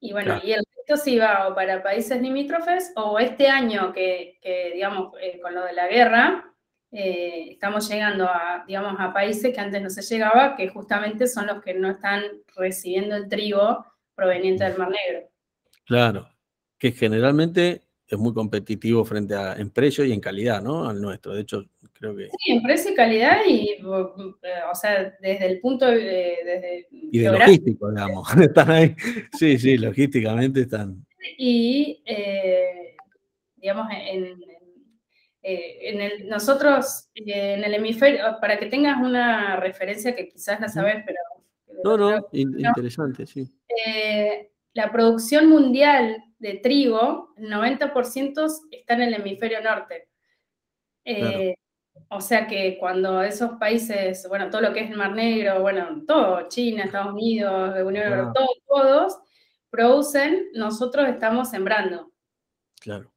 Y 0.00 0.12
bueno, 0.12 0.40
y 0.42 0.52
el 0.52 0.64
resto 0.76 0.96
se 1.04 1.10
iba 1.10 1.46
o 1.46 1.54
para 1.54 1.82
países 1.82 2.20
limítrofes 2.22 2.92
o 2.96 3.18
este 3.18 3.48
año 3.48 3.92
que, 3.92 4.38
digamos, 4.72 5.12
eh, 5.20 5.38
con 5.42 5.54
lo 5.54 5.62
de 5.64 5.74
la 5.74 5.86
guerra, 5.88 6.49
eh, 6.92 7.52
estamos 7.52 7.88
llegando 7.88 8.24
a, 8.26 8.64
digamos, 8.66 8.96
a 8.98 9.12
países 9.12 9.54
que 9.54 9.60
antes 9.60 9.80
no 9.80 9.90
se 9.90 10.02
llegaba, 10.02 10.56
que 10.56 10.68
justamente 10.68 11.26
son 11.28 11.46
los 11.46 11.62
que 11.62 11.74
no 11.74 11.90
están 11.90 12.22
recibiendo 12.56 13.16
el 13.16 13.28
trigo 13.28 13.86
proveniente 14.14 14.64
del 14.64 14.76
Mar 14.76 14.90
Negro. 14.90 15.28
Claro, 15.86 16.28
que 16.78 16.92
generalmente 16.92 17.82
es 18.10 18.18
muy 18.18 18.34
competitivo 18.34 19.04
frente 19.04 19.34
a 19.34 19.54
en 19.54 19.70
precio 19.70 20.04
y 20.04 20.12
en 20.12 20.20
calidad, 20.20 20.60
¿no? 20.60 20.88
Al 20.88 21.00
nuestro. 21.00 21.32
De 21.32 21.42
hecho, 21.42 21.64
creo 21.92 22.16
que. 22.16 22.24
Sí, 22.26 22.52
en 22.52 22.62
precio 22.62 22.90
y 22.90 22.94
calidad, 22.94 23.38
y, 23.46 23.70
eh, 23.70 23.84
o 23.84 24.74
sea, 24.74 25.16
desde 25.20 25.46
el 25.46 25.60
punto 25.60 25.86
de. 25.86 26.38
Desde 26.44 26.88
y 26.90 27.18
de 27.20 27.30
logístico, 27.30 27.90
digamos. 27.90 28.28
están 28.40 28.70
ahí. 28.70 28.96
Sí, 29.38 29.58
sí, 29.58 29.78
logísticamente 29.78 30.62
están. 30.62 31.06
Y, 31.38 32.02
eh, 32.04 32.96
digamos, 33.56 33.86
en, 33.92 34.40
eh, 35.42 35.78
en 35.82 36.00
el, 36.00 36.28
nosotros, 36.28 37.08
en 37.14 37.64
el 37.64 37.74
hemisferio, 37.74 38.38
para 38.40 38.58
que 38.58 38.66
tengas 38.66 38.98
una 39.02 39.56
referencia 39.56 40.14
que 40.14 40.28
quizás 40.28 40.60
la 40.60 40.68
sabes, 40.68 41.02
pero. 41.06 41.18
No, 41.82 41.96
no, 41.96 42.28
interesante, 42.32 43.26
sí. 43.26 43.50
la 44.74 44.92
producción 44.92 45.48
mundial 45.48 46.22
de 46.40 46.54
trigo, 46.54 47.34
el 47.36 47.50
90% 47.50 48.50
está 48.70 48.94
en 48.94 49.02
el 49.02 49.14
hemisferio 49.14 49.62
norte. 49.62 50.08
Eh, 51.04 51.54
o 52.08 52.20
sea 52.20 52.46
que 52.46 52.78
cuando 52.78 53.22
esos 53.22 53.52
países, 53.52 54.26
bueno, 54.28 54.50
todo 54.50 54.62
lo 54.62 54.72
que 54.72 54.80
es 54.80 54.90
el 54.90 54.96
Mar 54.96 55.12
Negro, 55.12 55.60
bueno, 55.60 56.02
todo, 56.06 56.48
China, 56.48 56.84
Estados 56.84 57.12
Unidos, 57.12 57.74
Unión 57.84 58.06
Europea, 58.06 58.32
todos, 58.66 59.18
producen, 59.68 60.48
nosotros 60.54 61.08
estamos 61.08 61.50
sembrando. 61.50 62.10
Claro. 62.80 63.12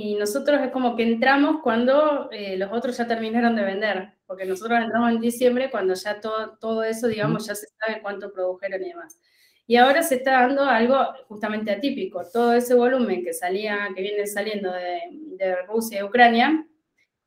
Y 0.00 0.14
nosotros 0.14 0.60
es 0.62 0.70
como 0.70 0.94
que 0.94 1.02
entramos 1.02 1.56
cuando 1.60 2.30
eh, 2.30 2.56
los 2.56 2.70
otros 2.70 2.96
ya 2.96 3.08
terminaron 3.08 3.56
de 3.56 3.64
vender, 3.64 4.12
porque 4.26 4.44
nosotros 4.44 4.78
entramos 4.78 5.10
en 5.10 5.20
diciembre 5.20 5.72
cuando 5.72 5.94
ya 5.94 6.20
todo, 6.20 6.56
todo 6.60 6.84
eso, 6.84 7.08
digamos, 7.08 7.48
ya 7.48 7.56
se 7.56 7.66
sabe 7.66 8.00
cuánto 8.00 8.32
produjeron 8.32 8.80
y 8.80 8.90
demás. 8.90 9.20
Y 9.66 9.74
ahora 9.74 10.04
se 10.04 10.14
está 10.14 10.42
dando 10.42 10.62
algo 10.62 10.96
justamente 11.26 11.72
atípico. 11.72 12.22
Todo 12.32 12.52
ese 12.52 12.74
volumen 12.74 13.24
que 13.24 13.32
salía, 13.32 13.88
que 13.92 14.02
viene 14.02 14.24
saliendo 14.28 14.72
de, 14.72 15.56
Rusia 15.66 15.98
y 15.98 16.02
Ucrania, 16.04 16.64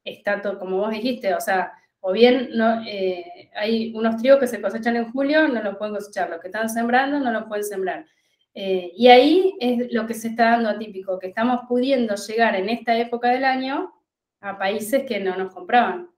está 0.06 0.42
todo, 0.42 0.58
como 0.58 0.78
vos 0.78 0.92
dijiste, 0.92 1.34
o 1.34 1.42
sea, 1.42 1.74
o 2.00 2.14
bien 2.14 2.52
no, 2.54 2.84
eh, 2.88 3.50
hay 3.54 3.92
unos 3.94 4.16
trigos 4.16 4.40
que 4.40 4.48
se 4.48 4.62
cosechan 4.62 4.96
en 4.96 5.12
julio, 5.12 5.46
no 5.50 5.62
los 5.62 5.76
pueden 5.76 5.96
cosechar, 5.96 6.30
los 6.30 6.40
que 6.40 6.48
están 6.48 6.70
sembrando 6.70 7.20
no 7.20 7.32
los 7.32 7.44
pueden 7.50 7.66
sembrar. 7.66 8.06
Eh, 8.54 8.92
y 8.96 9.08
ahí 9.08 9.56
es 9.60 9.94
lo 9.94 10.06
que 10.06 10.14
se 10.14 10.30
está 10.30 10.52
dando 10.52 10.70
atípico, 10.70 11.18
que 11.20 11.28
estamos 11.28 11.62
pudiendo 11.70 12.16
llegar 12.16 12.56
en 12.56 12.70
esta 12.70 12.98
época 12.98 13.30
del 13.30 13.46
año 13.46 13.94
a 14.42 14.58
países 14.58 15.06
que 15.08 15.20
no 15.20 15.38
nos 15.38 15.54
compraban. 15.54 16.10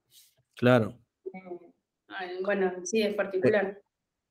Claro. 0.56 0.98
Eh, 1.26 2.40
bueno, 2.42 2.72
sí, 2.84 3.02
es 3.02 3.14
particular. 3.14 3.80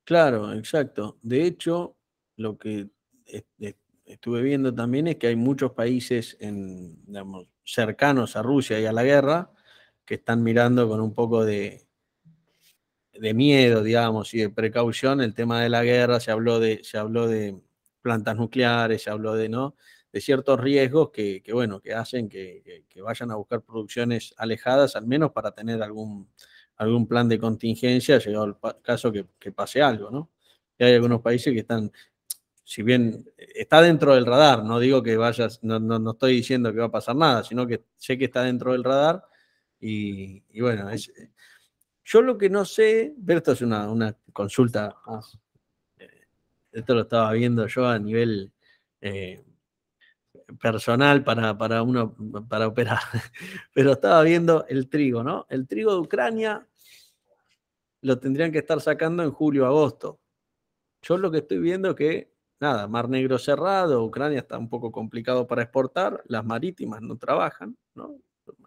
Claro, 0.04 0.54
exacto. 0.54 1.18
De 1.22 1.45
hecho, 1.45 1.95
lo 2.36 2.58
que 2.58 2.89
estuve 4.06 4.41
viendo 4.41 4.74
también 4.74 5.08
es 5.08 5.16
que 5.16 5.28
hay 5.28 5.36
muchos 5.36 5.72
países 5.72 6.36
en, 6.39 6.97
cercanos 7.64 8.36
a 8.36 8.41
Rusia 8.41 8.80
y 8.80 8.86
a 8.86 8.91
la 8.91 9.04
guerra 9.04 9.51
que 10.06 10.16
están 10.16 10.43
mirando 10.43 10.89
con 10.89 10.99
un 10.99 11.14
poco 11.14 11.45
de, 11.45 11.88
de 13.14 13.34
miedo, 13.34 13.84
digamos, 13.84 14.34
y 14.34 14.39
de 14.39 14.49
precaución 14.49 15.22
el 15.22 15.34
tema 15.34 15.62
de 15.62 15.70
la 15.70 15.84
guerra. 15.84 16.20
Se 16.20 16.32
habló 16.32 16.60
de, 16.60 16.84
se 16.84 16.97
habló 16.97 17.28
de 17.28 17.62
plantas 18.04 18.36
nucleares, 18.36 19.01
se 19.01 19.10
habló 19.10 19.34
de, 19.34 19.49
¿no? 19.49 19.76
de 20.14 20.22
ciertos 20.22 20.60
riesgos 20.60 21.10
que, 21.10 21.41
bueno, 21.51 21.82
que 21.82 21.93
hacen 21.95 22.30
que, 22.30 22.86
vayan 23.04 23.32
a 23.32 23.36
buscar 23.36 23.62
producciones 23.64 24.36
alejadas, 24.38 24.95
al 24.95 25.08
menos 25.08 25.32
para 25.32 25.51
tener 25.51 25.82
algún, 25.82 26.30
algún 26.76 27.08
plan 27.08 27.28
de 27.28 27.39
contingencia, 27.39 28.20
llegado 28.20 28.45
el 28.45 28.56
caso 28.84 29.12
que, 29.12 29.51
pase 29.51 29.82
algo, 29.82 30.12
¿no? 30.12 30.30
Y 30.78 30.84
hay 30.84 30.93
algunos 30.93 31.22
países 31.22 31.51
que 31.51 31.62
están, 31.62 31.91
si 32.64 32.84
bien 32.84 33.26
está 33.38 33.82
dentro 33.82 34.14
del 34.14 34.28
radar, 34.28 34.64
no 34.64 34.80
digo 34.80 35.01
que 35.01 35.18
vayas, 35.18 35.60
no, 35.64 35.80
no, 35.80 36.12
estoy 36.12 36.36
diciendo 36.36 36.72
que 36.72 36.80
va 36.80 36.86
a 36.86 36.91
pasar 36.91 37.16
nada, 37.16 37.43
sino 37.43 37.66
que 37.66 37.84
sé 37.97 38.16
que 38.16 38.26
está 38.26 38.43
dentro 38.43 38.74
del 38.74 38.84
radar 38.84 39.24
y, 39.80 40.43
bueno, 40.62 40.91
yo 42.06 42.22
lo 42.22 42.38
que 42.38 42.51
no 42.51 42.66
sé, 42.66 43.16
pero 43.26 43.39
esto 43.39 43.54
es 43.54 43.62
una, 43.64 44.16
consulta 44.32 44.95
eh, 45.08 45.38
esto 46.74 46.95
lo 46.95 47.01
estaba 47.01 47.32
viendo 47.34 47.67
yo 47.67 47.88
a 47.88 47.99
nivel 47.99 48.51
eh, 49.01 49.43
personal 50.59 51.24
para, 51.24 51.57
para 51.57 51.84
uno, 51.84 52.15
para 52.49 52.67
operar. 52.67 52.99
Pero 53.74 53.93
estaba 53.93 54.21
viendo 54.24 54.65
el 54.67 54.89
trigo, 54.89 55.24
¿no? 55.24 55.45
El 55.49 55.67
trigo 55.67 55.93
de 55.93 55.99
Ucrania 55.99 56.67
lo 58.01 58.19
tendrían 58.19 58.51
que 58.51 58.59
estar 58.59 58.82
sacando 58.82 59.24
en 59.24 59.32
julio, 59.32 59.65
agosto. 59.65 60.19
Yo 61.01 61.17
lo 61.17 61.32
que 61.32 61.39
estoy 61.39 61.59
viendo 61.59 61.91
es 61.91 61.95
que, 61.95 62.34
nada, 62.59 62.88
Mar 62.88 63.09
Negro 63.09 63.38
cerrado, 63.38 64.03
Ucrania 64.03 64.39
está 64.39 64.57
un 64.57 64.69
poco 64.69 64.91
complicado 64.91 65.47
para 65.47 65.63
exportar, 65.63 66.21
las 66.28 66.45
marítimas 66.45 67.01
no 67.01 67.17
trabajan, 67.17 67.78
¿no? 67.93 68.17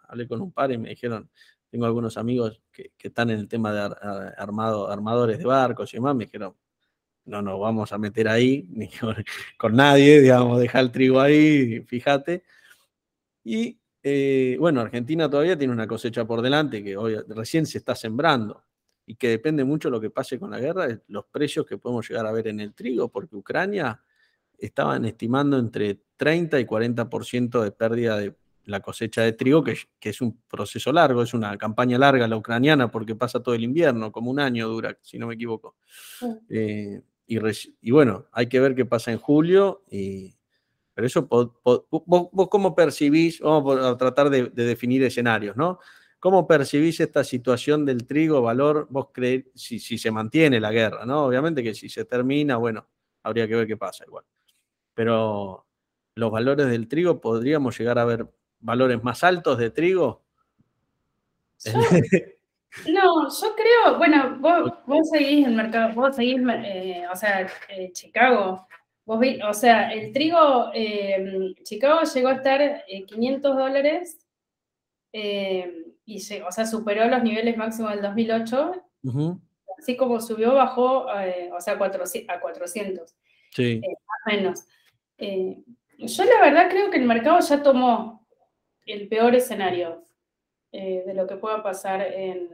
Hablé 0.08 0.26
con 0.28 0.40
un 0.40 0.52
par 0.52 0.70
y 0.72 0.78
me 0.78 0.90
dijeron, 0.90 1.30
tengo 1.70 1.86
algunos 1.86 2.16
amigos 2.16 2.62
que, 2.72 2.92
están 2.98 3.30
en 3.30 3.40
el 3.40 3.48
tema 3.48 3.72
de 3.72 3.94
armado, 4.38 4.88
armadores 4.90 5.38
de 5.38 5.44
barcos 5.44 5.92
y 5.92 5.98
demás, 5.98 6.14
me 6.14 6.24
dijeron, 6.24 6.54
no 7.26 7.42
nos 7.42 7.60
vamos 7.60 7.92
a 7.92 7.98
meter 7.98 8.28
ahí, 8.28 8.66
ni 8.70 8.88
con, 9.58 9.76
nadie, 9.76 10.20
digamos, 10.20 10.60
deja 10.60 10.80
el 10.80 10.90
trigo 10.90 11.20
ahí, 11.20 11.80
fíjate. 11.82 12.44
Y 13.44 13.78
eh, 14.02 14.56
bueno, 14.58 14.80
Argentina 14.80 15.28
todavía 15.28 15.58
tiene 15.58 15.72
una 15.72 15.86
cosecha 15.86 16.24
por 16.24 16.42
delante 16.42 16.82
que 16.82 16.96
hoy 16.96 17.16
recién 17.28 17.66
se 17.66 17.78
está 17.78 17.94
sembrando 17.94 18.64
y 19.04 19.16
que 19.16 19.28
depende 19.28 19.64
mucho 19.64 19.88
de 19.88 19.92
lo 19.92 20.00
que 20.00 20.10
pase 20.10 20.38
con 20.38 20.50
la 20.50 20.58
guerra, 20.58 21.00
los 21.08 21.26
precios 21.26 21.66
que 21.66 21.78
podemos 21.78 22.08
llegar 22.08 22.26
a 22.26 22.32
ver 22.32 22.48
en 22.48 22.60
el 22.60 22.74
trigo, 22.74 23.08
porque 23.08 23.36
Ucrania 23.36 24.00
estaban 24.58 25.04
estimando 25.04 25.58
entre 25.58 26.00
30 26.16 26.58
y 26.58 26.64
40% 26.64 27.62
de 27.62 27.70
pérdida 27.72 28.16
de 28.18 28.34
la 28.64 28.80
cosecha 28.80 29.22
de 29.22 29.32
trigo, 29.32 29.62
que, 29.62 29.76
que, 30.00 30.10
es 30.10 30.20
un 30.20 30.40
proceso 30.48 30.92
largo, 30.92 31.22
es 31.22 31.34
una 31.34 31.56
campaña 31.56 31.98
larga 31.98 32.26
la 32.26 32.36
ucraniana 32.36 32.90
porque 32.90 33.14
pasa 33.14 33.40
todo 33.40 33.54
el 33.54 33.62
invierno, 33.62 34.10
como 34.10 34.30
un 34.30 34.40
año 34.40 34.68
dura, 34.68 34.98
si 35.02 35.18
no 35.18 35.28
me 35.28 35.34
equivoco. 35.34 35.76
Eh, 36.48 37.00
y, 37.26 37.90
bueno, 37.90 38.26
hay 38.32 38.48
que 38.48 38.60
ver 38.60 38.74
qué 38.74 38.84
pasa 38.84 39.10
en 39.12 39.18
julio. 39.18 39.82
Y, 39.90 40.36
pero 40.94 41.06
eso, 41.06 41.26
vos, 41.26 42.48
cómo 42.48 42.74
percibís, 42.74 43.40
vamos 43.40 43.78
a 43.84 43.96
tratar 43.96 44.30
de, 44.30 44.48
definir 44.50 45.02
escenarios, 45.02 45.56
¿no? 45.56 45.80
¿Cómo 46.18 46.46
percibís 46.46 47.00
esta 47.00 47.24
situación 47.24 47.84
del 47.84 48.06
trigo, 48.06 48.42
valor? 48.42 48.86
Vos 48.90 49.08
creéis, 49.12 49.46
si, 49.54 49.78
si 49.78 49.98
se 49.98 50.10
mantiene 50.10 50.60
la 50.60 50.72
guerra, 50.72 51.04
¿no? 51.04 51.26
Obviamente 51.26 51.62
que 51.62 51.74
si 51.74 51.88
se 51.88 52.04
termina, 52.04 52.56
bueno, 52.56 52.88
habría 53.22 53.46
que 53.46 53.56
ver 53.56 53.66
qué 53.66 53.76
pasa 53.76 54.04
igual. 54.06 54.24
Pero 54.94 55.66
los 56.14 56.30
valores 56.30 56.68
del 56.68 56.88
trigo, 56.88 57.20
¿podríamos 57.20 57.78
llegar 57.78 57.98
a 57.98 58.04
ver 58.04 58.26
valores 58.60 59.02
más 59.02 59.22
altos 59.22 59.58
de 59.58 59.70
trigo? 59.70 60.24
No, 62.84 63.28
yo 63.28 63.54
creo, 63.56 63.98
bueno, 63.98 64.36
vos, 64.38 64.72
vos 64.86 65.08
seguís 65.10 65.46
el 65.46 65.54
mercado, 65.54 65.94
vos 65.94 66.14
seguís, 66.14 66.40
eh, 66.64 67.04
o 67.10 67.16
sea, 67.16 67.46
eh, 67.68 67.90
Chicago, 67.92 68.66
vos 69.04 69.18
vi, 69.18 69.40
o 69.40 69.54
sea, 69.54 69.92
el 69.92 70.12
trigo, 70.12 70.70
eh, 70.74 71.54
Chicago 71.64 72.02
llegó 72.02 72.28
a 72.28 72.34
estar 72.34 72.84
500 72.86 73.56
dólares 73.56 74.18
y, 75.12 76.20
o 76.46 76.52
sea, 76.52 76.66
superó 76.66 77.06
los 77.08 77.22
niveles 77.22 77.56
máximos 77.56 77.92
del 77.92 78.02
2008, 78.02 78.72
así 79.78 79.96
como 79.96 80.20
subió, 80.20 80.54
bajó, 80.54 81.06
o 81.06 81.60
sea, 81.60 81.74
a 81.74 82.40
400, 82.40 83.14
sí. 83.52 83.80
más 83.80 84.20
o 84.26 84.36
menos. 84.36 84.66
yo 85.98 86.24
la 86.24 86.40
verdad 86.42 86.68
creo 86.68 86.90
que 86.90 86.98
el 86.98 87.06
mercado 87.06 87.40
ya 87.40 87.62
tomó 87.62 88.26
el 88.84 89.08
peor 89.08 89.34
escenario. 89.34 90.04
Eh, 90.78 91.04
de 91.06 91.14
lo 91.14 91.26
que 91.26 91.36
pueda 91.36 91.62
pasar 91.62 92.02
en, 92.02 92.50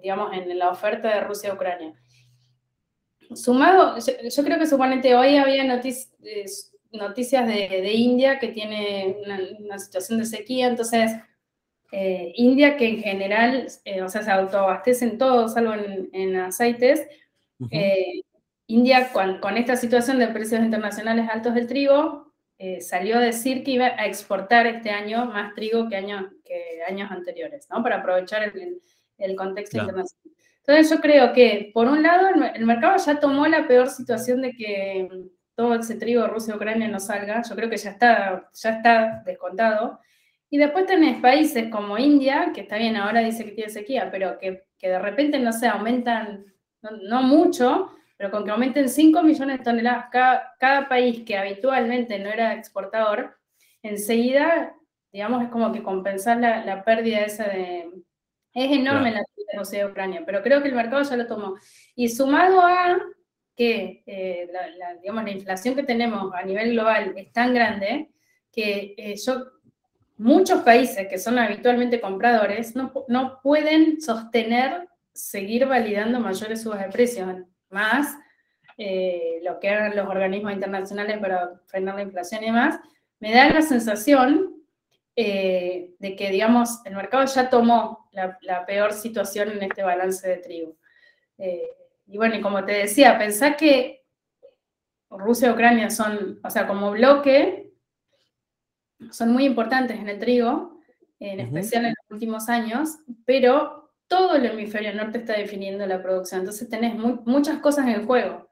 digamos, 0.00 0.32
en 0.32 0.56
la 0.56 0.70
oferta 0.70 1.12
de 1.12 1.22
Rusia-Ucrania. 1.22 2.00
Sumado, 3.34 3.96
yo, 3.98 4.44
creo 4.44 4.56
que 4.56 4.68
suponente 4.68 5.16
hoy 5.16 5.36
había 5.36 5.64
noticias 5.64 7.46
de, 7.48 7.92
India 7.92 8.38
que 8.38 8.48
tiene 8.48 9.16
una, 9.64 9.80
situación 9.80 10.20
de 10.20 10.26
sequía, 10.26 10.68
entonces 10.68 11.10
eh, 11.90 12.32
India 12.36 12.76
que 12.76 12.88
en 12.88 13.02
general, 13.02 13.66
eh, 13.84 14.02
o 14.02 14.08
sea, 14.08 14.22
se 14.22 14.30
autoabastecen 14.30 15.18
todos, 15.18 15.54
salvo 15.54 15.72
en, 15.74 16.36
aceites, 16.36 17.04
India, 18.68 19.10
con, 19.12 19.56
esta 19.56 19.74
situación 19.74 20.20
de 20.20 20.28
precios 20.28 20.60
internacionales 20.60 21.28
altos 21.28 21.54
del 21.54 21.66
trigo, 21.66 22.29
eh, 22.62 22.82
salió 22.82 23.16
a 23.16 23.20
decir 23.20 23.64
que 23.64 23.70
iba 23.70 23.86
a 23.86 24.04
exportar 24.04 24.66
este 24.66 24.90
año 24.90 25.24
más 25.24 25.54
trigo 25.54 25.88
que, 25.88 25.96
que 26.44 26.82
años 26.86 27.10
anteriores, 27.10 27.66
¿no? 27.70 27.82
Para 27.82 27.96
aprovechar 27.96 28.42
el, 28.42 29.34
contexto 29.34 29.78
internacional. 29.78 30.36
Entonces 30.58 30.90
yo 30.90 31.00
creo 31.00 31.32
que, 31.32 31.70
por 31.72 31.88
un 31.88 32.02
lado, 32.02 32.28
el, 32.54 32.66
mercado 32.66 32.98
ya 32.98 33.18
tomó 33.18 33.46
la 33.46 33.66
peor 33.66 33.88
situación 33.88 34.42
de 34.42 34.52
que 34.52 35.08
todo 35.54 35.74
ese 35.74 35.94
trigo 35.94 36.26
Rusia-Ucrania 36.26 36.86
no 36.88 37.00
salga. 37.00 37.40
Yo 37.48 37.56
creo 37.56 37.70
que 37.70 37.78
ya 37.78 37.92
está, 37.92 38.50
ya 38.52 38.70
está 38.70 39.22
descontado. 39.24 39.98
Y 40.50 40.58
después 40.58 40.84
tenés 40.84 41.18
países 41.18 41.70
como 41.70 41.96
India, 41.96 42.50
que 42.54 42.60
está 42.60 42.76
bien, 42.76 42.94
ahora 42.94 43.20
dice 43.20 43.46
que 43.46 43.52
tiene 43.52 43.70
sequía, 43.70 44.10
pero 44.10 44.38
que, 44.38 44.66
de 44.82 44.98
repente, 44.98 45.38
no 45.38 45.54
sé, 45.54 45.66
aumentan, 45.66 46.44
no, 46.82 47.22
mucho, 47.22 47.90
pero 48.20 48.30
con 48.30 48.44
que 48.44 48.50
aumenten 48.50 48.90
5 48.90 49.22
millones 49.22 49.58
de 49.58 49.64
toneladas 49.64 50.10
cada, 50.58 50.88
país 50.90 51.22
que 51.24 51.38
habitualmente 51.38 52.18
no 52.18 52.28
era 52.28 52.52
exportador, 52.52 53.38
enseguida, 53.82 54.76
digamos, 55.10 55.42
es 55.42 55.48
como 55.48 55.72
que 55.72 55.82
compensar 55.82 56.36
la, 56.38 56.84
pérdida 56.84 57.20
esa 57.20 57.44
de... 57.44 57.90
Es 58.52 58.72
enorme 58.72 59.12
la 59.12 59.24
crisis 59.24 59.70
de 59.70 59.86
Ucrania, 59.86 60.22
pero 60.26 60.42
creo 60.42 60.60
que 60.60 60.68
el 60.68 60.74
mercado 60.74 61.02
ya 61.02 61.16
lo 61.16 61.26
tomó. 61.26 61.54
Y 61.94 62.10
sumado 62.10 62.60
a 62.60 62.98
que 63.56 64.02
eh, 64.04 64.50
la, 64.52 64.96
digamos, 64.96 65.24
la 65.24 65.30
inflación 65.30 65.74
que 65.74 65.84
tenemos 65.84 66.30
a 66.34 66.42
nivel 66.42 66.72
global 66.72 67.14
es 67.16 67.32
tan 67.32 67.54
grande 67.54 68.10
que 68.52 68.96
eh, 68.98 69.16
yo 69.16 69.46
muchos 70.18 70.60
países 70.60 71.08
que 71.08 71.16
son 71.16 71.38
habitualmente 71.38 72.02
compradores 72.02 72.76
no, 72.76 72.92
no 73.08 73.40
pueden 73.42 73.98
sostener 73.98 74.90
seguir 75.14 75.64
validando 75.64 76.20
mayores 76.20 76.62
subas 76.62 76.80
de 76.80 76.90
precios, 76.90 77.26
más 77.70 78.16
eh, 78.82 79.40
lo 79.42 79.60
que 79.60 79.68
hagan 79.68 79.94
los 79.94 80.08
organismos 80.08 80.52
internacionales 80.52 81.18
para 81.18 81.60
frenar 81.66 81.96
la 81.96 82.02
inflación 82.02 82.42
y 82.42 82.46
demás, 82.46 82.80
me 83.18 83.32
da 83.32 83.50
la 83.50 83.62
sensación 83.62 84.54
eh, 85.14 85.94
de 85.98 86.16
que, 86.16 86.30
digamos, 86.30 86.80
el 86.86 86.94
mercado 86.94 87.24
ya 87.26 87.50
tomó 87.50 88.08
la, 88.12 88.64
peor 88.64 88.94
situación 88.94 89.50
en 89.50 89.62
este 89.64 89.82
balance 89.82 90.26
de 90.26 90.36
trigo. 90.38 90.76
Eh, 91.36 91.68
y 92.06 92.16
bueno, 92.16 92.36
y 92.36 92.40
como 92.40 92.64
te 92.64 92.72
decía, 92.72 93.18
pensá 93.18 93.54
que 93.54 94.02
Rusia 95.10 95.48
y 95.48 95.52
Ucrania 95.52 95.90
son, 95.90 96.40
o 96.42 96.48
sea, 96.48 96.66
como 96.66 96.92
bloque, 96.92 97.74
son 99.10 99.32
muy 99.32 99.44
importantes 99.44 99.98
en 99.98 100.08
el 100.08 100.18
trigo, 100.18 100.80
en 101.18 101.40
especial 101.40 101.84
en 101.84 101.94
los 102.00 102.10
últimos 102.10 102.48
años, 102.48 102.96
pero 103.26 103.79
todo 104.10 104.34
el 104.34 104.44
hemisferio 104.44 104.92
norte 104.92 105.18
está 105.18 105.34
definiendo 105.34 105.86
la 105.86 106.02
producción. 106.02 106.40
Entonces 106.40 106.68
tenés 106.68 106.96
muchas 106.96 107.60
cosas 107.60 107.86
en 107.86 108.04
juego. 108.04 108.48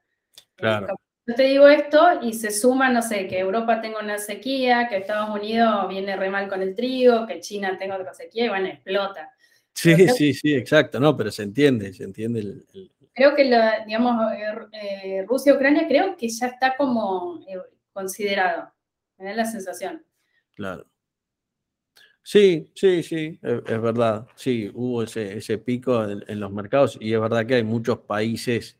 Claro. 0.55 0.87
Yo 1.27 1.35
te 1.35 1.43
digo 1.43 1.67
esto 1.67 2.21
y 2.23 2.33
se 2.33 2.53
suma, 2.53 2.89
no 2.91 3.03
sé, 3.03 3.27
que 3.27 3.41
Europa 3.41 3.81
tenga 3.81 3.99
una 3.99 4.19
sequía, 4.19 4.87
que 4.89 4.99
Estados 4.99 5.29
Unidos 5.29 5.89
viene 5.89 6.17
re 6.17 6.31
mal 6.31 6.49
con 6.49 6.63
el 6.63 6.77
trigo, 6.77 7.27
que 7.27 7.41
China 7.41 7.77
tenga 7.77 7.97
otra 7.97 8.15
sequía 8.15 8.47
y 8.47 8.49
bueno, 8.49 8.69
explota. 8.69 9.33
Sí, 9.75 10.09
sí, 10.09 10.33
sí, 10.33 10.55
exacto, 10.55 11.01
no, 11.01 11.17
pero 11.17 11.33
se 11.33 11.43
entiende, 11.43 11.93
se 11.93 12.05
entiende 12.05 12.39
el... 12.41 12.65
Creo 13.13 13.35
que, 13.35 13.45
digamos, 13.85 14.33
eh, 14.33 14.69
eh, 14.73 15.25
Rusia-Ucrania 15.27 15.89
creo 15.89 16.17
que 16.17 16.29
ya 16.29 16.47
está 16.47 16.77
como 16.77 17.41
eh, 17.49 17.59
considerado, 17.93 18.73
me 19.19 19.25
da 19.27 19.35
la 19.35 19.45
sensación. 19.45 20.05
Claro. 20.55 20.87
Sí, 22.31 22.71
sí, 22.75 23.03
sí, 23.03 23.39
es, 23.43 23.81
verdad. 23.81 24.27
Sí, 24.35 24.71
hubo 24.75 25.03
ese, 25.03 25.57
pico 25.57 26.05
en, 26.05 26.39
los 26.39 26.53
mercados 26.53 26.99
y 27.01 27.15
es 27.15 27.19
verdad 27.19 27.47
que 27.47 27.55
hay 27.55 27.65
muchos 27.65 28.01
países, 28.01 28.79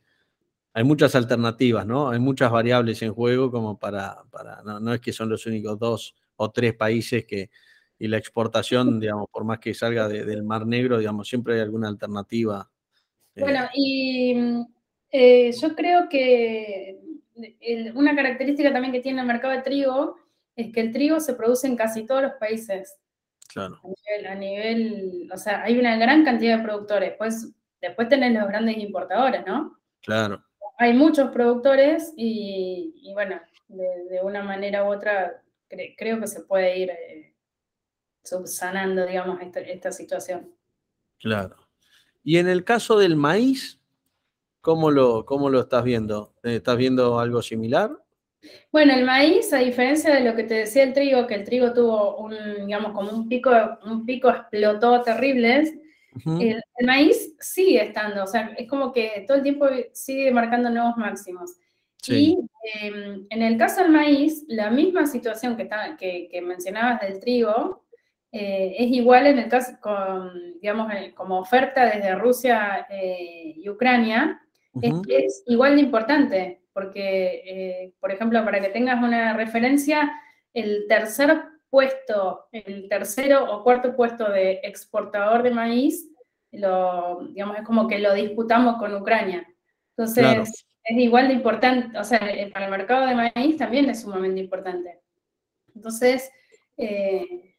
hay 0.71 0.83
muchas 0.83 1.15
alternativas, 1.15 1.83
¿no? 1.83 2.11
Hay 2.11 2.19
muchas 2.19 2.51
variables 2.51 3.01
en 3.01 3.11
juego 3.11 3.49
como 3.49 3.79
para, 3.79 4.21
para 4.29 4.61
no, 4.61 4.93
es 4.93 5.01
que 5.01 5.11
son 5.11 5.29
los 5.29 5.47
únicos 5.47 5.79
dos 5.79 6.15
o 6.35 6.51
tres 6.51 6.75
países 6.75 7.25
que, 7.25 7.49
y 7.97 8.07
la 8.07 8.17
exportación, 8.17 8.99
digamos, 8.99 9.27
por 9.31 9.43
más 9.45 9.57
que 9.57 9.73
salga 9.73 10.07
del 10.07 10.43
Mar 10.43 10.67
Negro, 10.67 10.99
digamos, 10.99 11.27
siempre 11.27 11.55
hay 11.55 11.61
alguna 11.61 11.87
alternativa. 11.87 12.69
Eh. 13.33 13.41
Bueno, 13.41 13.67
y 13.73 14.63
eh, 15.11 15.51
yo 15.59 15.75
creo 15.75 16.07
que 16.07 16.99
una 17.95 18.15
característica 18.15 18.71
también 18.71 18.93
que 18.93 19.01
tiene 19.01 19.21
el 19.21 19.27
mercado 19.27 19.55
de 19.55 19.63
trigo 19.63 20.17
es 20.55 20.71
que 20.71 20.81
el 20.81 20.91
trigo 20.91 21.19
se 21.19 21.33
produce 21.33 21.65
en 21.65 21.75
casi 21.75 22.05
todos 22.05 22.21
los 22.21 22.33
países. 22.33 22.98
Claro. 23.51 23.81
A 24.29 24.35
nivel, 24.35 25.27
o 25.33 25.37
sea, 25.37 25.63
hay 25.63 25.79
una 25.79 25.97
gran 25.97 26.23
cantidad 26.23 26.57
de 26.57 26.63
productores. 26.63 27.15
Pues, 27.17 27.51
después 27.81 28.07
tenés 28.07 28.33
los 28.33 28.47
grandes 28.47 28.77
importadores, 28.77 29.43
¿no? 29.45 29.79
Claro. 30.01 30.43
Hay 30.77 30.93
muchos 30.93 31.31
productores 31.31 32.13
y, 32.15 33.11
bueno, 33.13 33.41
de, 33.67 34.19
una 34.21 34.43
manera 34.43 34.83
u 34.83 34.93
otra 34.93 35.41
creo 35.97 36.19
que 36.19 36.27
se 36.27 36.41
puede 36.41 36.77
ir 36.77 36.89
eh, 36.89 37.35
subsanando, 38.23 39.05
digamos, 39.05 39.39
esta, 39.41 39.91
situación. 39.91 40.53
Claro. 41.19 41.55
Y 42.23 42.37
en 42.37 42.47
el 42.47 42.63
caso 42.63 42.97
del 42.97 43.15
maíz, 43.15 43.79
¿cómo 44.61 44.91
lo, 44.91 45.25
cómo 45.25 45.49
lo 45.49 45.61
estás 45.61 45.83
viendo? 45.83 46.33
¿Estás 46.43 46.77
viendo 46.77 47.19
algo 47.19 47.41
similar? 47.41 47.91
Bueno, 48.71 48.93
el 48.93 49.03
maíz, 49.03 49.51
a 49.53 49.57
diferencia 49.57 50.13
de 50.13 50.21
lo 50.21 50.35
que 50.35 50.43
te 50.43 50.53
decía 50.53 50.83
el 50.83 50.93
trigo, 50.93 51.27
que 51.27 51.35
el 51.35 51.43
trigo 51.43 51.73
tuvo 51.73 52.17
un, 52.17 52.33
digamos, 52.65 52.93
como 52.93 53.11
un 53.11 53.27
pico, 53.27 53.51
un 53.85 54.05
pico 54.05 54.29
explotó 54.29 55.01
terrible, 55.01 55.79
el, 56.39 56.61
maíz 56.85 57.35
sigue 57.39 57.83
estando, 57.83 58.23
o 58.23 58.27
sea, 58.27 58.53
es 58.57 58.67
como 58.67 58.91
que 58.91 59.23
todo 59.27 59.37
el 59.37 59.43
tiempo 59.43 59.67
sigue 59.93 60.31
marcando 60.31 60.69
nuevos 60.69 60.97
máximos. 60.97 61.55
Y 62.07 62.37
em, 62.75 63.25
en 63.29 63.41
el 63.41 63.57
caso 63.57 63.81
del 63.81 63.91
maíz, 63.91 64.43
la 64.47 64.69
misma 64.69 65.05
situación 65.05 65.57
que, 65.57 66.29
que, 66.31 66.41
mencionabas 66.41 67.01
del 67.01 67.19
trigo, 67.19 67.85
eh, 68.31 68.75
es 68.77 68.91
igual 68.91 69.27
en 69.27 69.39
el 69.39 69.49
caso, 69.49 69.73
con, 69.81 70.59
digamos, 70.61 70.91
eh, 70.93 71.13
como 71.13 71.39
oferta 71.39 71.85
desde 71.85 72.15
Rusia 72.15 72.87
eh, 72.89 73.53
y 73.57 73.69
Ucrania, 73.69 74.41
es, 74.81 74.93
es 75.09 75.43
igual 75.47 75.75
de 75.75 75.81
importante 75.81 76.58
porque, 76.73 77.43
eh, 77.45 77.93
por 77.99 78.11
ejemplo, 78.11 78.43
para 78.45 78.61
que 78.61 78.69
tengas 78.69 79.01
una 79.03 79.33
referencia, 79.33 80.11
el 80.53 80.85
tercer 80.87 81.43
puesto, 81.69 82.47
el 82.51 82.87
tercero 82.89 83.51
o 83.51 83.63
cuarto 83.63 83.95
puesto 83.95 84.29
de 84.29 84.59
exportador 84.63 85.43
de 85.43 85.51
maíz, 85.51 86.09
lo, 86.51 87.27
digamos, 87.27 87.57
es 87.57 87.63
como 87.63 87.87
que 87.87 87.99
lo 87.99 88.13
disputamos 88.13 88.77
con 88.77 88.95
Ucrania. 88.95 89.47
Entonces, 89.95 90.65
es 90.83 90.97
igual 90.97 91.27
de 91.27 91.35
importante, 91.35 91.97
o 91.97 92.03
sea, 92.03 92.19
eh, 92.19 92.49
para 92.51 92.65
el 92.65 92.71
mercado 92.71 93.05
de 93.05 93.15
maíz 93.15 93.57
también 93.57 93.89
es 93.89 94.01
sumamente 94.01 94.39
importante. 94.39 94.99
Entonces, 95.75 96.31
eh, 96.77 97.55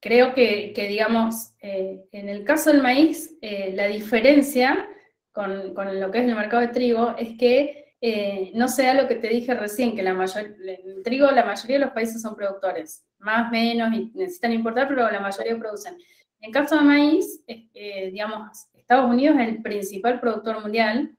creo 0.00 0.34
que, 0.34 0.74
digamos, 0.76 1.54
en 1.60 2.28
el 2.28 2.44
caso 2.44 2.70
del 2.70 2.82
maíz, 2.82 3.36
la 3.40 3.86
diferencia 3.86 4.88
con, 5.36 6.00
lo 6.00 6.10
que 6.10 6.18
es 6.18 6.24
el 6.24 6.34
mercado 6.34 6.62
de 6.62 6.68
trigo 6.68 7.14
es 7.18 7.36
que 7.36 7.94
eh, 8.00 8.52
no 8.54 8.68
sea 8.68 8.94
lo 8.94 9.06
que 9.06 9.16
te 9.16 9.28
dije 9.28 9.52
recién, 9.52 9.94
que 9.94 10.02
la 10.02 10.12
el 10.12 11.02
trigo, 11.04 11.30
la 11.30 11.44
mayoría 11.44 11.78
de 11.78 11.84
los 11.84 11.92
países 11.92 12.22
son 12.22 12.34
productores, 12.34 13.04
más, 13.18 13.50
menos, 13.50 13.92
y 13.92 14.10
necesitan 14.14 14.54
importar, 14.54 14.88
pero 14.88 15.10
la 15.10 15.20
mayoría 15.20 15.58
producen. 15.58 15.98
En 16.40 16.50
caso 16.50 16.76
de 16.76 16.80
maíz, 16.82 17.42
eh, 17.46 18.08
digamos, 18.10 18.66
Estados 18.72 19.10
Unidos 19.10 19.36
es 19.38 19.48
el 19.48 19.62
principal 19.62 20.20
productor 20.20 20.62
mundial, 20.62 21.14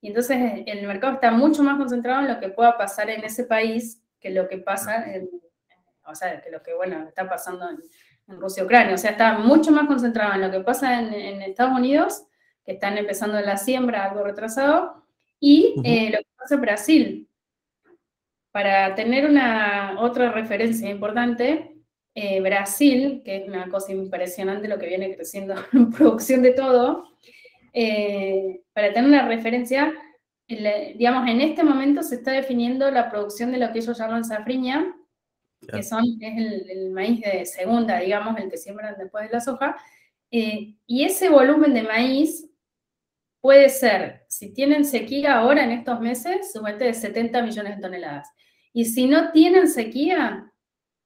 y 0.00 0.08
entonces 0.08 0.62
el 0.66 0.86
mercado 0.86 1.14
está 1.14 1.32
mucho 1.32 1.64
más 1.64 1.76
concentrado 1.76 2.20
en 2.20 2.28
lo 2.28 2.38
que 2.38 2.50
pueda 2.50 2.78
pasar 2.78 3.10
en 3.10 3.24
ese 3.24 3.44
país 3.44 4.00
que 4.20 4.30
lo 4.30 4.46
que 4.46 4.58
pasa 4.58 5.12
en, 5.12 5.28
o 6.06 6.14
sea, 6.14 6.40
que 6.40 6.52
lo 6.52 6.62
que, 6.62 6.72
bueno, 6.72 7.04
está 7.08 7.28
pasando 7.28 7.68
en, 7.68 7.78
Rusia 8.28 8.62
y 8.62 8.66
Ucrania. 8.66 8.94
O 8.94 8.98
sea, 8.98 9.12
está 9.12 9.38
mucho 9.38 9.70
más 9.70 9.86
concentrado 9.86 10.34
en 10.34 10.40
lo 10.40 10.50
que 10.50 10.58
pasa 10.58 10.98
en, 10.98 11.14
en 11.14 11.42
Estados 11.42 11.78
Unidos 11.78 12.24
que 12.66 12.72
están 12.72 12.98
empezando 12.98 13.40
la 13.40 13.56
siembra 13.56 14.04
algo 14.04 14.24
retrasado, 14.24 15.06
y 15.40 15.74
eh, 15.84 16.10
lo 16.10 16.18
que 16.18 16.26
pasa 16.36 16.54
en 16.56 16.60
Brasil. 16.60 17.28
Para 18.50 18.94
tener 18.94 19.28
una 19.28 19.96
otra 20.00 20.32
referencia 20.32 20.90
importante, 20.90 21.76
eh, 22.14 22.40
Brasil, 22.40 23.22
que 23.24 23.36
es 23.36 23.48
una 23.48 23.68
cosa 23.68 23.92
impresionante 23.92 24.68
lo 24.68 24.78
que 24.78 24.88
viene 24.88 25.14
creciendo 25.14 25.54
en 25.72 25.90
producción 25.90 26.42
de 26.42 26.52
todo, 26.52 27.04
eh, 27.72 28.62
para 28.72 28.92
tener 28.92 29.08
una 29.08 29.28
referencia, 29.28 29.92
digamos, 30.48 31.28
en 31.28 31.40
este 31.40 31.62
momento 31.62 32.02
se 32.02 32.16
está 32.16 32.32
definiendo 32.32 32.90
la 32.90 33.10
producción 33.10 33.52
de 33.52 33.58
lo 33.58 33.70
que 33.72 33.80
ellos 33.80 33.98
llaman 33.98 34.24
safriña, 34.24 34.96
que 35.68 35.82
son, 35.82 36.04
es 36.20 36.36
el, 36.38 36.70
el, 36.70 36.90
maíz 36.90 37.20
de 37.20 37.44
segunda, 37.44 37.98
digamos, 37.98 38.38
el 38.38 38.48
que 38.48 38.56
siembran 38.56 38.94
después 38.98 39.26
de 39.26 39.32
la 39.32 39.40
soja, 39.40 39.76
y 40.30 41.04
ese 41.04 41.28
volumen 41.28 41.74
de 41.74 41.82
maíz 41.82 42.48
puede 43.46 43.68
ser, 43.68 44.24
si 44.26 44.52
tienen 44.52 44.84
sequía 44.84 45.38
ahora 45.38 45.62
en 45.62 45.70
estos 45.70 46.00
meses, 46.00 46.52
sumamente 46.52 46.86
de 46.86 46.94
70 46.94 47.42
millones 47.42 47.76
de 47.76 47.80
toneladas. 47.80 48.28
Y 48.72 48.86
si 48.86 49.06
no 49.06 49.30
tienen 49.30 49.68
sequía, 49.68 50.52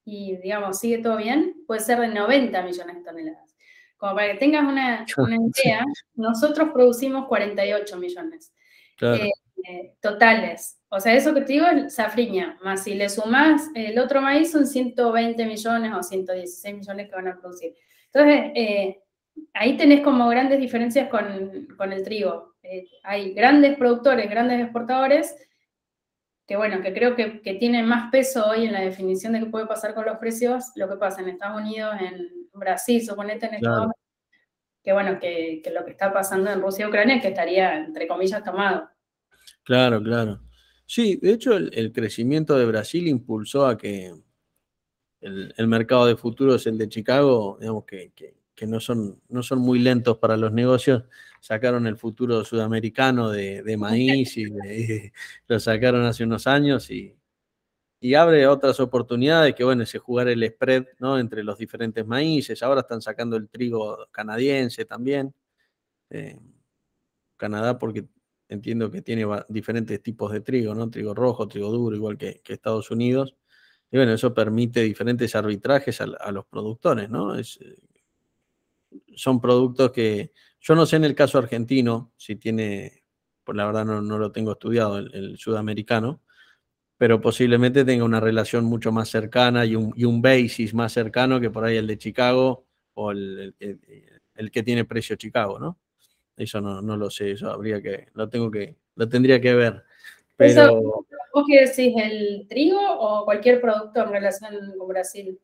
y 0.07 0.39
digamos, 0.39 0.79
sigue 0.79 1.03
todo 1.03 1.19
bien, 1.19 1.55
puede 1.67 1.81
ser 1.83 2.01
de 2.01 2.09
90 2.09 2.63
millones 2.63 2.97
de 2.97 3.05
toneladas. 3.05 3.55
Como 3.99 4.15
para 4.15 4.33
que 4.33 4.39
tengas 4.39 4.65
una, 4.65 5.05
idea, 5.55 5.85
nosotros 6.15 6.71
producimos 6.73 7.27
48 7.27 7.99
millones. 7.99 8.55
Eh, 9.03 9.31
eh, 9.69 9.95
totales. 10.01 10.81
O 10.89 10.99
sea, 10.99 11.13
eso 11.13 11.35
que 11.35 11.43
te 11.43 11.53
digo 11.53 11.67
es 11.67 11.95
safriña, 11.95 12.59
más 12.63 12.85
si 12.85 12.95
le 12.95 13.11
sumás 13.11 13.69
el 13.75 13.99
otro 13.99 14.23
maíz 14.23 14.51
son 14.51 14.67
120 14.67 15.45
millones 15.45 15.93
o 15.95 16.03
116 16.03 16.75
millones 16.75 17.07
que 17.07 17.17
van 17.17 17.29
a 17.29 17.39
producir. 17.39 17.75
Entonces, 18.07 18.51
eh, 18.55 19.03
ahí 19.55 19.77
tenés 19.77 20.03
como 20.03 20.29
grandes 20.29 20.61
diferencias 20.61 21.09
con, 21.09 21.93
el 21.93 22.03
trigo. 22.05 22.55
Eh, 22.63 22.87
hay 23.03 23.35
grandes 23.35 23.77
productores, 23.77 24.29
grandes 24.29 24.61
exportadores, 24.61 25.35
que 26.47 26.57
bueno, 26.57 26.83
que 26.83 26.93
creo 26.93 27.15
que, 27.15 27.41
tienen 27.61 27.87
más 27.87 28.11
peso 28.11 28.47
hoy 28.47 28.67
en 28.67 28.73
la 28.73 28.81
definición 28.81 29.33
de 29.33 29.41
qué 29.41 29.47
puede 29.47 29.67
pasar 29.67 29.95
con 29.95 30.05
los 30.05 30.19
precios, 30.19 30.65
lo 30.75 30.89
que 30.89 30.97
pasa 30.97 31.21
en 31.21 31.29
Estados 31.29 31.61
Unidos, 31.61 31.95
en 32.01 32.49
Brasil, 32.53 33.05
suponete 33.05 33.47
en 33.47 33.55
Estados 33.55 33.79
Unidos, 33.79 33.97
que 34.83 34.93
bueno, 34.93 35.19
que, 35.21 35.63
lo 35.73 35.85
que 35.85 35.93
está 35.93 36.13
pasando 36.13 36.51
en 36.51 36.61
Rusia 36.61 36.85
y 36.85 36.89
Ucrania, 36.89 37.21
que 37.21 37.29
estaría, 37.29 37.77
entre 37.77 38.09
comillas, 38.09 38.43
tomado. 38.43 38.89
Claro, 39.63 40.03
claro. 40.03 40.41
Sí, 40.87 41.21
de 41.23 41.33
hecho 41.33 41.57
el, 41.57 41.93
crecimiento 41.93 42.59
de 42.59 42.67
Brasil 42.67 43.07
impulsó 43.07 43.67
a 43.67 43.79
que 43.79 44.13
el, 45.21 45.69
mercado 45.69 46.07
de 46.07 46.17
futuros, 46.17 46.67
el 46.67 46.79
de 46.79 46.89
Chicago, 46.89 47.59
digamos 47.61 47.85
que, 47.85 48.13
no, 48.67 48.81
son, 48.81 49.21
no 49.29 49.43
son 49.43 49.61
muy 49.61 49.79
lentos 49.79 50.19
para 50.19 50.37
los 50.37 50.53
negocios, 50.53 51.05
sacaron 51.41 51.87
el 51.87 51.97
futuro 51.97 52.45
sudamericano 52.45 53.31
de, 53.31 53.77
maíz 53.79 54.37
y, 54.37 54.45
lo 55.49 55.61
sacaron 55.61 56.05
hace 56.05 56.25
unos 56.25 56.47
años 56.47 56.91
y, 56.91 57.17
abre 58.17 58.47
otras 58.47 58.81
oportunidades 58.81 59.55
que, 59.55 59.65
bueno, 59.65 59.83
es 59.83 59.95
jugar 59.99 60.29
el 60.29 60.47
spread 60.49 60.87
¿no? 61.01 61.19
entre 61.19 61.45
los 61.45 61.59
diferentes 61.59 62.07
maíces. 62.07 62.63
Ahora 62.63 62.81
están 62.81 63.03
sacando 63.03 63.37
el 63.37 63.49
trigo 63.49 64.07
canadiense 64.11 64.87
también. 64.87 65.35
Eh, 66.09 66.39
Canadá 67.37 67.79
porque 67.79 68.07
entiendo 68.49 68.91
que 68.91 69.03
tiene 69.03 69.27
diferentes 69.49 70.03
tipos 70.03 70.33
de 70.33 70.41
trigo, 70.41 70.75
¿no? 70.75 70.91
Trigo 70.91 71.15
rojo, 71.15 71.49
trigo 71.49 71.71
duro, 71.71 71.97
igual 71.97 72.19
que, 72.19 72.43
Estados 72.47 72.91
Unidos. 72.91 73.37
Y 73.91 73.97
bueno, 73.97 74.13
eso 74.13 74.35
permite 74.35 74.83
diferentes 74.83 75.35
arbitrajes 75.35 76.01
a, 76.01 76.33
los 76.33 76.47
productores, 76.47 77.09
¿no? 77.11 77.39
Eh, 77.39 77.45
son 79.15 79.41
productos 79.41 79.93
que 79.93 80.33
yo 80.61 80.75
no 80.75 80.87
sé 80.87 80.97
en 80.97 81.05
el 81.05 81.15
caso 81.15 81.39
argentino 81.39 82.13
si 82.17 82.37
tiene, 82.37 83.05
por 83.45 83.57
la 83.57 83.67
verdad 83.67 83.85
no, 83.85 84.19
lo 84.19 84.33
tengo 84.33 84.53
estudiado, 84.53 84.99
el, 84.99 85.37
sudamericano, 85.39 86.21
pero 86.99 87.21
posiblemente 87.21 87.85
tenga 87.85 88.05
una 88.05 88.21
relación 88.21 88.65
mucho 88.65 88.93
más 88.93 89.09
cercana 89.09 89.65
y 89.65 89.75
un, 89.77 89.93
y 89.97 90.05
un 90.05 90.21
basis 90.21 90.75
más 90.75 90.93
cercano 90.93 91.41
que 91.41 91.51
por 91.51 91.65
ahí 91.65 91.77
el 91.77 91.87
de 91.87 91.99
Chicago 91.99 92.67
o 92.95 93.13
el, 93.13 93.55
el 94.35 94.51
que 94.51 94.63
tiene 94.63 94.85
precio 94.85 95.17
Chicago, 95.17 95.59
¿no? 95.59 95.79
Eso 96.37 96.61
no, 96.61 96.81
no 96.81 96.97
lo 96.97 97.11
sé, 97.11 97.33
eso 97.33 97.51
habría 97.51 97.83
que, 97.83 98.09
lo 98.15 98.29
tengo 98.29 98.51
que, 98.51 98.77
lo 98.95 99.09
tendría 99.09 99.41
que 99.41 99.55
ver. 99.55 99.85
Pero... 100.37 101.05
¿Vos 101.33 101.45
qué 101.47 101.67
decís, 101.67 101.95
el 102.03 102.47
trigo 102.49 102.81
o 102.81 103.25
cualquier 103.25 103.61
producto 103.61 104.03
en 104.03 104.11
relación 104.11 104.75
con 104.77 104.89
Brasil? 104.89 105.39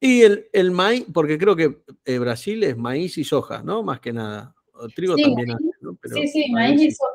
Y 0.00 0.22
el, 0.22 0.48
el 0.52 0.70
maíz, 0.70 1.04
porque 1.12 1.38
creo 1.38 1.54
que 1.54 1.82
eh, 2.06 2.18
Brasil 2.18 2.64
es 2.64 2.76
maíz 2.76 3.18
y 3.18 3.24
soja, 3.24 3.62
¿no? 3.62 3.82
Más 3.82 4.00
que 4.00 4.12
nada. 4.12 4.54
O 4.72 4.88
trigo 4.88 5.14
también 5.14 5.58
¿no? 5.80 5.98
sí, 6.02 6.26
sí, 6.26 6.50
maíz, 6.50 6.80
y 6.80 6.90
soja. 6.90 7.12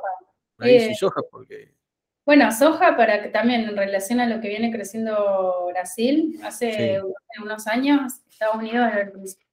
Maíz 0.57 0.83
y 0.83 0.85
eh, 0.91 0.95
soja 0.95 1.21
porque... 1.31 1.73
Bueno, 2.25 2.51
soja 2.51 2.95
para 2.95 3.21
que 3.21 3.29
también 3.29 3.61
en 3.61 3.75
relación 3.77 4.19
a 4.19 4.27
lo 4.27 4.39
que 4.41 4.49
viene 4.49 4.71
creciendo 4.71 5.67
Brasil, 5.67 6.39
hace 6.43 7.01
unos 7.41 7.67
años, 7.67 8.13
Estados 8.29 8.55
Unidos, 8.55 8.89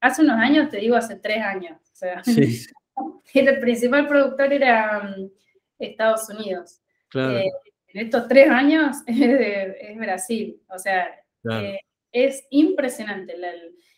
hace 0.01 0.23
unos 0.23 0.37
años, 0.39 0.71
te 0.71 0.79
digo, 0.79 0.97
hace 0.97 1.17
tres 1.17 1.43
años. 1.43 1.79
O 1.93 1.97
sea, 1.97 2.23
sí. 2.25 2.67
el 3.35 3.61
principal 3.61 4.09
productor 4.09 4.53
era 4.53 5.03
mm, 5.03 5.31
Estados 5.79 6.29
Unidos. 6.29 6.81
Eh, 7.15 7.45
en 7.89 8.07
estos 8.07 8.27
tres 8.27 8.49
años 8.49 8.97
es, 9.07 9.97
Brasil. 9.97 10.61
O 10.69 10.79
sea, 10.79 11.09
eh, 11.51 11.79
es 12.13 12.47
impresionante. 12.51 13.35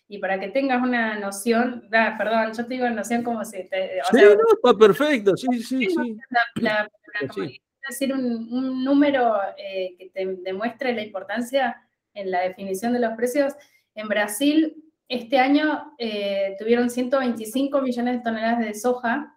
y 0.09 0.19
para 0.19 0.39
que 0.39 0.49
tengas 0.49 0.83
una 0.83 1.19
noción, 1.19 1.89
perdón, 1.91 2.53
yo 2.57 2.65
te 2.67 2.75
digo 2.75 2.89
noción 2.91 3.23
como 3.23 3.45
si 3.45 3.69
te. 3.69 4.01
sí, 4.11 4.21
no, 4.23 4.31
está 4.55 4.79
perfecto, 4.79 5.37
sí, 5.37 5.63
sí, 5.63 5.89
sí. 5.91 6.19
decir 7.89 8.13
un, 8.13 8.85
número 8.85 9.35
eh, 9.59 9.95
que 9.99 10.11
te 10.11 10.27
demuestre 10.43 10.95
la 10.95 11.03
importancia 11.03 11.77
en 12.15 12.31
la 12.31 12.41
definición 12.43 12.93
de 12.93 13.01
los 13.01 13.13
precios. 13.15 13.53
En 13.95 14.09
Brasil, 14.09 14.77
este 15.09 15.39
año 15.39 15.95
eh, 15.99 16.57
tuvieron 16.59 16.89
125 16.89 17.83
millones 17.83 18.17
de 18.17 18.23
toneladas 18.23 18.61
de 18.61 18.75
soja 18.75 19.34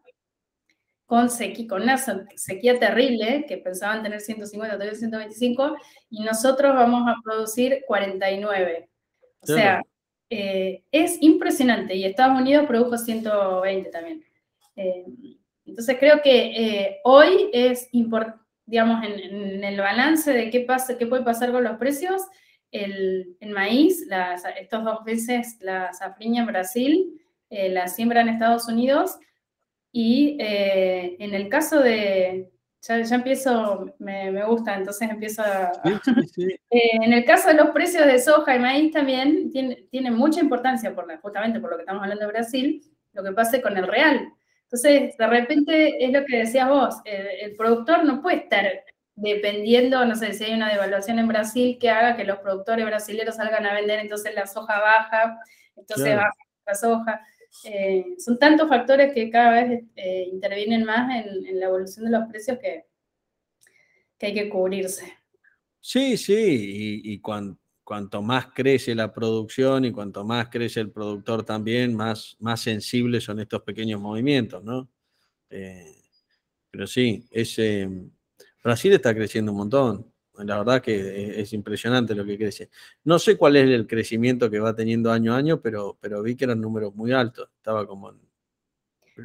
con, 1.08 1.32
sequía, 1.32 1.68
con 1.68 1.82
una 1.82 1.98
sequía 1.98 2.78
terrible, 2.78 3.46
que 3.48 3.58
pensaban 3.58 4.04
tener 4.04 4.22
150, 4.22 4.76
tuvieron 4.76 5.00
125, 5.00 5.76
y 6.12 6.24
nosotros 6.24 6.76
vamos 6.76 7.08
a 7.08 7.16
producir 7.24 7.84
49. 7.88 8.88
O 9.40 9.48
sea, 9.48 9.82
eh, 10.30 10.84
es 10.92 11.18
impresionante, 11.22 11.96
y 11.96 12.06
Estados 12.06 12.40
Unidos 12.40 12.68
produjo 12.68 12.96
120 12.96 13.90
también. 13.90 14.24
Eh, 14.76 15.06
entonces 15.66 15.98
creo 16.00 16.22
que 16.22 17.00
hoy 17.04 17.50
es 17.52 17.90
importante, 17.92 18.40
digamos, 18.68 19.04
en, 19.04 19.20
en, 19.20 19.64
el 19.64 19.80
balance 19.80 20.32
de 20.32 20.50
qué, 20.50 20.60
pasa, 20.60 20.98
qué 20.98 21.08
puede 21.08 21.24
pasar 21.24 21.52
con 21.52 21.64
los 21.64 21.78
precios, 21.78 22.22
el, 22.72 23.38
maíz, 23.54 24.06
estos 24.60 24.84
dos 24.84 25.04
veces 25.04 25.58
la 25.62 25.94
safriña 25.94 26.42
en 26.42 26.48
Brasil, 26.48 27.22
eh, 27.50 27.70
la 27.70 27.88
siembra 27.88 28.22
en 28.22 28.30
Estados 28.30 28.68
Unidos, 28.68 29.18
y 29.92 30.38
eh, 30.40 31.16
en 31.20 31.34
el 31.34 31.50
caso 31.50 31.80
de, 31.80 32.52
ya, 32.82 32.98
empiezo, 32.98 33.94
me, 34.00 34.44
gusta, 34.46 34.76
entonces 34.76 35.10
empiezo 35.10 35.42
a... 35.42 35.72
Eh, 36.70 36.98
en 37.02 37.14
el 37.14 37.24
caso 37.24 37.48
de 37.48 37.56
los 37.56 37.70
precios 37.70 38.06
de 38.06 38.20
soja 38.20 38.54
y 38.54 38.60
maíz 38.60 38.92
también 38.92 39.50
tiene, 39.52 39.88
tiene 39.90 40.12
mucha 40.12 40.42
importancia, 40.42 40.94
por 40.94 41.10
justamente 41.22 41.62
por 41.62 41.72
lo 41.72 41.78
que 41.78 41.84
estamos 41.84 42.04
hablando 42.04 42.26
de 42.26 42.32
Brasil, 42.34 42.82
lo 43.14 43.24
que 43.24 43.32
pase 43.32 43.62
con 43.62 43.78
el 43.78 43.88
real. 43.88 44.34
Entonces, 44.64 45.16
de 45.18 45.28
repente 45.28 46.04
es 46.04 46.12
lo 46.12 46.26
que 46.26 46.40
decías 46.40 46.68
vos, 46.68 46.96
el 47.06 47.56
productor 47.56 48.04
no 48.04 48.22
puede 48.22 48.38
estar 48.38 48.66
dependiendo, 49.18 50.06
no 50.06 50.16
sé, 50.16 50.34
si 50.34 50.44
hay 50.44 50.54
una 50.54 50.72
devaluación 50.72 51.18
en 51.20 51.28
Brasil 51.28 51.78
que 51.80 51.90
haga 51.90 52.16
que 52.16 52.24
los 52.24 52.38
productores 52.40 52.86
brasileños 52.86 53.38
salgan 53.38 53.66
a 53.66 53.74
vender, 53.74 54.00
entonces 54.00 54.36
la 54.36 54.46
soja 54.46 54.80
baja, 54.80 55.40
entonces 55.76 56.16
baja 56.16 56.36
la 56.66 56.76
soja. 56.76 57.22
Eh, 57.64 58.16
son 58.18 58.38
tantos 58.38 58.70
factores 58.70 59.14
que 59.14 59.30
cada 59.30 59.52
vez 59.64 59.84
eh, 59.96 60.30
intervienen 60.32 60.84
más 60.84 61.26
en, 61.26 61.60
la 61.60 61.66
evolución 61.66 62.06
de 62.06 62.12
los 62.12 62.28
precios 62.28 62.58
que, 62.60 62.86
que 64.18 64.26
hay 64.28 64.34
que 64.34 64.50
cubrirse. 64.50 65.14
Sí, 65.80 66.18
sí, 66.18 67.02
y, 67.04 67.20
cuanto 67.20 68.22
más 68.22 68.48
crece 68.54 68.94
la 68.94 69.14
producción 69.14 69.86
y 69.86 69.92
cuanto 69.92 70.26
más 70.26 70.50
crece 70.50 70.82
el 70.82 70.92
productor 70.92 71.44
también, 71.44 71.96
más, 71.96 72.36
más 72.40 72.62
sensibles 72.62 73.24
son 73.24 73.40
estos 73.40 73.62
pequeños 73.62 74.02
movimientos, 74.02 74.64
¿no? 74.64 74.90
Eh, 75.50 75.96
pero 76.70 76.86
sí, 76.86 77.26
ese 77.32 77.90
Brasil 78.64 78.94
está 78.94 79.16
creciendo 79.16 79.52
un 79.52 79.60
montón. 79.60 80.14
La 80.44 80.58
verdad 80.60 80.82
que 80.82 81.42
es 81.42 81.54
impresionante 81.54 82.14
lo 82.14 82.26
que 82.26 82.38
crece. 82.38 82.70
No 83.04 83.18
sé 83.18 83.38
cuál 83.38 83.56
es 83.56 83.70
el 83.70 83.88
crecimiento 83.88 84.50
que 84.50 84.60
va 84.60 84.76
teniendo 84.76 85.12
año 85.12 85.34
a 85.34 85.38
año, 85.38 85.62
pero, 85.62 85.98
pero 86.00 86.22
vi 86.22 86.36
que 86.36 86.46
eran 86.46 86.62
números 86.62 86.94
muy 86.94 87.12
altos. 87.12 87.50
Estaba 87.58 87.88
como. 87.88 88.14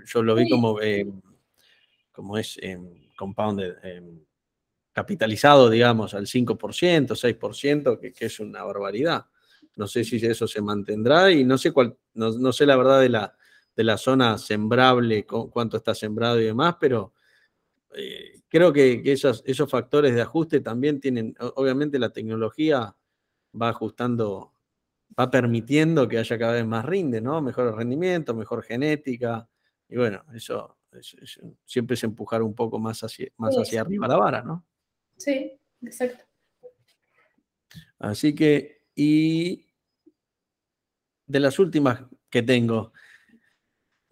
Yo 0.07 0.23
lo 0.23 0.35
vi 0.35 0.49
como, 0.49 0.81
eh, 0.81 1.07
como 2.13 2.39
es 2.39 2.59
eh, 2.63 2.79
compounded, 3.15 3.75
eh, 3.83 4.03
capitalizado, 4.93 5.69
digamos, 5.69 6.15
al 6.15 6.27
5%, 6.27 7.15
6%, 7.15 7.99
que, 7.99 8.13
que, 8.13 8.27
es 8.27 8.41
una 8.41 8.65
barbaridad. 8.65 9.27
No 9.77 9.87
sé 9.87 10.05
si 10.05 10.17
eso 10.17 10.47
se 10.47 10.63
mantendrá 10.63 11.31
y 11.31 11.45
no 11.45 11.59
sé 11.59 11.73
cuál, 11.73 11.97
no, 12.15 12.53
sé 12.53 12.67
la 12.67 12.77
verdad 12.77 13.01
de 13.01 13.09
la, 13.09 13.37
de 13.75 13.85
la 13.85 13.97
zona 13.97 14.39
sembrable, 14.39 15.27
cuánto 15.27 15.79
está 15.79 15.95
sembrado 15.95 16.41
y 16.41 16.45
demás, 16.45 16.77
pero 16.81 17.15
eh, 17.97 18.41
creo 18.49 18.73
que, 18.73 19.03
esos, 19.05 19.43
esos 19.47 19.71
factores 19.71 20.15
de 20.15 20.23
ajuste 20.23 20.61
también 20.61 21.01
tienen, 21.01 21.35
obviamente 21.57 21.99
la 21.99 22.11
tecnología 22.11 22.97
va 23.61 23.69
ajustando, 23.69 24.55
va 25.19 25.31
permitiendo 25.31 26.09
que 26.09 26.19
haya 26.19 26.39
cada 26.39 26.55
vez 26.55 26.67
más 26.67 26.85
rinde, 26.85 27.21
¿no? 27.21 27.41
Mejor 27.43 27.77
rendimiento, 27.77 28.35
mejor 28.35 28.63
genética, 28.63 29.49
y 29.89 29.97
bueno, 29.97 30.25
eso 30.35 30.79
siempre 31.65 31.95
es 31.95 32.05
empujar 32.05 32.43
un 32.43 32.55
poco 32.55 32.79
más 32.79 33.03
hacia, 33.03 33.29
más 33.37 33.55
hacia 33.57 33.81
arriba 33.81 34.09
la 34.09 34.17
vara, 34.17 34.43
¿no? 34.43 34.65
Sí, 35.17 35.59
exacto. 35.83 36.25
Así 37.99 38.35
que, 38.35 38.83
y 38.95 39.67
de 41.27 41.41
las 41.41 41.59
últimas 41.59 42.05
que 42.29 42.43
tengo, 42.43 42.93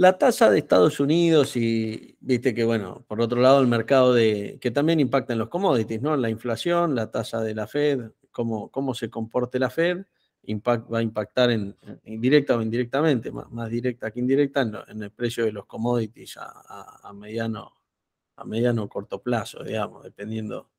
la 0.01 0.17
tasa 0.17 0.49
de 0.49 0.61
Estados 0.61 0.99
Unidos 0.99 1.57
y 1.57 2.17
viste 2.21 2.55
que, 2.55 2.65
bueno, 2.65 3.05
por 3.07 3.21
otro 3.21 3.39
lado, 3.43 3.61
el 3.61 3.67
mercado 3.67 4.15
de, 4.15 4.57
que 4.59 4.71
también 4.71 4.99
impacta 4.99 5.35
en 5.35 5.39
los 5.39 5.51
commodities, 5.51 6.01
¿no? 6.01 6.17
La 6.17 6.31
inflación, 6.31 6.95
la 6.95 7.11
tasa 7.11 7.43
de 7.43 7.55
la 7.55 7.67
Fed, 7.67 8.13
cómo, 8.31 8.71
cómo 8.71 8.95
se 8.95 9.11
comporte 9.11 9.59
la 9.59 9.69
Fed, 9.69 10.07
va 10.49 10.99
a 10.99 11.03
impactar 11.03 11.51
en, 11.51 11.77
indirecta 12.07 12.57
o 12.57 12.63
indirectamente, 12.63 13.31
más, 13.31 13.69
directa 13.69 14.11
que 14.11 14.21
indirecta, 14.21 14.63
en, 14.89 15.03
el 15.03 15.11
precio 15.11 15.45
de 15.45 15.53
los 15.53 15.67
commodities 15.67 16.39
a, 16.39 17.13
mediano, 17.13 17.75
a 18.37 18.45
mediano 18.47 18.85
o 18.85 18.89
corto 18.89 19.23
plazo, 19.23 19.63
digamos, 19.63 20.03
dependiendo. 20.03 20.71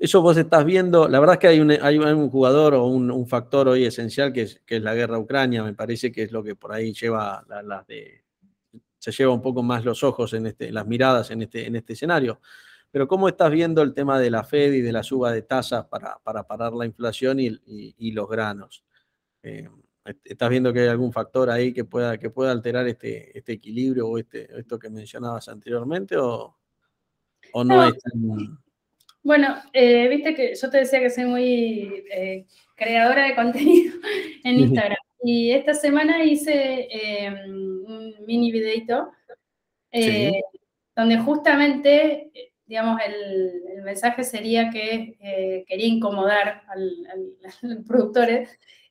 Eso 0.00 0.22
vos 0.22 0.36
estás 0.36 0.64
viendo, 0.64 1.08
la 1.08 1.18
verdad 1.18 1.34
es 1.34 1.40
que 1.40 1.48
hay 1.48 1.60
un, 1.60 1.72
hay 1.72 1.98
un 1.98 2.30
jugador 2.30 2.74
o 2.74 2.86
un, 2.86 3.26
factor 3.26 3.66
hoy 3.66 3.84
esencial 3.84 4.32
que 4.32 4.42
es, 4.42 4.62
que 4.64 4.76
es 4.76 4.82
la 4.82 4.94
guerra 4.94 5.18
Ucrania, 5.18 5.64
me 5.64 5.74
parece 5.74 6.12
que 6.12 6.22
es 6.22 6.30
lo 6.30 6.44
que 6.44 6.54
por 6.54 6.72
ahí 6.72 6.92
lleva 6.92 7.44
las 7.64 7.84
de, 7.88 8.22
se 8.98 9.10
lleva 9.10 9.32
un 9.32 9.42
poco 9.42 9.62
más 9.62 9.84
los 9.84 10.04
ojos 10.04 10.32
en 10.34 10.46
este, 10.46 10.70
las 10.70 10.86
miradas 10.86 11.30
en 11.30 11.42
este, 11.42 11.66
en 11.66 11.76
este 11.76 11.94
escenario. 11.94 12.40
Pero 12.90 13.06
¿cómo 13.08 13.28
estás 13.28 13.50
viendo 13.50 13.82
el 13.82 13.92
tema 13.92 14.18
de 14.18 14.30
la 14.30 14.44
Fed 14.44 14.72
y 14.72 14.80
de 14.80 14.92
la 14.92 15.02
suba 15.02 15.32
de 15.32 15.42
tasas 15.42 15.86
para, 15.86 16.18
para 16.22 16.44
parar 16.46 16.72
la 16.72 16.86
inflación 16.86 17.40
y, 17.40 17.58
y, 17.66 18.12
los 18.12 18.28
granos? 18.28 18.84
Eh, 19.42 19.68
¿Estás 20.24 20.48
viendo 20.48 20.72
que 20.72 20.80
hay 20.80 20.88
algún 20.88 21.12
factor 21.12 21.50
ahí 21.50 21.72
que 21.72 21.84
pueda, 21.84 22.16
que 22.18 22.30
pueda 22.30 22.50
alterar 22.50 22.86
este, 22.88 23.36
este 23.36 23.52
equilibrio 23.52 24.08
o 24.08 24.16
este, 24.16 24.58
esto 24.58 24.78
que 24.78 24.88
mencionabas 24.88 25.48
anteriormente? 25.48 26.16
¿O, 26.16 26.56
o 27.52 27.64
no, 27.64 27.84
es 27.84 27.94
Bueno, 29.22 29.56
eh, 29.72 30.08
viste 30.08 30.34
que 30.34 30.54
yo 30.54 30.70
te 30.70 30.78
decía 30.78 31.00
que 31.00 31.10
soy 31.10 31.24
muy 31.24 32.04
eh, 32.12 32.46
creadora 32.76 33.26
de 33.26 33.34
contenido 33.34 33.94
en 34.44 34.60
Instagram. 34.60 34.98
y 35.22 35.50
esta 35.52 35.74
semana 35.74 36.22
hice 36.24 36.88
un 37.46 38.14
mini 38.26 38.52
videito 38.52 39.10
donde 40.94 41.18
justamente 41.18 42.30
digamos, 42.68 43.00
el, 43.04 43.82
mensaje 43.82 44.22
sería 44.22 44.68
que 44.68 45.16
eh, 45.20 45.64
quería 45.66 45.86
incomodar 45.86 46.62
al, 46.68 47.06
al, 47.62 47.84
productor, 47.86 48.28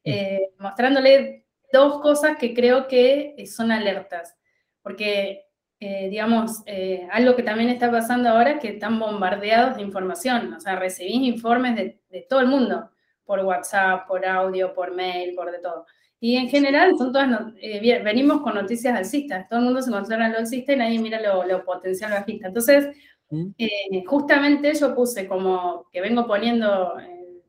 eh, 0.03 0.49
mostrándole 0.57 1.45
dos 1.71 2.01
cosas 2.01 2.37
que 2.37 2.55
creo 2.55 2.87
que 2.87 3.35
son 3.45 3.71
alertas. 3.71 4.35
Porque, 4.81 5.45
eh, 5.79 6.09
digamos, 6.09 6.63
algo 7.11 7.35
que 7.35 7.43
también 7.43 7.69
está 7.69 7.91
pasando 7.91 8.29
ahora 8.29 8.51
es 8.51 8.59
que 8.59 8.69
están 8.69 8.99
bombardeados 8.99 9.77
de 9.77 9.83
información. 9.83 10.53
O 10.53 10.59
sea, 10.59 10.75
recibís 10.75 11.21
informes 11.21 11.75
de, 11.75 11.99
de 12.09 12.25
todo 12.29 12.39
el 12.39 12.47
mundo, 12.47 12.89
por 13.25 13.39
WhatsApp, 13.41 14.07
por 14.07 14.25
audio, 14.25 14.73
por 14.73 14.93
mail, 14.93 15.35
por 15.35 15.51
de 15.51 15.59
todo. 15.59 15.85
Y 16.19 16.35
en 16.37 16.49
general 16.49 16.97
son 16.97 17.13
todas, 17.13 17.29
venimos 18.03 18.41
con 18.41 18.55
noticias 18.55 18.95
alcistas, 18.95 19.47
todo 19.47 19.59
el 19.59 19.65
mundo 19.65 19.81
se 19.83 19.91
considera 19.91 20.29
lo 20.29 20.39
alcista 20.39 20.73
y 20.73 20.77
nadie 20.77 20.99
mira 20.99 21.21
lo, 21.21 21.43
lo 21.45 21.63
potencial 21.63 22.11
bajista. 22.11 22.47
Entonces, 22.47 22.87
eh, 23.57 24.03
justamente 24.05 24.73
yo 24.73 24.95
puse 24.95 25.27
como 25.27 25.87
que 25.91 26.01
vengo 26.01 26.25
poniendo, 26.25 26.97
eh, 26.99 27.41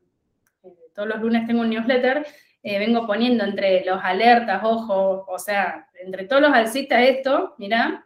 eh, 0.63 0.69
todos 0.93 1.07
los 1.07 1.19
lunes 1.19 1.47
tengo 1.47 1.61
un 1.61 1.69
newsletter, 1.69 2.27
vengo 2.61 3.07
poniendo 3.07 3.43
entre 3.43 3.83
los 3.85 3.99
alertas, 4.03 4.61
ojo, 4.63 5.25
o 5.27 5.39
sea, 5.39 5.87
entre 6.03 6.25
todos 6.25 6.41
los 6.41 6.51
alcistas 6.51 7.01
esto, 7.01 7.55
mirá, 7.57 8.05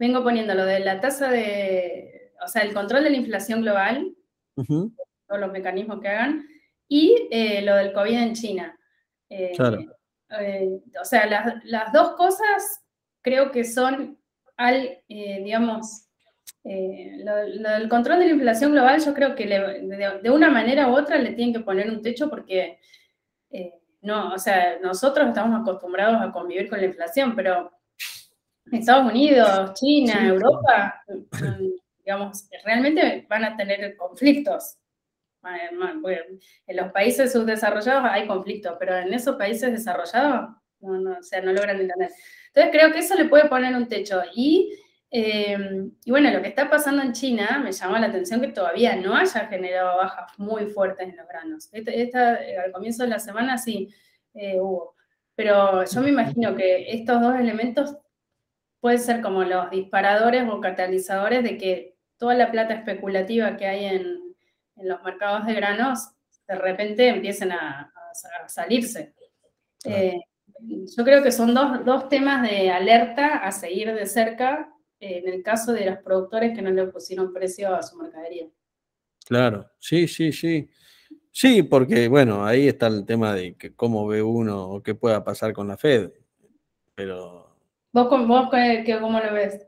vengo 0.00 0.24
poniendo 0.24 0.54
lo 0.54 0.64
de 0.64 0.80
la 0.80 1.00
tasa 1.00 1.30
de, 1.30 2.32
o 2.44 2.48
sea, 2.48 2.62
el 2.62 2.74
control 2.74 3.04
de 3.04 3.10
la 3.10 3.16
inflación 3.18 3.60
global, 3.60 4.12
todos 4.56 5.40
los 5.40 5.52
mecanismos 5.52 6.00
que 6.00 6.08
hagan, 6.08 6.48
y 6.88 7.28
lo 7.62 7.76
del 7.76 7.92
COVID 7.92 8.18
en 8.18 8.34
China. 8.34 8.78
claro. 9.54 9.78
o 11.00 11.04
sea, 11.04 11.26
las, 11.26 11.64
las, 11.64 11.92
dos 11.92 12.16
cosas 12.16 12.82
creo 13.22 13.52
que 13.52 13.62
son 13.62 14.18
al, 14.56 15.02
digamos, 15.06 16.10
eh, 16.64 17.22
lo, 17.24 17.36
del 17.36 17.88
control 17.88 18.18
de 18.18 18.26
la 18.26 18.32
inflación 18.32 18.72
global, 18.72 19.02
yo 19.02 19.14
creo 19.14 19.34
que 19.34 19.46
de, 19.46 20.30
una 20.30 20.50
manera 20.50 20.88
u 20.88 20.94
otra 20.94 21.18
le 21.18 21.32
tienen 21.32 21.54
que 21.54 21.60
poner 21.60 21.90
un 21.90 22.02
techo 22.02 22.28
porque, 22.28 22.78
eh, 23.50 23.74
no, 24.02 24.34
o 24.34 24.38
sea, 24.38 24.78
nosotros 24.80 25.28
estamos 25.28 25.60
acostumbrados 25.60 26.20
a 26.20 26.32
convivir 26.32 26.68
con 26.68 26.80
la 26.80 26.86
inflación, 26.86 27.34
pero 27.34 27.72
Estados 28.72 29.10
Unidos, 29.10 29.74
China, 29.74 30.26
Europa, 30.26 31.02
mm, 31.08 31.66
digamos, 31.98 32.48
realmente 32.64 33.26
van 33.28 33.44
a 33.44 33.56
tener 33.56 33.96
conflictos. 33.96 34.76
En 36.66 36.76
los 36.76 36.92
países 36.92 37.32
subdesarrollados 37.32 38.04
hay 38.10 38.26
conflictos, 38.26 38.76
pero 38.78 38.96
en 38.96 39.12
esos 39.14 39.36
países 39.36 39.72
desarrollados, 39.72 40.50
no, 40.80 41.18
o 41.18 41.22
sea, 41.22 41.40
no 41.40 41.52
logran 41.52 41.80
entender. 41.80 42.10
Entonces 42.48 42.72
creo 42.72 42.92
que 42.92 42.98
eso 42.98 43.14
le 43.14 43.26
puede 43.26 43.48
poner 43.48 43.74
un 43.74 43.88
techo. 43.88 44.22
Y 44.34 44.72
Em, 45.12 45.90
y 46.04 46.10
bueno, 46.12 46.30
lo 46.30 46.40
que 46.40 46.48
está 46.48 46.70
pasando 46.70 47.02
en 47.02 47.12
China 47.12 47.60
me 47.62 47.72
llama 47.72 47.98
la 47.98 48.06
atención 48.06 48.40
que 48.40 48.48
todavía 48.48 48.94
no 48.94 49.16
haya 49.16 49.48
generado 49.48 49.96
bajas 49.96 50.38
muy 50.38 50.66
fuertes 50.66 51.08
en 51.08 51.16
los 51.16 51.26
granos. 51.26 51.68
Esta, 51.72 52.44
eh, 52.44 52.58
al 52.58 52.70
comienzo 52.70 53.02
de 53.02 53.08
la 53.08 53.18
semana 53.18 53.58
sí 53.58 53.88
eh, 54.34 54.60
hubo, 54.60 54.94
pero 55.34 55.84
yo 55.84 56.00
me 56.00 56.10
imagino 56.10 56.54
que 56.54 56.92
estos 56.92 57.20
dos 57.20 57.34
elementos 57.34 57.96
pueden 58.80 58.98
ser 58.98 59.20
como 59.20 59.44
los 59.44 59.70
disparadores 59.70 60.44
o 60.48 60.60
catalizadores 60.60 61.42
de 61.42 61.58
que 61.58 61.96
toda 62.16 62.34
la 62.34 62.50
plata 62.50 62.74
especulativa 62.74 63.56
que 63.56 63.66
hay 63.66 63.84
en, 63.86 64.18
los 64.76 65.02
mercados 65.02 65.46
de 65.46 65.52
granos 65.52 66.08
de 66.48 66.54
repente 66.54 67.08
empiecen 67.08 67.52
a, 67.52 67.92
salirse. 68.48 69.14
Eh, 69.84 70.18
yo 70.96 71.04
creo 71.04 71.22
que 71.22 71.30
son 71.30 71.54
dos, 71.54 71.84
dos 71.84 72.08
temas 72.08 72.42
de 72.42 72.70
alerta 72.70 73.36
a 73.36 73.52
seguir 73.52 73.94
de 73.94 74.06
cerca 74.06 74.72
en 75.00 75.28
el 75.28 75.42
caso 75.42 75.72
de 75.72 75.86
los 75.86 75.98
productores 75.98 76.54
que 76.54 76.62
no 76.62 76.70
le 76.70 76.86
pusieron 76.86 77.32
precio 77.32 77.74
a 77.74 77.82
su 77.82 77.96
mercadería. 77.96 78.48
Claro, 79.26 79.70
sí, 79.78 80.06
sí, 80.06 80.32
sí. 80.32 80.68
Sí, 81.32 81.62
porque 81.62 82.08
bueno, 82.08 82.44
ahí 82.44 82.68
está 82.68 82.88
el 82.88 83.06
tema 83.06 83.34
de 83.34 83.56
que 83.56 83.74
cómo 83.74 84.06
ve 84.06 84.22
uno 84.22 84.64
o 84.64 84.82
qué 84.82 84.94
pueda 84.94 85.24
pasar 85.24 85.52
con 85.52 85.68
la 85.68 85.76
Fed. 85.76 86.10
Pero. 86.94 87.39
¿Vos, 87.92 88.08
vos 88.08 88.48
cómo 89.00 89.20
lo 89.20 89.32
ves? 89.32 89.66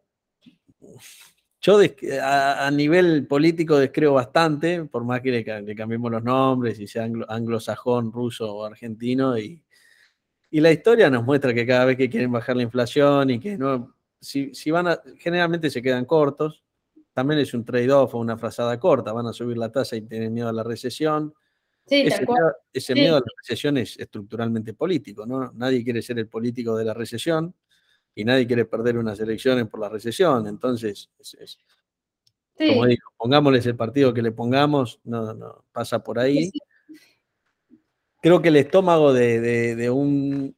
Yo 1.60 1.78
a, 2.20 2.70
nivel 2.72 3.26
político 3.26 3.78
descreo 3.78 4.14
bastante, 4.14 4.84
por 4.84 5.04
más 5.04 5.20
que 5.20 5.30
le, 5.30 5.74
cambiemos 5.76 6.10
los 6.10 6.22
nombres 6.22 6.80
y 6.80 6.88
sea 6.88 7.08
anglosajón, 7.28 8.12
ruso 8.12 8.52
o 8.52 8.64
argentino. 8.64 9.38
Y, 9.38 9.62
y 10.50 10.60
la 10.60 10.72
historia 10.72 11.08
nos 11.08 11.24
muestra 11.24 11.54
que 11.54 11.66
cada 11.66 11.84
vez 11.84 11.96
que 11.96 12.10
quieren 12.10 12.32
bajar 12.32 12.56
la 12.56 12.64
inflación 12.64 13.30
y 13.30 13.38
que 13.38 13.56
no, 13.56 13.94
si, 14.20 14.70
van 14.70 14.88
a, 14.88 15.02
generalmente 15.18 15.70
se 15.70 15.82
quedan 15.82 16.04
cortos, 16.04 16.64
también 17.12 17.40
es 17.40 17.54
un 17.54 17.64
trade-off 17.64 18.14
o 18.14 18.18
una 18.18 18.36
frazada 18.36 18.78
corta, 18.80 19.12
van 19.12 19.26
a 19.26 19.32
subir 19.32 19.56
la 19.56 19.70
tasa 19.70 19.96
y 19.96 20.02
tienen 20.02 20.32
miedo 20.32 20.48
a 20.48 20.52
la 20.52 20.62
recesión. 20.62 21.32
Sí, 21.86 22.02
ese, 22.02 22.24
miedo, 22.24 22.56
ese 22.72 22.94
miedo, 22.94 23.16
a 23.16 23.20
la 23.20 23.26
recesión 23.38 23.76
es 23.76 23.98
estructuralmente 23.98 24.74
político, 24.74 25.26
¿no? 25.26 25.52
Nadie 25.52 25.84
quiere 25.84 26.00
ser 26.00 26.18
el 26.18 26.28
político 26.28 26.76
de 26.76 26.84
la 26.84 26.94
recesión 26.94 27.54
y 28.14 28.24
nadie 28.24 28.46
quiere 28.46 28.64
perder 28.64 28.98
unas 28.98 29.18
elecciones 29.20 29.66
por 29.68 29.80
la 29.80 29.88
recesión. 29.88 30.46
Entonces, 30.46 31.10
es, 31.18 31.58
como 32.56 32.86
digo, 32.86 33.08
pongámosles 33.16 33.66
el 33.66 33.76
partido 33.76 34.12
que 34.12 34.22
le 34.22 34.32
pongamos, 34.32 35.00
no, 35.04 35.34
no 35.34 35.64
pasa 35.72 36.02
por 36.02 36.18
ahí. 36.18 36.50
Creo 38.20 38.40
que 38.40 38.48
el 38.48 38.56
estómago 38.56 39.12
de 39.12 39.90
un 39.90 40.54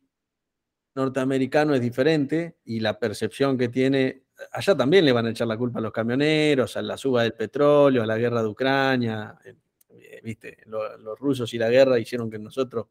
norteamericano 0.94 1.74
es 1.74 1.80
diferente 1.80 2.58
y 2.64 2.80
la 2.80 2.98
percepción 2.98 3.58
que 3.58 3.68
tiene, 3.68 4.24
allá 4.52 4.76
también 4.76 5.04
le 5.04 5.12
van 5.12 5.26
a 5.26 5.30
echar 5.30 5.46
la 5.46 5.56
culpa 5.56 5.78
a 5.78 5.82
los 5.82 5.92
camioneros, 5.92 6.76
a 6.76 6.82
la 6.82 6.96
suba 6.96 7.22
del 7.22 7.34
petróleo, 7.34 8.02
a 8.02 8.06
la 8.06 8.16
guerra 8.16 8.42
de 8.42 8.48
Ucrania, 8.48 9.36
eh, 9.44 10.20
viste, 10.22 10.58
los 10.66 11.18
rusos 11.18 11.52
y 11.54 11.58
la 11.58 11.68
guerra 11.68 11.98
hicieron 11.98 12.30
que 12.30 12.38
nosotros 12.38 12.86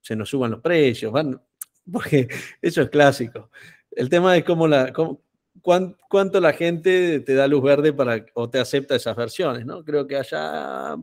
se 0.00 0.16
nos 0.16 0.28
suban 0.28 0.50
los 0.50 0.60
precios, 0.60 1.12
van, 1.12 1.40
porque 1.92 2.28
eso 2.60 2.82
es 2.82 2.90
clásico. 2.90 3.50
El 3.90 4.08
tema 4.08 4.36
es 4.36 4.44
cómo 4.44 4.66
la, 4.66 4.92
cuánto 6.08 6.40
la 6.40 6.52
gente 6.52 7.20
te 7.20 7.34
da 7.34 7.46
luz 7.46 7.62
verde 7.62 7.92
para, 7.92 8.24
o 8.34 8.50
te 8.50 8.58
acepta 8.58 8.96
esas 8.96 9.16
versiones, 9.16 9.64
¿no? 9.64 9.84
Creo 9.84 10.06
que 10.06 10.16
allá 10.16 10.96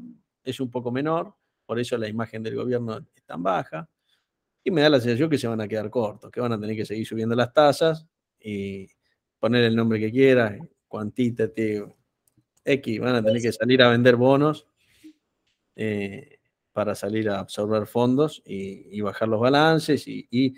es 0.44 0.60
un 0.60 0.70
poco 0.70 0.92
menor, 0.92 1.34
por 1.66 1.80
eso 1.80 1.98
la 1.98 2.08
imagen 2.08 2.44
del 2.44 2.56
gobierno 2.56 2.98
es 3.16 3.24
tan 3.24 3.42
baja. 3.42 3.90
Y 4.64 4.70
me 4.70 4.82
da 4.82 4.90
la 4.90 5.00
sensación 5.00 5.30
que 5.30 5.38
se 5.38 5.48
van 5.48 5.62
a 5.62 5.68
quedar 5.68 5.90
cortos, 5.90 6.30
que 6.30 6.40
van 6.40 6.54
a 6.54 6.60
tener 6.60 6.76
que 6.76 6.86
seguir 6.86 7.06
subiendo 7.08 7.36
las 7.36 7.52
tasas 7.52 8.06
y 8.40 8.88
poner 9.40 9.64
el 9.64 9.76
nombre 9.76 10.00
que 10.00 10.12
quieras, 10.12 10.56
quantitative 10.88 11.96
X, 12.64 13.00
van 13.00 13.16
a 13.16 13.24
tener 13.24 13.42
que 13.42 13.52
salir 13.52 13.82
a 13.82 13.90
vender 13.90 14.16
bonos 14.16 14.68
eh, 15.76 16.41
para 16.74 16.96
salir 16.96 17.30
a 17.30 17.40
absorber 17.40 17.86
fondos 17.86 18.42
y, 18.46 19.00
bajar 19.02 19.28
los 19.28 19.40
balances. 19.40 20.06
Y, 20.08 20.54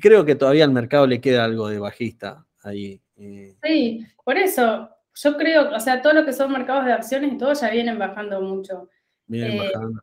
creo 0.00 0.24
que 0.24 0.34
todavía 0.34 0.64
al 0.64 0.72
mercado 0.72 1.06
le 1.06 1.20
queda 1.20 1.44
algo 1.44 1.68
de 1.68 1.78
bajista 1.78 2.46
ahí. 2.62 3.00
Eh. 3.16 3.56
Sí, 3.62 4.06
por 4.24 4.36
eso 4.36 4.90
yo 5.22 5.36
creo, 5.36 5.74
o 5.74 5.80
sea, 5.80 6.00
todo 6.00 6.12
lo 6.12 6.24
que 6.24 6.32
son 6.32 6.52
mercados 6.52 6.84
de 6.84 6.92
acciones 6.92 7.32
y 7.32 7.38
todo 7.38 7.52
ya 7.52 7.70
vienen 7.70 7.98
bajando 7.98 8.40
mucho. 8.40 8.88
Vienen 9.26 9.52
eh, 9.52 9.58
bajando. 9.58 10.00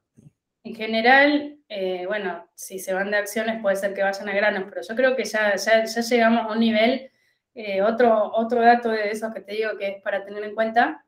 En 0.64 0.76
general, 0.76 1.58
eh, 1.70 2.06
bueno, 2.08 2.48
si 2.56 2.80
se 2.80 2.94
van 2.94 3.12
de 3.12 3.18
acciones 3.18 3.62
puede 3.62 3.76
ser 3.76 3.94
que 3.94 4.04
vayan 4.04 4.28
a 4.28 4.34
granos, 4.34 4.64
pero 4.68 4.82
yo 4.82 4.96
creo 4.96 5.16
que 5.16 5.24
ya, 5.24 5.56
ya, 5.56 5.86
llegamos 5.86 6.46
a 6.46 6.54
un 6.54 6.60
nivel, 6.60 7.12
eh, 7.54 7.82
otro, 7.82 8.32
otro 8.34 8.62
dato 8.62 8.90
de 8.90 9.12
esos 9.12 9.34
que 9.34 9.42
te 9.42 9.54
digo 9.54 9.78
que 9.78 9.88
es 9.88 10.02
para 10.02 10.26
tener 10.26 10.44
en 10.44 10.56
cuenta, 10.56 11.05